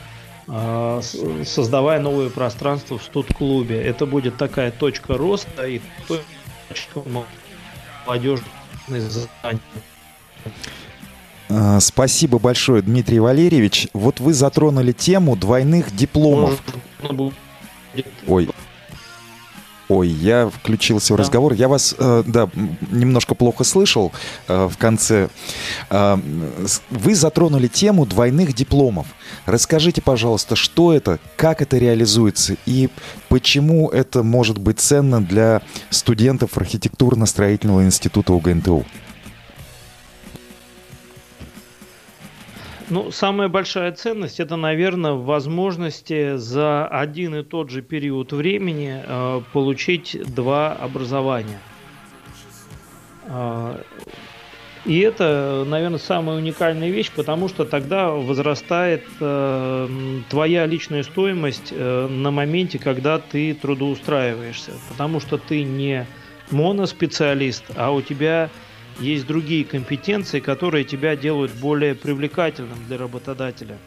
создавая 0.47 2.01
новое 2.01 2.31
пространство 2.31 2.99
в 2.99 3.03
студ-клубе. 3.03 3.83
Это 3.83 4.07
будет 4.07 4.37
такая 4.37 4.71
точка 4.71 5.17
роста 5.17 5.67
и 5.67 5.81
точка 6.07 7.03
молодежных 8.07 8.47
знаний. 8.89 9.61
А, 11.49 11.81
спасибо 11.81 12.39
большое, 12.39 12.83
Дмитрий 12.83 13.21
Валерьевич. 13.21 13.89
Вот 13.93 14.21
вы 14.21 14.35
затронули 14.35 14.93
тему 14.93 15.37
двойных 15.37 15.95
дипломов. 15.95 16.61
Ой, 18.27 18.49
Ой, 19.89 20.09
я 20.09 20.49
включился 20.49 21.15
в 21.15 21.17
разговор. 21.17 21.53
Я 21.53 21.69
вас, 21.69 21.95
э, 21.97 22.25
да, 22.27 22.49
немножко 22.91 23.37
плохо 23.37 23.63
слышал 23.63 24.13
э, 24.49 24.69
в 24.69 24.77
конце. 24.79 25.29
Э, 25.91 26.19
вы 26.91 27.15
затронули 27.15 27.69
тему 27.69 28.05
двойных 28.05 28.53
дипломов. 28.53 29.07
Расскажите, 29.47 30.03
пожалуйста, 30.03 30.57
что 30.57 30.93
это, 30.93 31.21
как 31.37 31.63
это 31.63 31.79
реализуется 31.79 32.57
и 32.67 32.89
почему 33.29 33.89
это 33.89 34.25
может 34.25 34.59
быть 34.59 34.81
ценно 34.81 35.25
для 35.25 35.63
студентов 35.91 36.57
архитектурно-строительного 36.57 37.85
института 37.85 38.33
УГНТУ? 38.33 38.85
Ну, 42.89 43.11
самая 43.11 43.49
большая 43.49 43.91
ценность 43.93 44.39
это, 44.39 44.55
наверное, 44.55 45.13
возможности 45.13 46.37
за 46.37 46.87
один 46.87 47.35
и 47.35 47.43
тот 47.43 47.69
же 47.71 47.83
период 47.83 48.33
времени 48.33 49.03
э, 49.05 49.41
получить 49.53 50.17
два 50.33 50.73
образования. 50.73 51.59
Э, 53.25 53.83
и 54.85 55.01
это, 55.01 55.65
наверное, 55.67 55.99
самая 55.99 56.37
уникальная 56.37 56.91
вещь, 56.91 57.11
потому 57.11 57.49
что 57.49 57.65
тогда 57.65 58.11
возрастает 58.11 59.03
э, 59.19 59.89
твоя 60.31 60.65
личная 60.67 61.03
стоимость 61.03 61.73
э, 61.73 62.07
на 62.07 62.31
моменте, 62.31 62.79
когда 62.79 63.19
ты 63.19 63.53
трудоустраиваешься. 63.55 64.71
Потому 64.91 65.19
что 65.19 65.39
ты 65.39 65.65
не 65.65 66.07
моноспециалист, 66.53 67.65
а 67.75 67.91
у 67.91 68.01
тебя 68.01 68.49
есть 68.99 69.27
другие 69.27 69.65
компетенции, 69.65 70.41
которые 70.41 70.85
тебя 70.85 71.17
делают 71.17 71.53
более 71.53 71.95
привлекательным 71.95 72.79
для 72.87 72.99
работодателя. 72.99 73.79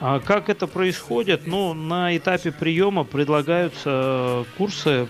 А 0.00 0.18
как 0.18 0.48
это 0.48 0.66
происходит? 0.66 1.46
Ну, 1.46 1.74
на 1.74 2.16
этапе 2.16 2.52
приема 2.52 3.04
предлагаются 3.04 4.46
курсы, 4.56 5.08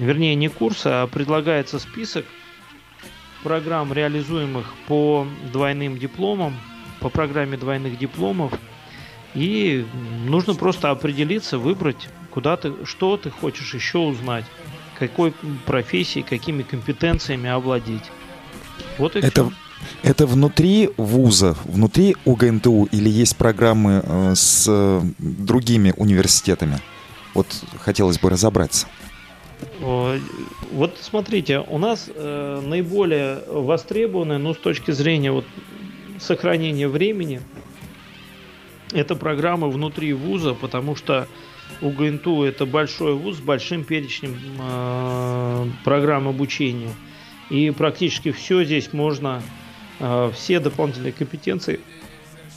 вернее, 0.00 0.34
не 0.34 0.48
курсы, 0.48 0.86
а 0.86 1.06
предлагается 1.06 1.78
список 1.78 2.24
программ, 3.42 3.92
реализуемых 3.92 4.72
по 4.86 5.26
двойным 5.52 5.98
дипломам, 5.98 6.56
по 7.00 7.10
программе 7.10 7.58
двойных 7.58 7.98
дипломов. 7.98 8.52
И 9.34 9.84
нужно 10.26 10.54
просто 10.54 10.90
определиться, 10.90 11.58
выбрать, 11.58 12.08
куда 12.30 12.56
ты, 12.56 12.72
что 12.86 13.16
ты 13.16 13.30
хочешь 13.30 13.74
еще 13.74 13.98
узнать 13.98 14.44
какой 15.08 15.34
профессией, 15.66 16.24
какими 16.24 16.62
компетенциями 16.62 17.48
овладеть. 17.48 18.04
Вот 18.98 19.16
и 19.16 19.20
это, 19.20 19.44
все. 19.44 19.52
это 20.02 20.26
внутри 20.26 20.90
вуза, 20.96 21.56
внутри 21.64 22.16
УГНТУ 22.24 22.88
или 22.92 23.08
есть 23.08 23.36
программы 23.36 24.02
э, 24.04 24.32
с 24.34 24.66
э, 24.68 25.00
другими 25.18 25.92
университетами? 25.96 26.78
Вот 27.34 27.46
хотелось 27.78 28.18
бы 28.18 28.30
разобраться. 28.30 28.86
Вот 29.80 30.98
смотрите, 31.00 31.60
у 31.60 31.78
нас 31.78 32.08
э, 32.12 32.60
наиболее 32.64 33.42
востребованная, 33.46 34.38
ну, 34.38 34.54
с 34.54 34.58
точки 34.58 34.90
зрения 34.90 35.30
вот 35.30 35.44
сохранения 36.20 36.88
времени, 36.88 37.40
это 38.92 39.16
программы 39.16 39.70
внутри 39.70 40.12
вуза, 40.12 40.54
потому 40.54 40.96
что 40.96 41.28
УГНТУ 41.80 42.44
это 42.44 42.66
большой 42.66 43.14
вуз 43.14 43.36
с 43.36 43.40
большим 43.40 43.84
перечнем 43.84 44.36
э, 44.58 45.66
программ 45.84 46.28
обучения. 46.28 46.94
И 47.50 47.70
практически 47.70 48.30
все 48.30 48.64
здесь 48.64 48.92
можно, 48.92 49.42
э, 49.98 50.30
все 50.34 50.60
дополнительные 50.60 51.12
компетенции 51.12 51.80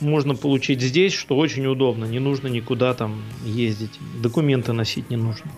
можно 0.02 0.36
получить 0.36 0.82
здесь, 0.82 1.14
что 1.14 1.38
очень 1.38 1.66
удобно. 1.66 2.06
Не 2.06 2.20
нужно 2.20 2.48
никуда 2.48 2.94
там 2.94 3.22
ездить, 3.44 4.00
документы 4.22 4.74
носить 4.74 5.10
не 5.10 5.16
нужно. 5.16 5.52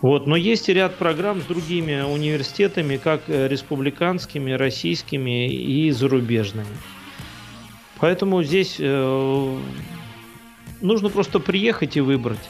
Вот. 0.00 0.26
Но 0.26 0.34
есть 0.34 0.68
и 0.68 0.72
ряд 0.72 0.96
программ 0.96 1.40
с 1.40 1.44
другими 1.44 2.00
университетами, 2.00 2.96
как 2.96 3.22
республиканскими, 3.28 4.50
российскими 4.52 5.48
и 5.48 5.90
зарубежными. 5.90 6.66
Поэтому 8.02 8.42
здесь 8.42 8.78
э, 8.80 9.58
нужно 10.80 11.08
просто 11.08 11.38
приехать 11.38 11.96
и 11.96 12.00
выбрать. 12.00 12.40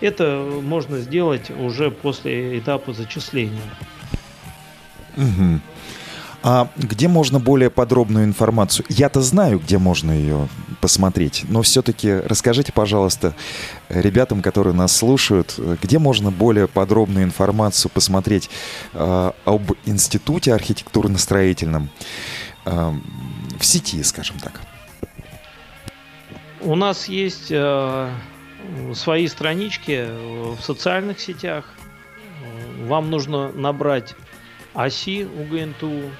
Это 0.00 0.48
можно 0.62 1.00
сделать 1.00 1.50
уже 1.50 1.90
после 1.90 2.56
этапа 2.56 2.92
зачисления. 2.92 3.64
Угу. 5.16 5.60
А 6.44 6.70
где 6.76 7.08
можно 7.08 7.40
более 7.40 7.68
подробную 7.68 8.26
информацию? 8.26 8.86
Я-то 8.88 9.22
знаю, 9.22 9.58
где 9.58 9.78
можно 9.78 10.12
ее 10.12 10.46
посмотреть, 10.80 11.46
но 11.48 11.62
все-таки 11.62 12.12
расскажите, 12.12 12.70
пожалуйста, 12.70 13.34
ребятам, 13.88 14.40
которые 14.40 14.74
нас 14.74 14.94
слушают, 14.94 15.58
где 15.82 15.98
можно 15.98 16.30
более 16.30 16.68
подробную 16.68 17.24
информацию 17.24 17.90
посмотреть 17.92 18.48
э, 18.92 19.32
об 19.44 19.72
институте 19.84 20.54
архитектурно-строительном 20.54 21.88
э, 22.66 22.94
в 23.58 23.64
сети, 23.64 24.00
скажем 24.04 24.38
так. 24.38 24.60
У 26.66 26.74
нас 26.74 27.08
есть 27.08 27.52
э, 27.52 28.10
свои 28.92 29.28
странички 29.28 30.04
в 30.56 30.60
социальных 30.60 31.20
сетях. 31.20 31.64
Вам 32.86 33.08
нужно 33.08 33.52
набрать 33.52 34.16
оси 34.74 35.26
УГНТУ 35.26 36.10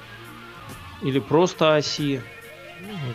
или 1.01 1.19
просто 1.19 1.75
оси. 1.75 2.21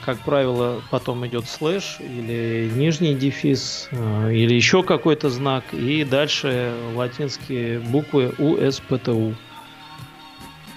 Как 0.04 0.18
правило, 0.18 0.82
потом 0.90 1.26
идет 1.26 1.48
слэш 1.48 1.96
или 2.00 2.70
нижний 2.74 3.14
дефис 3.14 3.88
э, 3.92 4.34
или 4.34 4.52
еще 4.52 4.82
какой-то 4.82 5.30
знак. 5.30 5.64
И 5.72 6.04
дальше 6.04 6.74
латинские 6.94 7.78
буквы 7.78 8.34
УСПТУ. 8.36 9.34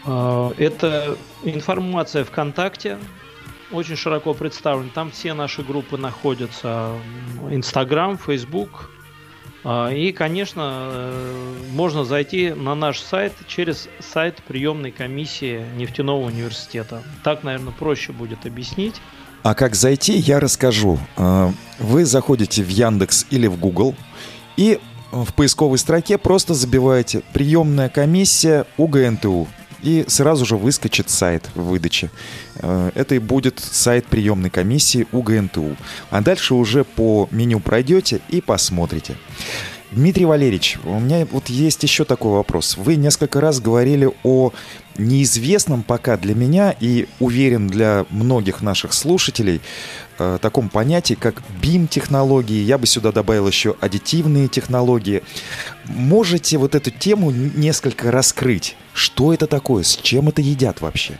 Э, 0.05 0.51
это 0.57 1.17
информация 1.43 2.23
ВКонтакте, 2.23 2.97
очень 3.76 3.95
широко 3.95 4.34
представлен. 4.34 4.89
Там 4.89 5.11
все 5.11 5.34
наши 5.34 5.63
группы 5.63 5.97
находятся. 5.97 6.93
Инстаграм, 7.49 8.17
Фейсбук. 8.17 8.89
А, 9.63 9.89
и, 9.89 10.11
конечно, 10.11 10.89
э, 10.91 11.55
можно 11.71 12.05
зайти 12.05 12.51
на 12.51 12.76
наш 12.76 12.99
сайт 12.99 13.34
через 13.47 13.89
сайт 13.99 14.43
приемной 14.47 14.91
комиссии 14.91 15.65
нефтяного 15.76 16.26
университета. 16.26 17.03
Так, 17.23 17.43
наверное, 17.43 17.73
проще 17.73 18.11
будет 18.11 18.45
объяснить. 18.45 19.01
А 19.41 19.55
как 19.55 19.76
зайти, 19.76 20.13
я 20.17 20.39
расскажу. 20.39 20.99
А, 21.17 21.51
вы 21.80 22.05
заходите 22.05 22.63
в 22.63 22.69
Яндекс 22.69 23.26
или 23.32 23.47
в 23.47 23.59
Google 23.59 23.95
и 24.55 24.80
в 25.11 25.34
поисковой 25.34 25.78
строке 25.78 26.17
просто 26.17 26.53
забиваете 26.53 27.21
«Приемная 27.34 27.89
комиссия 27.89 28.65
УГНТУ» 28.78 29.47
и 29.86 30.03
сразу 30.07 30.45
же 30.45 30.57
выскочит 30.57 31.09
сайт 31.09 31.49
в 31.53 31.63
выдаче. 31.63 32.09
Э, 32.55 32.91
это 32.95 33.15
и 33.15 33.19
будет 33.19 33.59
сайт 33.59 34.07
приемной 34.07 34.49
комиссии 34.49 35.07
УГНТУ. 35.11 35.77
А 36.09 36.21
дальше 36.21 36.55
уже 36.55 36.83
по 36.83 37.29
меню 37.31 37.59
пройдете 37.59 38.19
и 38.29 38.41
посмотрите. 38.41 39.15
Дмитрий 39.91 40.25
Валерьевич, 40.25 40.77
у 40.83 40.99
меня 40.99 41.25
вот 41.31 41.47
есть 41.47 41.83
еще 41.83 42.03
такой 42.03 42.31
вопрос. 42.31 42.75
Вы 42.75 42.95
несколько 42.95 43.39
раз 43.39 43.61
говорили 43.61 44.09
о 44.23 44.51
неизвестном 44.97 45.83
пока 45.83 46.17
для 46.17 46.33
меня 46.33 46.75
и 46.79 47.07
уверен 47.19 47.67
для 47.67 48.05
многих 48.09 48.61
наших 48.61 48.93
слушателей 48.93 49.61
э, 50.17 50.39
таком 50.41 50.69
понятии, 50.69 51.13
как 51.13 51.41
BIM-технологии. 51.61 52.63
Я 52.63 52.77
бы 52.77 52.88
сюда 52.88 53.11
добавил 53.11 53.47
еще 53.47 53.75
аддитивные 53.79 54.47
технологии. 54.47 55.21
Можете 55.86 56.57
вот 56.57 56.73
эту 56.73 56.89
тему 56.89 57.29
несколько 57.31 58.11
раскрыть? 58.11 58.75
Что 58.95 59.33
это 59.33 59.45
такое? 59.45 59.83
С 59.83 59.97
чем 59.97 60.29
это 60.29 60.41
едят 60.41 60.79
вообще? 60.79 61.19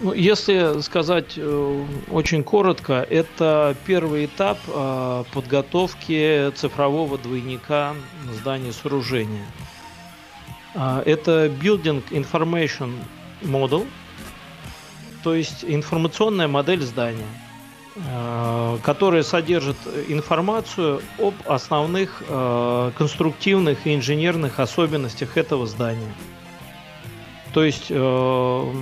Ну, 0.00 0.12
если 0.12 0.80
сказать 0.80 1.32
э, 1.36 1.84
очень 2.08 2.44
коротко, 2.44 3.04
это 3.10 3.74
первый 3.84 4.26
этап 4.26 4.58
э, 4.68 5.24
подготовки 5.32 6.52
цифрового 6.54 7.18
двойника 7.18 7.96
здания 8.32 8.72
сооружения. 8.72 9.44
Э, 10.76 11.02
это 11.04 11.48
Building 11.48 12.04
Information 12.10 12.92
Model, 13.42 13.84
то 15.24 15.34
есть 15.34 15.64
информационная 15.66 16.46
модель 16.46 16.82
здания, 16.82 17.26
э, 18.06 18.78
которая 18.82 19.22
содержит 19.22 19.76
информацию 20.08 21.02
об 21.18 21.34
основных 21.46 22.22
э, 22.28 22.92
конструктивных 22.96 23.86
и 23.86 23.94
инженерных 23.94 24.60
особенностях 24.60 25.36
этого 25.36 25.66
здания. 25.66 26.12
То 27.52 27.64
есть 27.64 27.86
э, 27.90 28.72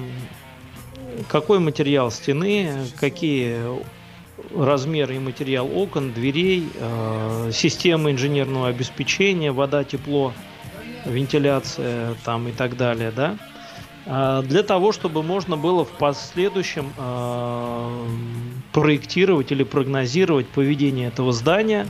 какой 1.29 1.59
материал 1.59 2.11
стены, 2.11 2.73
какие 2.99 3.59
размеры 4.55 5.17
и 5.17 5.19
материал 5.19 5.67
окон, 5.75 6.13
дверей, 6.13 6.69
системы 7.53 8.11
инженерного 8.11 8.69
обеспечения, 8.69 9.51
вода, 9.51 9.83
тепло, 9.83 10.35
вентиляция 11.07 12.15
там 12.25 12.49
и 12.49 12.53
так 12.53 12.77
далее, 12.77 13.11
да, 13.11 13.39
для 14.07 14.63
того, 14.63 14.93
чтобы 14.93 15.25
можно 15.25 15.57
было 15.57 15.85
в 15.85 15.91
последующем 15.91 16.93
э, 16.97 18.07
проектировать 18.73 19.51
или 19.51 19.65
прогнозировать 19.65 20.47
поведение 20.49 21.09
этого 21.09 21.33
здания 21.33 21.89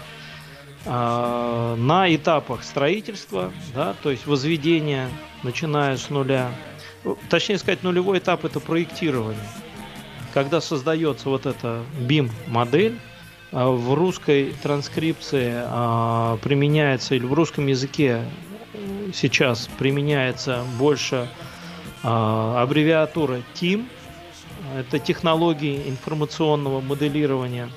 э, 0.86 1.74
на 1.78 2.14
этапах 2.14 2.64
строительства, 2.64 3.52
да, 3.74 3.94
то 4.02 4.10
есть 4.10 4.26
возведения, 4.26 5.10
начиная 5.42 5.98
с 5.98 6.08
нуля, 6.08 6.48
точнее 7.28 7.58
сказать, 7.58 7.82
нулевой 7.82 8.18
этап 8.18 8.46
это 8.46 8.60
проектирование. 8.60 9.36
Когда 10.32 10.62
создается 10.62 11.28
вот 11.28 11.44
эта 11.44 11.82
BIM-модель, 12.00 12.98
а, 13.52 13.70
в 13.70 13.94
русской 13.94 14.54
транскрипции 14.62 15.52
а, 15.56 16.36
применяется, 16.38 17.14
или 17.14 17.24
в 17.24 17.32
русском 17.32 17.66
языке 17.66 18.22
сейчас 19.14 19.68
применяется 19.78 20.62
больше 20.78 21.16
а, 21.16 21.45
аббревиатура 22.06 23.40
TIM, 23.54 23.86
это 24.76 24.98
технологии 24.98 25.88
информационного 25.88 26.80
моделирования. 26.80 27.68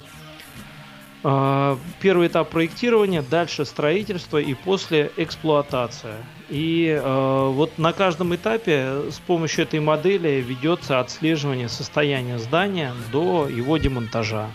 Первый 1.21 2.27
этап 2.27 2.49
проектирования, 2.49 3.21
дальше 3.21 3.65
строительство 3.65 4.37
и 4.37 4.53
после 4.53 5.11
эксплуатация. 5.17 6.17
И 6.47 6.87
э, 6.87 7.49
вот 7.53 7.77
на 7.77 7.91
каждом 7.91 8.33
этапе 8.33 9.11
с 9.11 9.19
помощью 9.19 9.65
этой 9.65 9.81
модели 9.81 10.43
ведется 10.47 10.99
отслеживание 11.01 11.67
состояния 11.67 12.39
здания 12.39 12.93
до 13.11 13.49
его 13.49 13.77
демонтажа. 13.77 14.47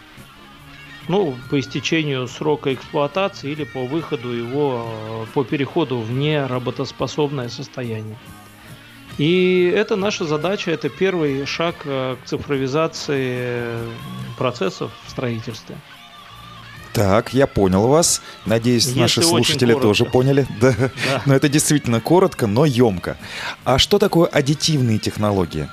Ну, 1.06 1.36
по 1.50 1.60
истечению 1.60 2.26
срока 2.28 2.72
эксплуатации 2.72 3.50
или 3.50 3.64
по 3.64 3.84
выходу 3.84 4.32
его, 4.32 4.86
по 5.34 5.44
переходу 5.44 5.98
в 5.98 6.10
неработоспособное 6.10 7.50
состояние. 7.50 8.16
И 9.18 9.72
это 9.74 9.96
наша 9.96 10.24
задача, 10.24 10.70
это 10.70 10.88
первый 10.88 11.46
шаг 11.46 11.76
э, 11.84 12.16
к 12.22 12.26
цифровизации 12.26 13.76
процессов 14.36 14.90
в 15.06 15.10
строительстве. 15.10 15.76
Так, 16.92 17.34
я 17.34 17.48
понял 17.48 17.88
вас. 17.88 18.22
Надеюсь, 18.46 18.86
Если 18.86 19.00
наши 19.00 19.22
слушатели 19.22 19.72
коротко. 19.72 19.88
тоже 19.88 20.04
поняли. 20.04 20.46
Да. 20.60 20.74
да. 20.78 20.90
Но 21.26 21.34
это 21.34 21.48
действительно 21.48 22.00
коротко, 22.00 22.46
но 22.46 22.64
емко. 22.64 23.16
А 23.64 23.78
что 23.78 23.98
такое 23.98 24.28
аддитивные 24.28 24.98
технологии? 24.98 25.68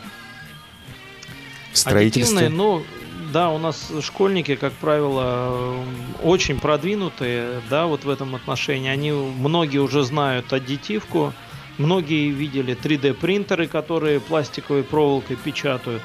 В 1.71 1.77
строительстве? 1.77 2.47
Аддитивные, 2.47 2.57
ну, 2.57 2.83
да, 3.31 3.49
у 3.51 3.59
нас 3.59 3.91
школьники, 4.01 4.55
как 4.55 4.73
правило, 4.73 5.75
очень 6.23 6.59
продвинутые, 6.59 7.61
да, 7.69 7.85
вот 7.85 8.03
в 8.03 8.09
этом 8.09 8.35
отношении. 8.35 8.89
Они, 8.89 9.11
многие 9.11 9.77
уже 9.77 10.03
знают 10.03 10.51
аддитивку, 10.51 11.33
многие 11.81 12.29
видели 12.29 12.75
3D 12.75 13.13
принтеры, 13.13 13.67
которые 13.67 14.19
пластиковой 14.19 14.83
проволокой 14.83 15.35
печатают. 15.35 16.01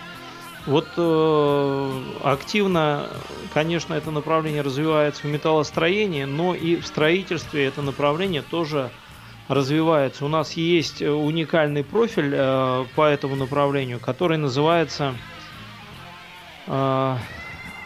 Вот 0.66 0.88
э, 0.96 2.02
активно, 2.24 3.08
конечно, 3.54 3.94
это 3.94 4.10
направление 4.10 4.62
развивается 4.62 5.22
в 5.22 5.30
металлостроении, 5.30 6.24
но 6.24 6.56
и 6.56 6.76
в 6.76 6.86
строительстве 6.86 7.66
это 7.66 7.82
направление 7.82 8.42
тоже 8.42 8.90
развивается. 9.46 10.24
У 10.24 10.28
нас 10.28 10.54
есть 10.54 11.02
уникальный 11.02 11.84
профиль 11.84 12.32
э, 12.34 12.84
по 12.96 13.06
этому 13.06 13.36
направлению, 13.36 14.00
который 14.00 14.38
называется 14.38 15.14
э, 16.66 17.16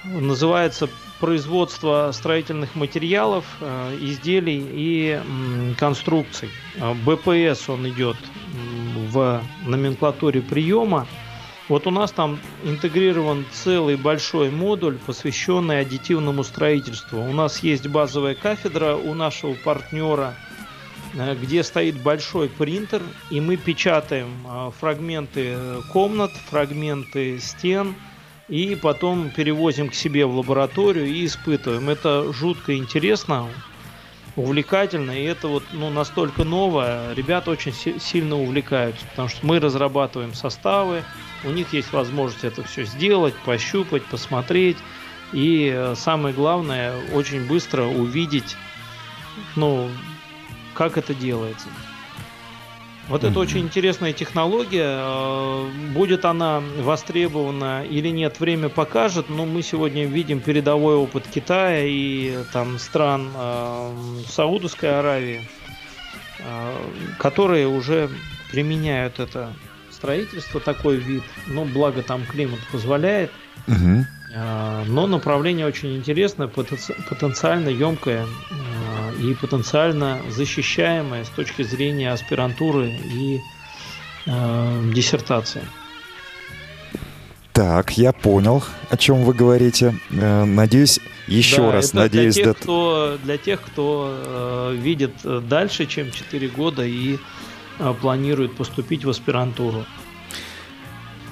называется 0.05 0.89
производство 1.21 2.11
строительных 2.13 2.75
материалов, 2.75 3.45
э, 3.61 3.99
изделий 4.01 4.67
и 4.73 5.21
э, 5.23 5.75
конструкций. 5.79 6.49
БПС 7.05 7.69
он 7.69 7.89
идет 7.89 8.17
в 9.11 9.43
номенклатуре 9.67 10.41
приема. 10.41 11.07
Вот 11.71 11.87
у 11.87 11.93
нас 11.93 12.11
там 12.11 12.41
интегрирован 12.65 13.45
целый 13.53 13.95
большой 13.95 14.51
модуль, 14.51 14.99
посвященный 15.07 15.79
аддитивному 15.79 16.43
строительству. 16.43 17.21
У 17.21 17.33
нас 17.33 17.63
есть 17.63 17.87
базовая 17.87 18.35
кафедра 18.35 18.97
у 18.97 19.15
нашего 19.15 19.55
партнера, 19.55 20.35
э, 21.15 21.37
где 21.37 21.63
стоит 21.63 22.03
большой 22.03 22.49
принтер, 22.49 23.03
и 23.31 23.41
мы 23.41 23.57
печатаем 23.57 24.31
э, 24.45 24.71
фрагменты 24.81 25.57
комнат, 25.93 26.33
фрагменты 26.49 27.39
стен, 27.39 27.95
и 28.51 28.75
потом 28.75 29.31
перевозим 29.31 29.89
к 29.89 29.95
себе 29.95 30.27
в 30.27 30.37
лабораторию 30.37 31.07
и 31.07 31.25
испытываем. 31.25 31.89
Это 31.89 32.33
жутко 32.33 32.77
интересно, 32.77 33.49
увлекательно, 34.37 35.13
и 35.13 35.23
это 35.23 35.49
вот 35.49 35.63
ну, 35.73 35.89
настолько 35.89 36.45
новое, 36.45 37.15
ребята 37.15 37.53
очень 37.53 37.73
сильно 37.73 38.37
увлекаются, 38.37 39.07
потому 39.07 39.29
что 39.29 39.47
мы 39.47 39.61
разрабатываем 39.61 40.35
составы, 40.35 41.05
у 41.45 41.51
них 41.51 41.73
есть 41.73 41.93
возможность 41.93 42.45
это 42.45 42.63
все 42.65 42.85
сделать, 42.85 43.35
пощупать, 43.45 44.05
посмотреть. 44.05 44.77
И 45.33 45.73
э, 45.73 45.95
самое 45.95 46.35
главное, 46.35 46.93
очень 47.15 47.47
быстро 47.47 47.85
увидеть, 47.85 48.57
ну, 49.55 49.89
как 50.75 50.99
это 50.99 51.15
делается. 51.15 51.69
Вот 53.11 53.25
mm-hmm. 53.25 53.31
это 53.31 53.41
очень 53.41 53.61
интересная 53.63 54.13
технология. 54.13 55.01
Э, 55.01 55.69
будет 55.93 56.25
она 56.25 56.63
востребована 56.79 57.85
или 57.85 58.09
нет, 58.09 58.39
время 58.39 58.69
покажет. 58.69 59.29
Но 59.29 59.47
мы 59.47 59.63
сегодня 59.63 60.07
видим 60.07 60.39
передовой 60.39 60.95
опыт 60.95 61.27
Китая 61.27 61.85
и 61.85 62.45
там 62.53 62.79
стран 62.79 63.33
э, 63.35 63.95
Саудовской 64.29 64.97
Аравии, 64.97 65.49
э, 66.39 66.77
которые 67.19 67.67
уже 67.67 68.09
применяют 68.53 69.19
это 69.19 69.53
строительства 69.91 70.61
такой 70.61 70.97
вид, 70.97 71.25
но 71.49 71.65
благо 71.65 72.03
там 72.03 72.25
климат 72.25 72.61
позволяет. 72.71 73.33
Угу. 73.67 74.07
Но 74.87 75.07
направление 75.09 75.67
очень 75.67 75.97
интересное, 75.97 76.47
потенциально 76.47 77.69
емкое 77.69 78.25
и 79.21 79.35
потенциально 79.35 80.21
защищаемое 80.29 81.25
с 81.25 81.29
точки 81.29 81.63
зрения 81.63 82.13
аспирантуры 82.13 82.89
и 82.89 83.41
э, 84.27 84.91
диссертации. 84.95 85.63
Так, 87.53 87.99
я 87.99 88.13
понял, 88.13 88.65
о 88.89 88.97
чем 88.97 89.25
вы 89.25 89.35
говорите. 89.35 89.95
Э, 90.11 90.45
надеюсь, 90.45 90.99
еще 91.27 91.59
да, 91.59 91.73
раз, 91.73 91.91
это 91.91 91.97
надеюсь, 91.99 92.35
для 92.35 92.45
тех, 92.45 92.55
да... 92.55 92.61
кто, 92.61 93.19
для 93.23 93.39
тех, 93.39 93.61
кто 93.61 94.17
э, 94.17 94.77
видит 94.77 95.13
дальше, 95.49 95.87
чем 95.87 96.11
4 96.11 96.49
года 96.49 96.85
и 96.85 97.19
а, 97.81 97.95
планирует 97.95 98.55
поступить 98.57 99.05
в 99.05 99.11
аспирантуру. 99.11 99.87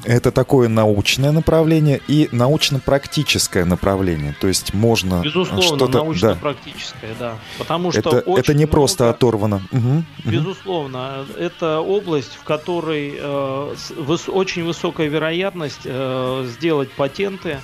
Это 0.04 0.30
такое 0.30 0.68
научное 0.68 1.32
направление 1.32 2.00
и 2.08 2.28
научно-практическое 2.32 3.64
направление. 3.64 4.34
То 4.40 4.48
есть 4.48 4.74
можно 4.74 5.22
Безусловно, 5.22 5.62
что-то... 5.62 5.98
научно-практическое, 5.98 7.14
да. 7.18 7.32
да. 7.32 7.34
Потому 7.58 7.92
что 7.92 8.00
это, 8.00 8.18
это 8.18 8.54
не 8.54 8.64
много... 8.64 8.72
просто 8.72 9.10
оторвано. 9.10 9.62
Угу, 9.72 10.04
Безусловно, 10.24 11.22
угу. 11.22 11.38
это 11.38 11.80
область, 11.80 12.34
в 12.34 12.44
которой 12.44 13.14
э, 13.18 13.74
выс... 13.96 14.28
очень 14.28 14.64
высокая 14.64 15.08
вероятность 15.08 15.82
э, 15.84 16.46
сделать 16.48 16.90
патенты, 16.92 17.58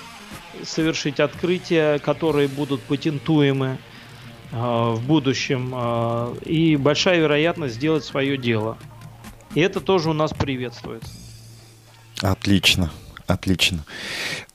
совершить 0.62 1.20
открытия, 1.20 1.98
которые 1.98 2.48
будут 2.48 2.80
патентуемы. 2.82 3.78
Э, 4.54 4.92
в 4.94 5.04
будущем 5.04 5.72
э, 5.74 6.34
и 6.44 6.76
большая 6.76 7.18
вероятность 7.18 7.74
сделать 7.74 8.04
свое 8.04 8.38
дело. 8.38 8.78
И 9.54 9.60
это 9.60 9.80
тоже 9.80 10.10
у 10.10 10.12
нас 10.12 10.32
приветствуется. 10.32 11.10
Отлично. 12.20 12.90
Отлично. 13.26 13.86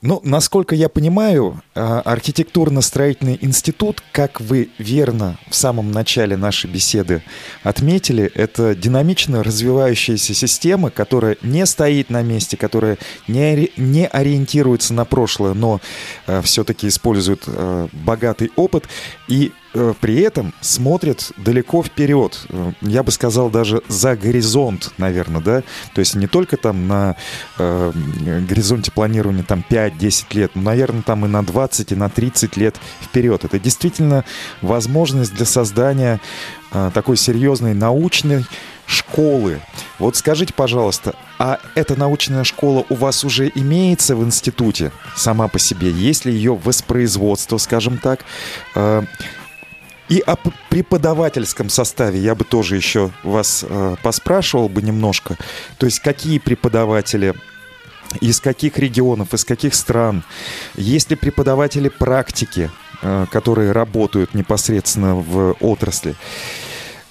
Ну, 0.00 0.20
насколько 0.22 0.76
я 0.76 0.88
понимаю, 0.88 1.60
а, 1.74 2.02
архитектурно-строительный 2.04 3.36
институт, 3.40 4.00
как 4.12 4.40
вы 4.40 4.70
верно 4.78 5.38
в 5.48 5.56
самом 5.56 5.90
начале 5.90 6.36
нашей 6.36 6.70
беседы 6.70 7.24
отметили, 7.64 8.30
это 8.32 8.76
динамично 8.76 9.42
развивающаяся 9.42 10.34
система, 10.34 10.90
которая 10.90 11.36
не 11.42 11.66
стоит 11.66 12.10
на 12.10 12.22
месте, 12.22 12.56
которая 12.56 12.96
не, 13.26 13.72
не 13.76 14.06
ориентируется 14.06 14.94
на 14.94 15.04
прошлое, 15.04 15.54
но 15.54 15.80
э, 16.28 16.40
все-таки 16.42 16.86
использует 16.86 17.42
э, 17.48 17.88
богатый 17.92 18.52
опыт. 18.54 18.84
И 19.26 19.50
при 19.72 20.20
этом 20.20 20.52
смотрят 20.60 21.32
далеко 21.36 21.82
вперед. 21.82 22.38
Э, 22.48 22.72
я 22.80 23.02
бы 23.02 23.10
сказал, 23.10 23.50
даже 23.50 23.82
за 23.88 24.16
горизонт, 24.16 24.92
наверное, 24.98 25.40
да? 25.40 25.62
То 25.94 26.00
есть 26.00 26.14
не 26.14 26.26
только 26.26 26.56
там 26.56 26.88
на 26.88 27.16
э, 27.58 27.92
горизонте 28.48 28.90
планирования 28.90 29.44
там 29.44 29.64
5-10 29.68 30.24
лет, 30.32 30.50
но, 30.54 30.62
наверное, 30.62 31.02
там 31.02 31.24
и 31.24 31.28
на 31.28 31.42
20, 31.42 31.92
и 31.92 31.94
на 31.94 32.08
30 32.08 32.56
лет 32.56 32.76
вперед. 33.00 33.44
Это 33.44 33.58
действительно 33.58 34.24
возможность 34.60 35.34
для 35.34 35.46
создания 35.46 36.20
э, 36.72 36.90
такой 36.92 37.16
серьезной 37.16 37.74
научной 37.74 38.44
школы. 38.86 39.60
Вот 39.98 40.16
скажите, 40.16 40.52
пожалуйста, 40.52 41.14
а 41.38 41.60
эта 41.76 41.94
научная 41.94 42.42
школа 42.42 42.84
у 42.88 42.94
вас 42.96 43.24
уже 43.24 43.50
имеется 43.54 44.16
в 44.16 44.24
институте 44.24 44.90
сама 45.14 45.46
по 45.46 45.58
себе? 45.58 45.90
Есть 45.90 46.24
ли 46.24 46.32
ее 46.32 46.56
воспроизводство, 46.56 47.58
скажем 47.58 47.98
так? 47.98 48.24
Э, 48.74 49.04
и 50.10 50.18
о 50.26 50.36
преподавательском 50.68 51.68
составе 51.68 52.18
я 52.18 52.34
бы 52.34 52.44
тоже 52.44 52.74
еще 52.74 53.12
вас 53.22 53.64
э, 53.66 53.96
поспрашивал 54.02 54.68
бы 54.68 54.82
немножко. 54.82 55.36
То 55.78 55.86
есть 55.86 56.00
какие 56.00 56.40
преподаватели, 56.40 57.32
из 58.20 58.40
каких 58.40 58.76
регионов, 58.78 59.32
из 59.34 59.44
каких 59.44 59.72
стран, 59.72 60.24
есть 60.74 61.10
ли 61.10 61.16
преподаватели 61.16 61.88
практики, 61.88 62.70
э, 63.02 63.26
которые 63.30 63.70
работают 63.70 64.34
непосредственно 64.34 65.14
в 65.14 65.56
отрасли. 65.60 66.16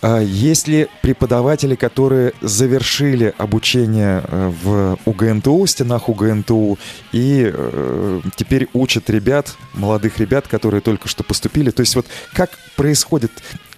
А 0.01 0.21
есть 0.21 0.67
ли 0.69 0.87
преподаватели, 1.01 1.75
которые 1.75 2.33
завершили 2.39 3.33
обучение 3.37 4.23
э, 4.25 4.53
в 4.63 4.97
УГНТУ, 5.05 5.65
в 5.65 5.69
стенах 5.69 6.07
УГНТУ, 6.07 6.77
и 7.11 7.51
э, 7.53 8.21
теперь 8.35 8.69
учат 8.73 9.09
ребят, 9.09 9.55
молодых 9.73 10.19
ребят, 10.19 10.47
которые 10.47 10.79
только 10.79 11.09
что 11.09 11.23
поступили? 11.23 11.69
То 11.71 11.81
есть 11.81 11.95
вот 11.97 12.05
как 12.33 12.51
происходит 12.77 13.31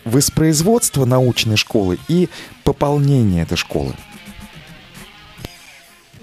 воспроизводство 0.06 1.06
научной 1.06 1.58
школы 1.58 1.98
и 2.08 2.30
пополнение 2.64 3.42
этой 3.42 3.58
школы? 3.58 3.94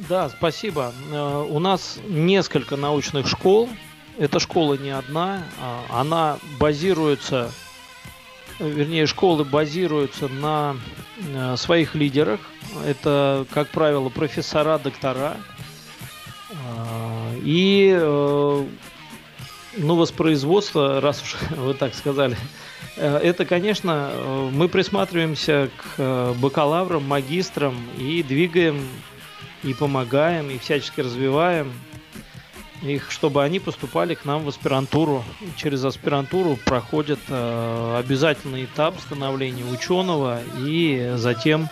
Да, 0.09 0.28
спасибо. 0.28 0.92
Э, 1.11 1.44
у 1.49 1.59
нас 1.59 1.99
несколько 2.09 2.76
научных 2.76 3.26
школ. 3.26 3.68
Эта 4.16 4.38
школа 4.38 4.74
не 4.74 4.90
одна. 4.90 5.42
А 5.61 5.86
она 5.90 6.38
базируется 6.61 7.51
вернее, 8.59 9.06
школы 9.06 9.44
базируются 9.44 10.28
на 10.28 10.76
э, 11.18 11.56
своих 11.56 11.94
лидерах. 11.94 12.40
Это, 12.84 13.46
как 13.52 13.68
правило, 13.68 14.09
профессора, 14.09 14.78
доктора. 14.78 15.36
Э, 16.50 17.38
и 17.42 17.96
э, 17.98 18.64
ну, 19.76 19.94
воспроизводство, 19.96 21.00
раз 21.00 21.22
уж 21.22 21.36
вы 21.56 21.74
так 21.74 21.94
сказали, 21.94 22.36
это, 22.96 23.44
конечно, 23.44 24.11
мы 24.52 24.68
присматриваемся 24.68 25.70
к 25.76 26.34
бакалаврам, 26.40 27.04
магистрам 27.04 27.76
и 27.96 28.24
двигаем, 28.24 28.88
и 29.62 29.72
помогаем, 29.72 30.50
и 30.50 30.59
всячески 30.59 31.00
развиваем 31.00 31.72
их, 32.82 33.10
чтобы 33.10 33.42
они 33.42 33.60
поступали 33.60 34.14
к 34.14 34.24
нам 34.24 34.44
в 34.44 34.48
аспирантуру. 34.48 35.24
Через 35.56 35.84
аспирантуру 35.84 36.56
проходит 36.64 37.18
э, 37.28 37.96
обязательный 37.98 38.64
этап 38.64 38.98
становления 39.00 39.64
ученого 39.64 40.40
и 40.58 41.12
затем 41.16 41.68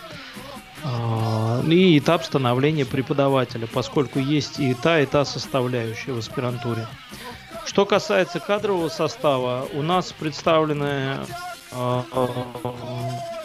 э, 0.83 1.63
и 1.67 1.97
этап 1.99 2.23
становления 2.23 2.85
преподавателя, 2.85 3.67
поскольку 3.67 4.19
есть 4.19 4.59
и 4.59 4.73
та, 4.73 4.99
и 4.99 5.05
та 5.05 5.25
составляющая 5.25 6.13
в 6.13 6.19
аспирантуре. 6.19 6.87
Что 7.65 7.85
касается 7.85 8.39
кадрового 8.39 8.89
состава, 8.89 9.67
у 9.73 9.81
нас 9.81 10.13
представлены 10.13 11.17
э, 11.71 12.01
э, 12.11 12.27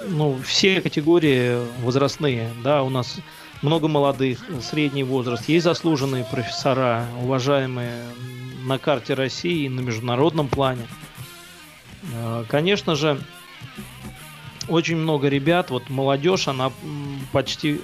ну, 0.08 0.38
все 0.44 0.80
категории 0.80 1.58
возрастные. 1.82 2.52
Да, 2.62 2.82
у 2.82 2.90
нас 2.90 3.16
много 3.62 3.88
молодых, 3.88 4.40
средний 4.60 5.04
возраст. 5.04 5.48
Есть 5.48 5.64
заслуженные 5.64 6.24
профессора, 6.24 7.06
уважаемые 7.22 8.04
на 8.64 8.78
карте 8.78 9.14
России 9.14 9.64
и 9.64 9.68
на 9.68 9.80
международном 9.80 10.48
плане. 10.48 10.86
Э, 12.12 12.44
конечно 12.48 12.96
же, 12.96 13.20
очень 14.68 14.96
много 14.96 15.28
ребят, 15.28 15.70
вот 15.70 15.88
молодежь, 15.88 16.48
она 16.48 16.72
почти... 17.32 17.80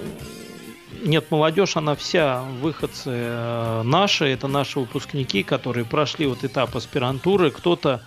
Нет, 1.01 1.31
молодежь, 1.31 1.77
она 1.77 1.95
вся 1.95 2.43
выходцы 2.61 3.09
э, 3.11 3.81
наши, 3.83 4.25
это 4.25 4.47
наши 4.47 4.79
выпускники, 4.79 5.43
которые 5.43 5.85
прошли 5.85 6.27
вот 6.27 6.43
этап 6.43 6.75
аспирантуры, 6.75 7.51
кто-то 7.51 8.03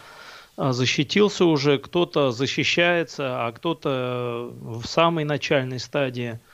э, 0.58 0.72
защитился 0.72 1.46
уже, 1.46 1.78
кто-то 1.78 2.32
защищается, 2.32 3.46
а 3.46 3.52
кто-то 3.52 4.52
в 4.60 4.84
самой 4.84 5.24
начальной 5.24 5.80
стадии– 5.80 6.38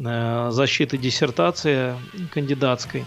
защиты 0.00 0.96
диссертации 0.96 1.94
кандидатской. 2.32 3.04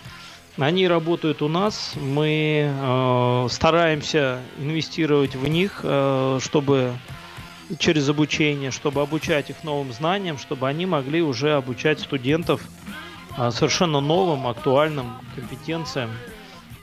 Они 0.58 0.88
работают 0.88 1.42
у 1.42 1.48
нас, 1.48 1.94
мы 1.96 2.72
э, 2.72 3.48
стараемся 3.50 4.40
инвестировать 4.60 5.36
в 5.36 5.48
них, 5.48 5.80
э, 5.82 6.40
чтобы 6.40 6.94
через 7.80 8.08
обучение, 8.08 8.70
чтобы 8.70 9.02
обучать 9.02 9.50
их 9.50 9.64
новым 9.64 9.92
знаниям, 9.94 10.38
чтобы 10.38 10.68
они 10.68 10.86
могли 10.86 11.24
уже 11.24 11.56
обучать 11.56 12.00
студентов 12.00 12.62
э, 13.36 13.50
совершенно 13.50 14.00
новым, 14.00 14.46
актуальным 14.46 15.14
компетенциям 15.34 16.12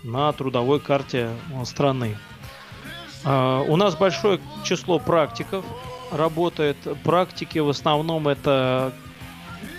на 0.03 0.33
трудовой 0.33 0.81
карте 0.81 1.31
э, 1.53 1.65
страны. 1.65 2.17
Э, 3.25 3.65
у 3.69 3.77
нас 3.77 3.95
большое 3.95 4.41
число 4.65 4.99
практиков 4.99 5.65
работает. 6.11 6.77
Практики 7.05 7.61
в 7.61 7.69
основном 7.69 8.27
это 8.27 8.93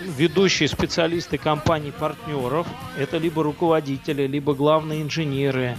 ведущие 0.02 0.68
специалисты 0.68 1.38
компаний-партнеров. 1.38 2.66
Это 2.98 3.18
либо 3.18 3.42
руководители, 3.42 4.26
либо 4.26 4.54
главные 4.54 5.02
инженеры, 5.02 5.76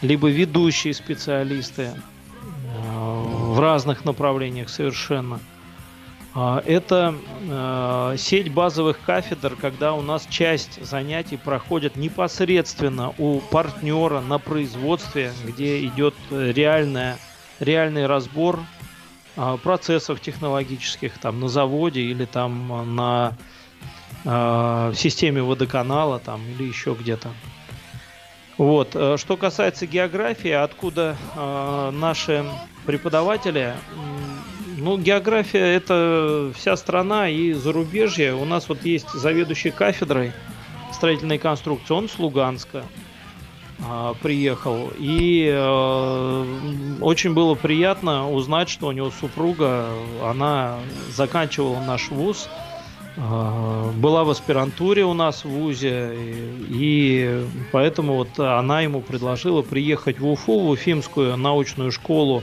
либо 0.00 0.28
ведущие 0.28 0.94
специалисты 0.94 1.82
э, 1.82 1.92
в 3.52 3.58
разных 3.60 4.04
направлениях 4.04 4.68
совершенно. 4.68 5.40
А, 6.34 6.62
это 6.64 7.14
э, 7.42 8.16
сеть 8.18 8.52
базовых 8.52 8.98
кафедр, 9.04 9.54
когда 9.60 9.92
у 9.92 10.00
нас 10.00 10.26
часть 10.30 10.82
занятий 10.84 11.36
проходит 11.36 11.96
непосредственно 11.96 13.12
у 13.18 13.40
партнера 13.40 14.20
на 14.20 14.38
производстве, 14.38 15.32
где 15.44 15.84
идет 15.84 16.14
реальная, 16.30 17.18
реальный 17.60 18.06
разбор 18.06 18.60
а, 19.36 19.56
процессов 19.58 20.20
технологических 20.20 21.18
там 21.18 21.40
на 21.40 21.48
заводе 21.48 22.00
или 22.00 22.24
там 22.24 22.94
на 22.94 23.34
Э, 23.34 23.61
в 24.24 24.94
системе 24.94 25.42
водоканала 25.42 26.20
там 26.20 26.40
или 26.48 26.68
еще 26.68 26.96
где-то. 26.98 27.30
Вот. 28.58 28.90
Э, 28.94 29.16
что 29.18 29.36
касается 29.36 29.86
географии, 29.86 30.50
откуда 30.50 31.16
э, 31.34 31.90
наши 31.92 32.44
преподаватели, 32.86 33.74
ну, 34.78 34.98
география 34.98 35.74
это 35.74 36.52
вся 36.54 36.76
страна 36.76 37.28
и 37.28 37.52
зарубежье. 37.52 38.34
У 38.34 38.44
нас 38.44 38.68
вот 38.68 38.84
есть 38.84 39.10
заведующий 39.10 39.70
кафедрой 39.70 40.32
строительной 40.92 41.38
конструкции, 41.38 41.94
он 41.94 42.08
с 42.08 42.18
Луганска 42.18 42.84
э, 43.78 44.14
приехал. 44.22 44.92
И 44.98 45.50
э, 45.52 46.98
очень 47.00 47.32
было 47.34 47.54
приятно 47.54 48.30
узнать, 48.30 48.68
что 48.68 48.88
у 48.88 48.92
него 48.92 49.10
супруга, 49.10 49.88
она 50.22 50.78
заканчивала 51.10 51.80
наш 51.80 52.10
вуз 52.10 52.48
была 53.16 54.24
в 54.24 54.30
аспирантуре 54.30 55.04
у 55.04 55.12
нас 55.12 55.44
в 55.44 55.48
ВУЗе, 55.48 56.14
и 56.16 57.44
поэтому 57.70 58.14
вот 58.14 58.38
она 58.38 58.80
ему 58.80 59.02
предложила 59.02 59.60
приехать 59.62 60.18
в 60.18 60.26
Уфу, 60.26 60.60
в 60.60 60.70
Уфимскую 60.70 61.36
научную 61.36 61.92
школу 61.92 62.42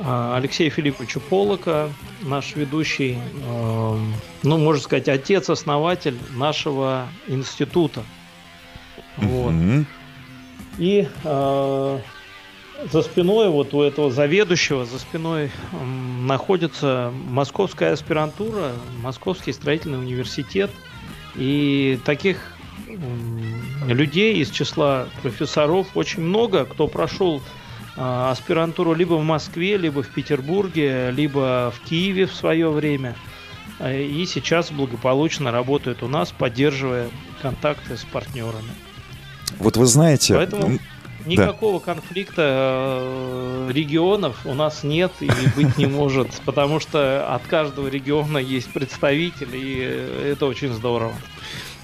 а, 0.00 0.36
Алексея 0.36 0.70
Филипповича 0.70 1.20
Полока, 1.20 1.90
наш 2.22 2.54
ведущий, 2.54 3.18
а, 3.44 3.98
ну, 4.42 4.58
можно 4.58 4.82
сказать, 4.82 5.08
отец-основатель 5.08 6.16
нашего 6.30 7.08
института. 7.26 8.02
Вот. 9.16 9.54
И 10.78 11.08
за 12.90 13.02
спиной 13.02 13.48
вот 13.48 13.74
у 13.74 13.82
этого 13.82 14.10
заведующего, 14.10 14.84
за 14.86 14.98
спиной 14.98 15.50
находится 16.22 17.12
московская 17.28 17.92
аспирантура, 17.92 18.72
Московский 19.02 19.52
строительный 19.52 19.98
университет. 19.98 20.70
И 21.34 21.98
таких 22.04 22.56
людей 23.86 24.36
из 24.38 24.50
числа 24.50 25.08
профессоров 25.22 25.88
очень 25.94 26.22
много, 26.22 26.64
кто 26.64 26.88
прошел 26.88 27.42
а, 27.96 28.30
аспирантуру 28.30 28.94
либо 28.94 29.14
в 29.14 29.24
Москве, 29.24 29.76
либо 29.76 30.02
в 30.02 30.08
Петербурге, 30.08 31.10
либо 31.10 31.72
в 31.74 31.88
Киеве 31.88 32.26
в 32.26 32.34
свое 32.34 32.70
время. 32.70 33.14
А, 33.78 33.92
и 33.92 34.24
сейчас 34.26 34.70
благополучно 34.70 35.50
работают 35.50 36.02
у 36.02 36.08
нас, 36.08 36.32
поддерживая 36.32 37.08
контакты 37.42 37.96
с 37.96 38.04
партнерами. 38.04 38.70
Вот 39.58 39.76
вы 39.76 39.86
знаете, 39.86 40.34
Поэтому... 40.34 40.78
Никакого 41.26 41.80
да. 41.80 41.94
конфликта 41.94 42.42
э, 43.02 43.70
регионов 43.72 44.36
у 44.44 44.54
нас 44.54 44.84
нет 44.84 45.12
и 45.20 45.30
быть 45.56 45.76
не 45.78 45.86
может, 45.86 46.28
потому 46.44 46.80
что 46.80 47.34
от 47.34 47.42
каждого 47.46 47.88
региона 47.88 48.38
есть 48.38 48.72
представитель, 48.72 49.54
и 49.54 50.32
это 50.32 50.46
очень 50.46 50.72
здорово. 50.72 51.14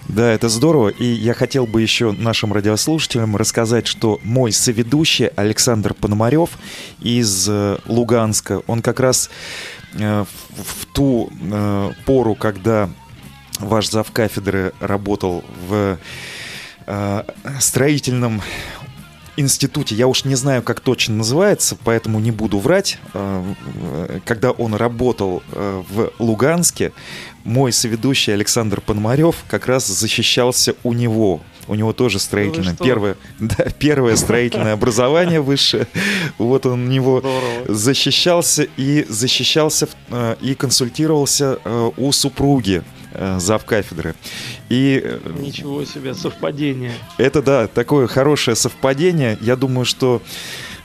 Да, 0.09 0.31
это 0.31 0.49
здорово. 0.49 0.89
И 0.89 1.05
я 1.05 1.35
хотел 1.35 1.67
бы 1.67 1.81
еще 1.81 2.13
нашим 2.13 2.53
радиослушателям 2.53 3.37
рассказать, 3.37 3.87
что 3.87 4.21
мой 4.23 4.53
соведущий 4.53 5.27
Александр 5.29 5.95
Пономарев 5.95 6.51
из 7.01 7.49
э, 7.49 7.79
Луганска, 7.87 8.63
он 8.67 8.83
как 8.83 9.01
раз 9.01 9.31
э, 9.95 10.25
в 10.51 10.87
ту 10.93 11.31
э, 11.33 11.93
пору, 12.05 12.35
когда 12.35 12.91
ваш 13.61 13.89
зав 13.89 14.11
кафедры 14.11 14.73
работал 14.81 15.45
в 15.69 15.99
строительном 17.61 18.43
институте, 19.37 19.95
я 19.95 20.07
уж 20.07 20.25
не 20.25 20.35
знаю, 20.35 20.63
как 20.63 20.81
точно 20.81 21.17
называется, 21.17 21.77
поэтому 21.83 22.21
не 22.21 22.31
буду 22.31 22.59
врать. 22.59 22.99
Когда 24.25 24.51
он 24.51 24.75
работал 24.75 25.43
в 25.53 26.13
Луганске, 26.19 26.93
мой 27.45 27.73
соведущий 27.73 28.33
Александр 28.33 28.81
Пономарев 28.81 29.45
как 29.49 29.67
раз 29.67 29.87
защищался 29.87 30.75
у 30.83 30.93
него. 30.93 31.41
У 31.67 31.75
него 31.75 31.93
тоже 31.93 32.19
строительное. 32.19 32.77
Ну 32.79 32.85
первое, 32.85 33.17
да, 33.39 33.67
первое 33.79 34.17
строительное 34.17 34.75
образование 34.75 35.41
высшее. 35.41 35.87
Вот 36.39 36.67
он 36.67 36.87
у 36.87 36.91
него 36.91 37.21
Здорово. 37.21 37.75
защищался 37.75 38.67
и 38.77 39.07
защищался 39.09 39.89
э, 40.11 40.37
и 40.41 40.55
консультировался 40.55 41.59
э, 41.65 41.91
у 41.97 42.13
супруги 42.13 42.83
э, 42.83 43.04
зав 43.39 43.65
кафедры. 43.65 44.15
И 44.69 45.19
ничего 45.39 45.85
себе 45.85 46.15
совпадение. 46.15 46.93
Это 47.19 47.43
да, 47.43 47.67
такое 47.67 48.07
хорошее 48.07 48.57
совпадение. 48.57 49.39
Я 49.41 49.57
думаю, 49.57 49.85
что 49.85 50.23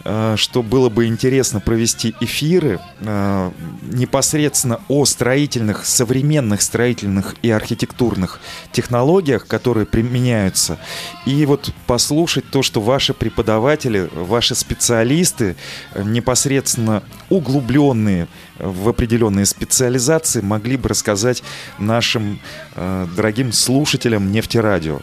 Э, 0.05 0.35
что 0.37 0.63
было 0.63 0.89
бы 0.89 1.07
интересно 1.07 1.59
провести 1.59 2.15
эфиры 2.21 2.79
э, 2.99 3.51
непосредственно 3.83 4.79
о 4.87 5.05
строительных, 5.05 5.85
современных 5.85 6.61
строительных 6.61 7.35
и 7.41 7.51
архитектурных 7.51 8.39
технологиях, 8.71 9.45
которые 9.45 9.85
применяются, 9.85 10.77
и 11.25 11.45
вот 11.45 11.73
послушать 11.85 12.45
то, 12.49 12.63
что 12.63 12.81
ваши 12.81 13.13
преподаватели, 13.13 14.09
ваши 14.13 14.55
специалисты, 14.55 15.55
э, 15.93 16.03
непосредственно 16.03 17.03
углубленные 17.29 18.27
в 18.59 18.89
определенные 18.89 19.45
специализации, 19.45 20.41
могли 20.41 20.77
бы 20.77 20.89
рассказать 20.89 21.43
нашим 21.77 22.39
дорогим 22.75 23.51
слушателям 23.51 24.31
нефтерадио. 24.31 24.99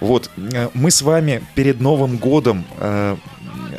Вот 0.00 0.30
мы 0.74 0.90
с 0.90 1.02
вами 1.02 1.42
перед 1.54 1.80
Новым 1.80 2.16
годом 2.16 2.64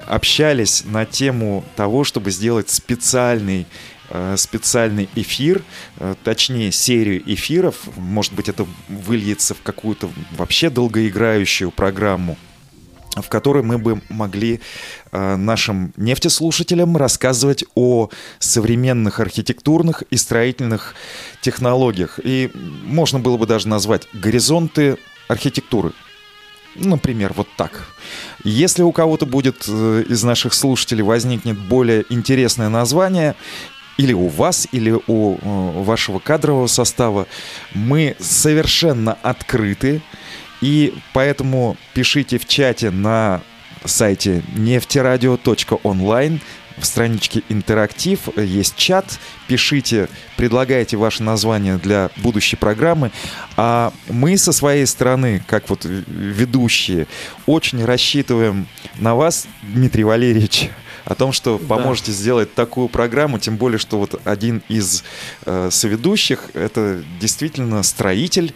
общались 0.07 0.84
на 0.86 1.05
тему 1.05 1.63
того, 1.76 2.03
чтобы 2.03 2.32
сделать 2.32 2.69
специальный 2.69 3.65
э, 4.09 4.36
специальный 4.38 5.09
эфир, 5.15 5.63
э, 5.97 6.15
точнее 6.24 6.71
серию 6.71 7.21
эфиров, 7.26 7.76
может 7.95 8.34
быть 8.34 8.49
это 8.49 8.65
выльется 8.88 9.53
в 9.53 9.61
какую-то 9.61 10.09
вообще 10.32 10.69
долгоиграющую 10.69 11.71
программу, 11.71 12.38
в 13.16 13.30
которой 13.30 13.64
мы 13.64 13.78
бы 13.78 14.01
могли 14.09 14.59
э, 15.11 15.36
нашим 15.36 15.93
нефтеслушателям 15.97 16.97
рассказывать 16.97 17.64
о 17.76 18.09
современных 18.39 19.20
архитектурных 19.20 20.03
и 20.09 20.18
строительных 20.18 20.95
технологиях. 21.41 22.20
И 22.24 22.51
можно 22.86 23.20
было 23.20 23.38
бы 23.38 23.45
даже 23.45 23.68
назвать 23.68 24.07
горизонты 24.14 24.97
архитектуры. 25.28 25.91
Например, 26.76 27.34
вот 27.36 27.47
так. 27.55 27.88
Если 28.43 28.82
у 28.82 28.91
кого-то 28.91 29.26
будет 29.26 29.66
э, 29.68 30.03
из 30.09 30.24
наших 30.24 30.53
слушателей 30.53 31.03
возникнет 31.03 31.57
более 31.57 32.05
интересное 32.09 32.70
название, 32.70 33.36
или 33.97 34.14
у 34.14 34.28
вас, 34.28 34.68
или 34.72 34.97
у 35.07 35.36
э, 35.36 35.84
вашего 35.84 36.20
кадрового 36.20 36.68
состава, 36.68 37.28
мы 37.74 38.16
совершенно 38.20 39.14
открыты. 39.22 40.01
И 40.64 40.93
поэтому 41.11 41.76
пишите 41.93 42.38
в 42.38 42.47
чате 42.47 42.89
на 42.89 43.41
сайте 43.84 44.43
нефтерадио.онлайн 44.55 46.39
в 46.78 46.86
страничке 46.86 47.43
«Интерактив» 47.49 48.30
есть 48.38 48.78
чат. 48.78 49.20
Пишите, 49.47 50.07
предлагайте 50.38 50.95
ваше 50.95 51.22
название 51.22 51.78
для 51.78 52.11
будущей 52.16 52.55
программы. 52.55 53.11
А 53.57 53.91
мы 54.07 54.38
со 54.38 54.53
своей 54.53 54.86
стороны, 54.88 55.43
как 55.47 55.70
вот 55.70 55.84
ведущие, 55.84 57.07
очень 57.45 57.84
рассчитываем 57.84 58.66
на 58.95 59.16
вас, 59.16 59.47
Дмитрий 59.64 60.05
Валерьевич, 60.05 60.70
о 61.06 61.16
том, 61.16 61.32
что 61.32 61.58
поможете 61.58 62.12
да. 62.12 62.18
сделать 62.18 62.54
такую 62.54 62.88
программу, 62.88 63.39
тем 63.39 63.58
более, 63.58 63.78
что 63.78 63.99
вот 63.99 64.20
один 64.24 64.64
из 64.70 65.04
э, 65.45 65.70
соведущих 65.72 66.49
это 66.54 67.04
действительно 67.20 67.84
строитель 67.84 68.54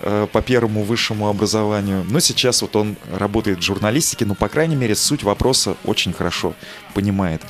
э, 0.00 0.26
по 0.32 0.42
первому 0.42 0.82
высшему 0.82 1.28
образованию, 1.28 2.04
но 2.08 2.20
сейчас 2.20 2.62
вот 2.62 2.76
он 2.76 2.96
работает 3.12 3.58
в 3.58 3.62
журналистике, 3.62 4.24
но, 4.24 4.34
по 4.34 4.48
крайней 4.48 4.76
мере, 4.76 4.94
суть 4.94 5.22
вопроса 5.22 5.76
очень 5.84 6.12
хорошо 6.12 6.54
понимает. 6.98 7.42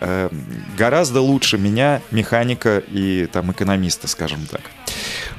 Э, 0.00 0.28
гораздо 0.76 1.20
лучше 1.20 1.58
меня, 1.58 2.02
механика 2.10 2.78
и 2.78 3.26
там 3.26 3.52
экономиста, 3.52 4.08
скажем 4.08 4.46
так. 4.50 4.62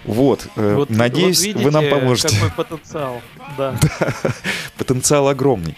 Вот, 0.06 0.48
э, 0.56 0.76
вот 0.76 0.90
надеюсь, 0.90 1.40
вот 1.40 1.46
видите, 1.48 1.66
вы 1.66 1.72
нам 1.72 1.90
поможете. 1.90 2.34
Какой 2.34 2.64
потенциал, 2.64 3.22
да. 3.58 3.76
потенциал 4.78 5.28
огромный. 5.28 5.76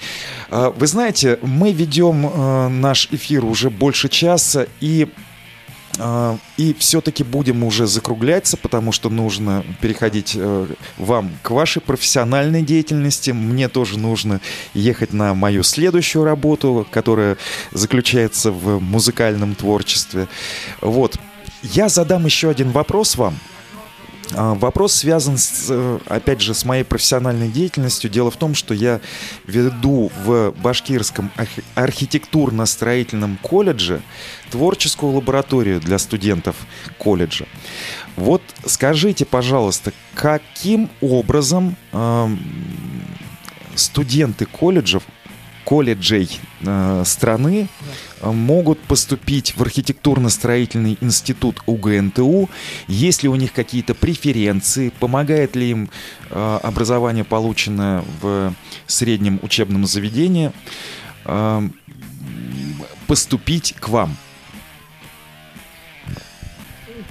А, 0.51 0.69
вы 0.69 0.85
знаете, 0.85 1.39
мы 1.41 1.71
ведем 1.71 2.27
э, 2.27 2.67
наш 2.67 3.07
эфир 3.11 3.43
уже 3.43 3.71
больше 3.71 4.07
часа, 4.07 4.67
и 4.81 5.07
и 6.57 6.75
все-таки 6.79 7.23
будем 7.23 7.63
уже 7.63 7.87
закругляться, 7.87 8.57
потому 8.57 8.91
что 8.91 9.09
нужно 9.09 9.65
переходить 9.81 10.33
э, 10.35 10.67
вам 10.97 11.31
к 11.41 11.51
вашей 11.51 11.81
профессиональной 11.81 12.61
деятельности. 12.61 13.31
Мне 13.31 13.67
тоже 13.67 13.99
нужно 13.99 14.39
ехать 14.73 15.11
на 15.13 15.33
мою 15.33 15.63
следующую 15.63 16.23
работу, 16.23 16.87
которая 16.89 17.37
заключается 17.71 18.51
в 18.51 18.79
музыкальном 18.79 19.55
творчестве. 19.55 20.27
Вот. 20.79 21.17
Я 21.63 21.89
задам 21.89 22.25
еще 22.25 22.49
один 22.49 22.71
вопрос 22.71 23.17
вам. 23.17 23.35
А, 24.35 24.53
вопрос 24.53 24.93
связан, 24.93 25.37
с, 25.37 25.67
э, 25.69 25.99
опять 26.07 26.41
же, 26.41 26.53
с 26.53 26.63
моей 26.65 26.83
профессиональной 26.83 27.49
деятельностью. 27.49 28.09
Дело 28.09 28.29
в 28.29 28.37
том, 28.37 28.53
что 28.53 28.73
я 28.73 29.01
веду 29.47 30.11
в 30.23 30.51
Башкирском 30.61 31.31
архитектурно-строительном 31.75 33.37
колледже 33.41 34.01
творческую 34.51 35.13
лабораторию 35.13 35.79
для 35.79 35.97
студентов 35.97 36.55
колледжа. 36.97 37.45
Вот 38.15 38.41
скажите, 38.65 39.25
пожалуйста, 39.25 39.93
каким 40.13 40.89
образом 41.01 41.75
э, 41.91 42.27
студенты 43.75 44.45
колледжев 44.45 45.03
колледжей 45.65 46.39
э, 46.61 47.03
страны 47.05 47.67
э, 48.21 48.31
могут 48.31 48.79
поступить 48.79 49.55
в 49.55 49.61
архитектурно-строительный 49.61 50.97
институт 51.01 51.61
УГНТУ, 51.65 52.49
есть 52.87 53.23
ли 53.23 53.29
у 53.29 53.35
них 53.35 53.53
какие-то 53.53 53.93
преференции, 53.93 54.89
помогает 54.99 55.55
ли 55.55 55.71
им 55.71 55.89
э, 56.29 56.59
образование, 56.63 57.23
полученное 57.23 58.03
в 58.21 58.53
среднем 58.87 59.39
учебном 59.41 59.85
заведении, 59.85 60.51
э, 61.25 61.61
поступить 63.07 63.75
к 63.79 63.89
вам? 63.89 64.15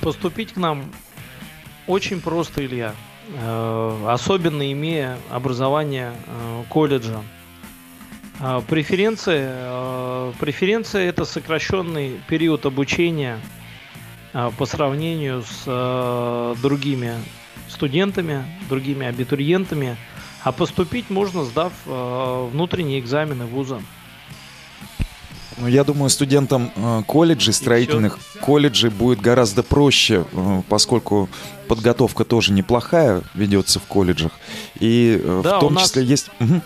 Поступить 0.01 0.53
к 0.53 0.57
нам 0.57 0.90
очень 1.86 2.20
просто, 2.20 2.64
Илья. 2.64 2.94
Э, 3.34 4.07
особенно 4.09 4.70
имея 4.72 5.18
образование 5.30 6.12
э, 6.26 6.64
колледжа. 6.68 7.22
А, 8.41 8.61
преференции, 8.61 9.47
а, 9.49 10.32
преференция 10.39 11.09
это 11.09 11.24
сокращенный 11.24 12.20
период 12.28 12.66
обучения 12.66 13.41
а, 14.32 14.51
по 14.53 14.64
сравнению 14.64 15.43
с 15.43 16.57
другими 16.62 17.14
студентами, 17.68 18.45
другими 18.68 19.07
абитуриентами, 19.07 19.97
а 20.43 20.53
поступить 20.53 21.11
можно, 21.11 21.45
сдав 21.45 21.72
внутренние 21.84 23.01
экзамены 23.01 23.45
вуза. 23.45 23.82
Ну, 25.59 25.66
я 25.66 25.82
думаю, 25.82 26.09
студентам 26.09 26.70
колледжей, 27.07 27.53
строительных 27.53 28.18
колледжей 28.41 28.91
будет 28.91 29.20
гораздо 29.20 29.64
проще, 29.64 30.24
поскольку 30.68 31.28
подготовка 31.66 32.24
тоже 32.24 32.53
неплохая 32.53 33.22
ведется 33.34 33.80
в 33.80 33.82
колледжах. 33.82 34.32
И 34.78 35.20
да, 35.43 35.59
в 35.59 35.61
том 35.61 35.76
числе 35.76 36.03
нас... 36.03 36.11
есть... 36.11 36.30
Угу. 36.39 36.61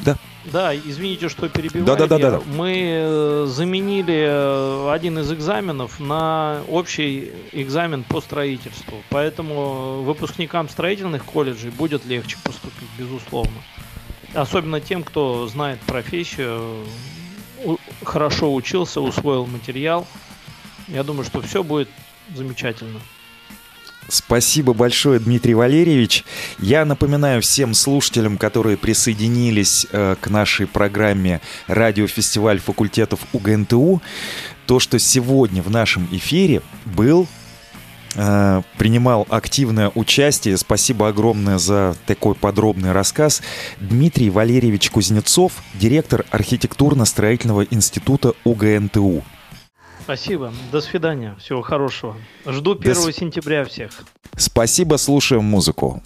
Да. 0.00 0.16
Да, 0.52 0.74
извините, 0.74 1.28
что 1.28 1.48
перебиваю. 1.48 1.84
Да, 1.84 1.96
да, 1.96 2.06
да, 2.06 2.30
да. 2.30 2.40
Мы 2.46 2.82
э, 2.86 3.44
заменили 3.48 4.26
э, 4.28 4.90
один 4.90 5.18
из 5.18 5.32
экзаменов 5.32 6.00
на 6.00 6.62
общий 6.68 7.32
экзамен 7.52 8.04
по 8.04 8.20
строительству. 8.20 9.02
Поэтому 9.10 10.02
выпускникам 10.02 10.68
строительных 10.68 11.24
колледжей 11.24 11.70
будет 11.70 12.04
легче 12.06 12.36
поступить, 12.42 12.88
безусловно. 12.98 13.58
особенно 14.34 14.80
тем, 14.80 15.02
кто 15.02 15.46
знает 15.48 15.80
профессию, 15.80 16.84
хорошо 18.04 18.54
учился, 18.54 19.00
усвоил 19.00 19.46
материал. 19.46 20.06
Я 20.88 21.02
думаю, 21.02 21.24
что 21.24 21.40
все 21.42 21.62
будет 21.62 21.88
замечательно. 22.34 23.00
Спасибо 24.08 24.72
большое, 24.72 25.20
Дмитрий 25.20 25.52
Валерьевич. 25.52 26.24
Я 26.58 26.86
напоминаю 26.86 27.42
всем 27.42 27.74
слушателям, 27.74 28.38
которые 28.38 28.78
присоединились 28.78 29.86
э, 29.92 30.16
к 30.18 30.28
нашей 30.28 30.66
программе 30.66 31.42
«Радиофестиваль 31.66 32.58
факультетов 32.58 33.20
УГНТУ», 33.34 34.00
то, 34.66 34.80
что 34.80 34.98
сегодня 34.98 35.62
в 35.62 35.70
нашем 35.70 36.08
эфире 36.10 36.62
был 36.86 37.26
э, 38.14 38.62
принимал 38.78 39.26
активное 39.28 39.92
участие. 39.94 40.56
Спасибо 40.56 41.08
огромное 41.08 41.58
за 41.58 41.94
такой 42.06 42.34
подробный 42.34 42.92
рассказ. 42.92 43.42
Дмитрий 43.78 44.30
Валерьевич 44.30 44.90
Кузнецов, 44.90 45.52
директор 45.74 46.24
архитектурно-строительного 46.30 47.66
института 47.70 48.32
УГНТУ. 48.44 49.22
Спасибо. 50.08 50.54
До 50.72 50.80
свидания. 50.80 51.36
Всего 51.38 51.60
хорошего. 51.60 52.16
Жду 52.46 52.72
1 52.72 52.94
До... 52.94 53.12
сентября 53.12 53.66
всех. 53.66 53.90
Спасибо. 54.38 54.96
Слушаем 54.96 55.44
музыку. 55.44 56.02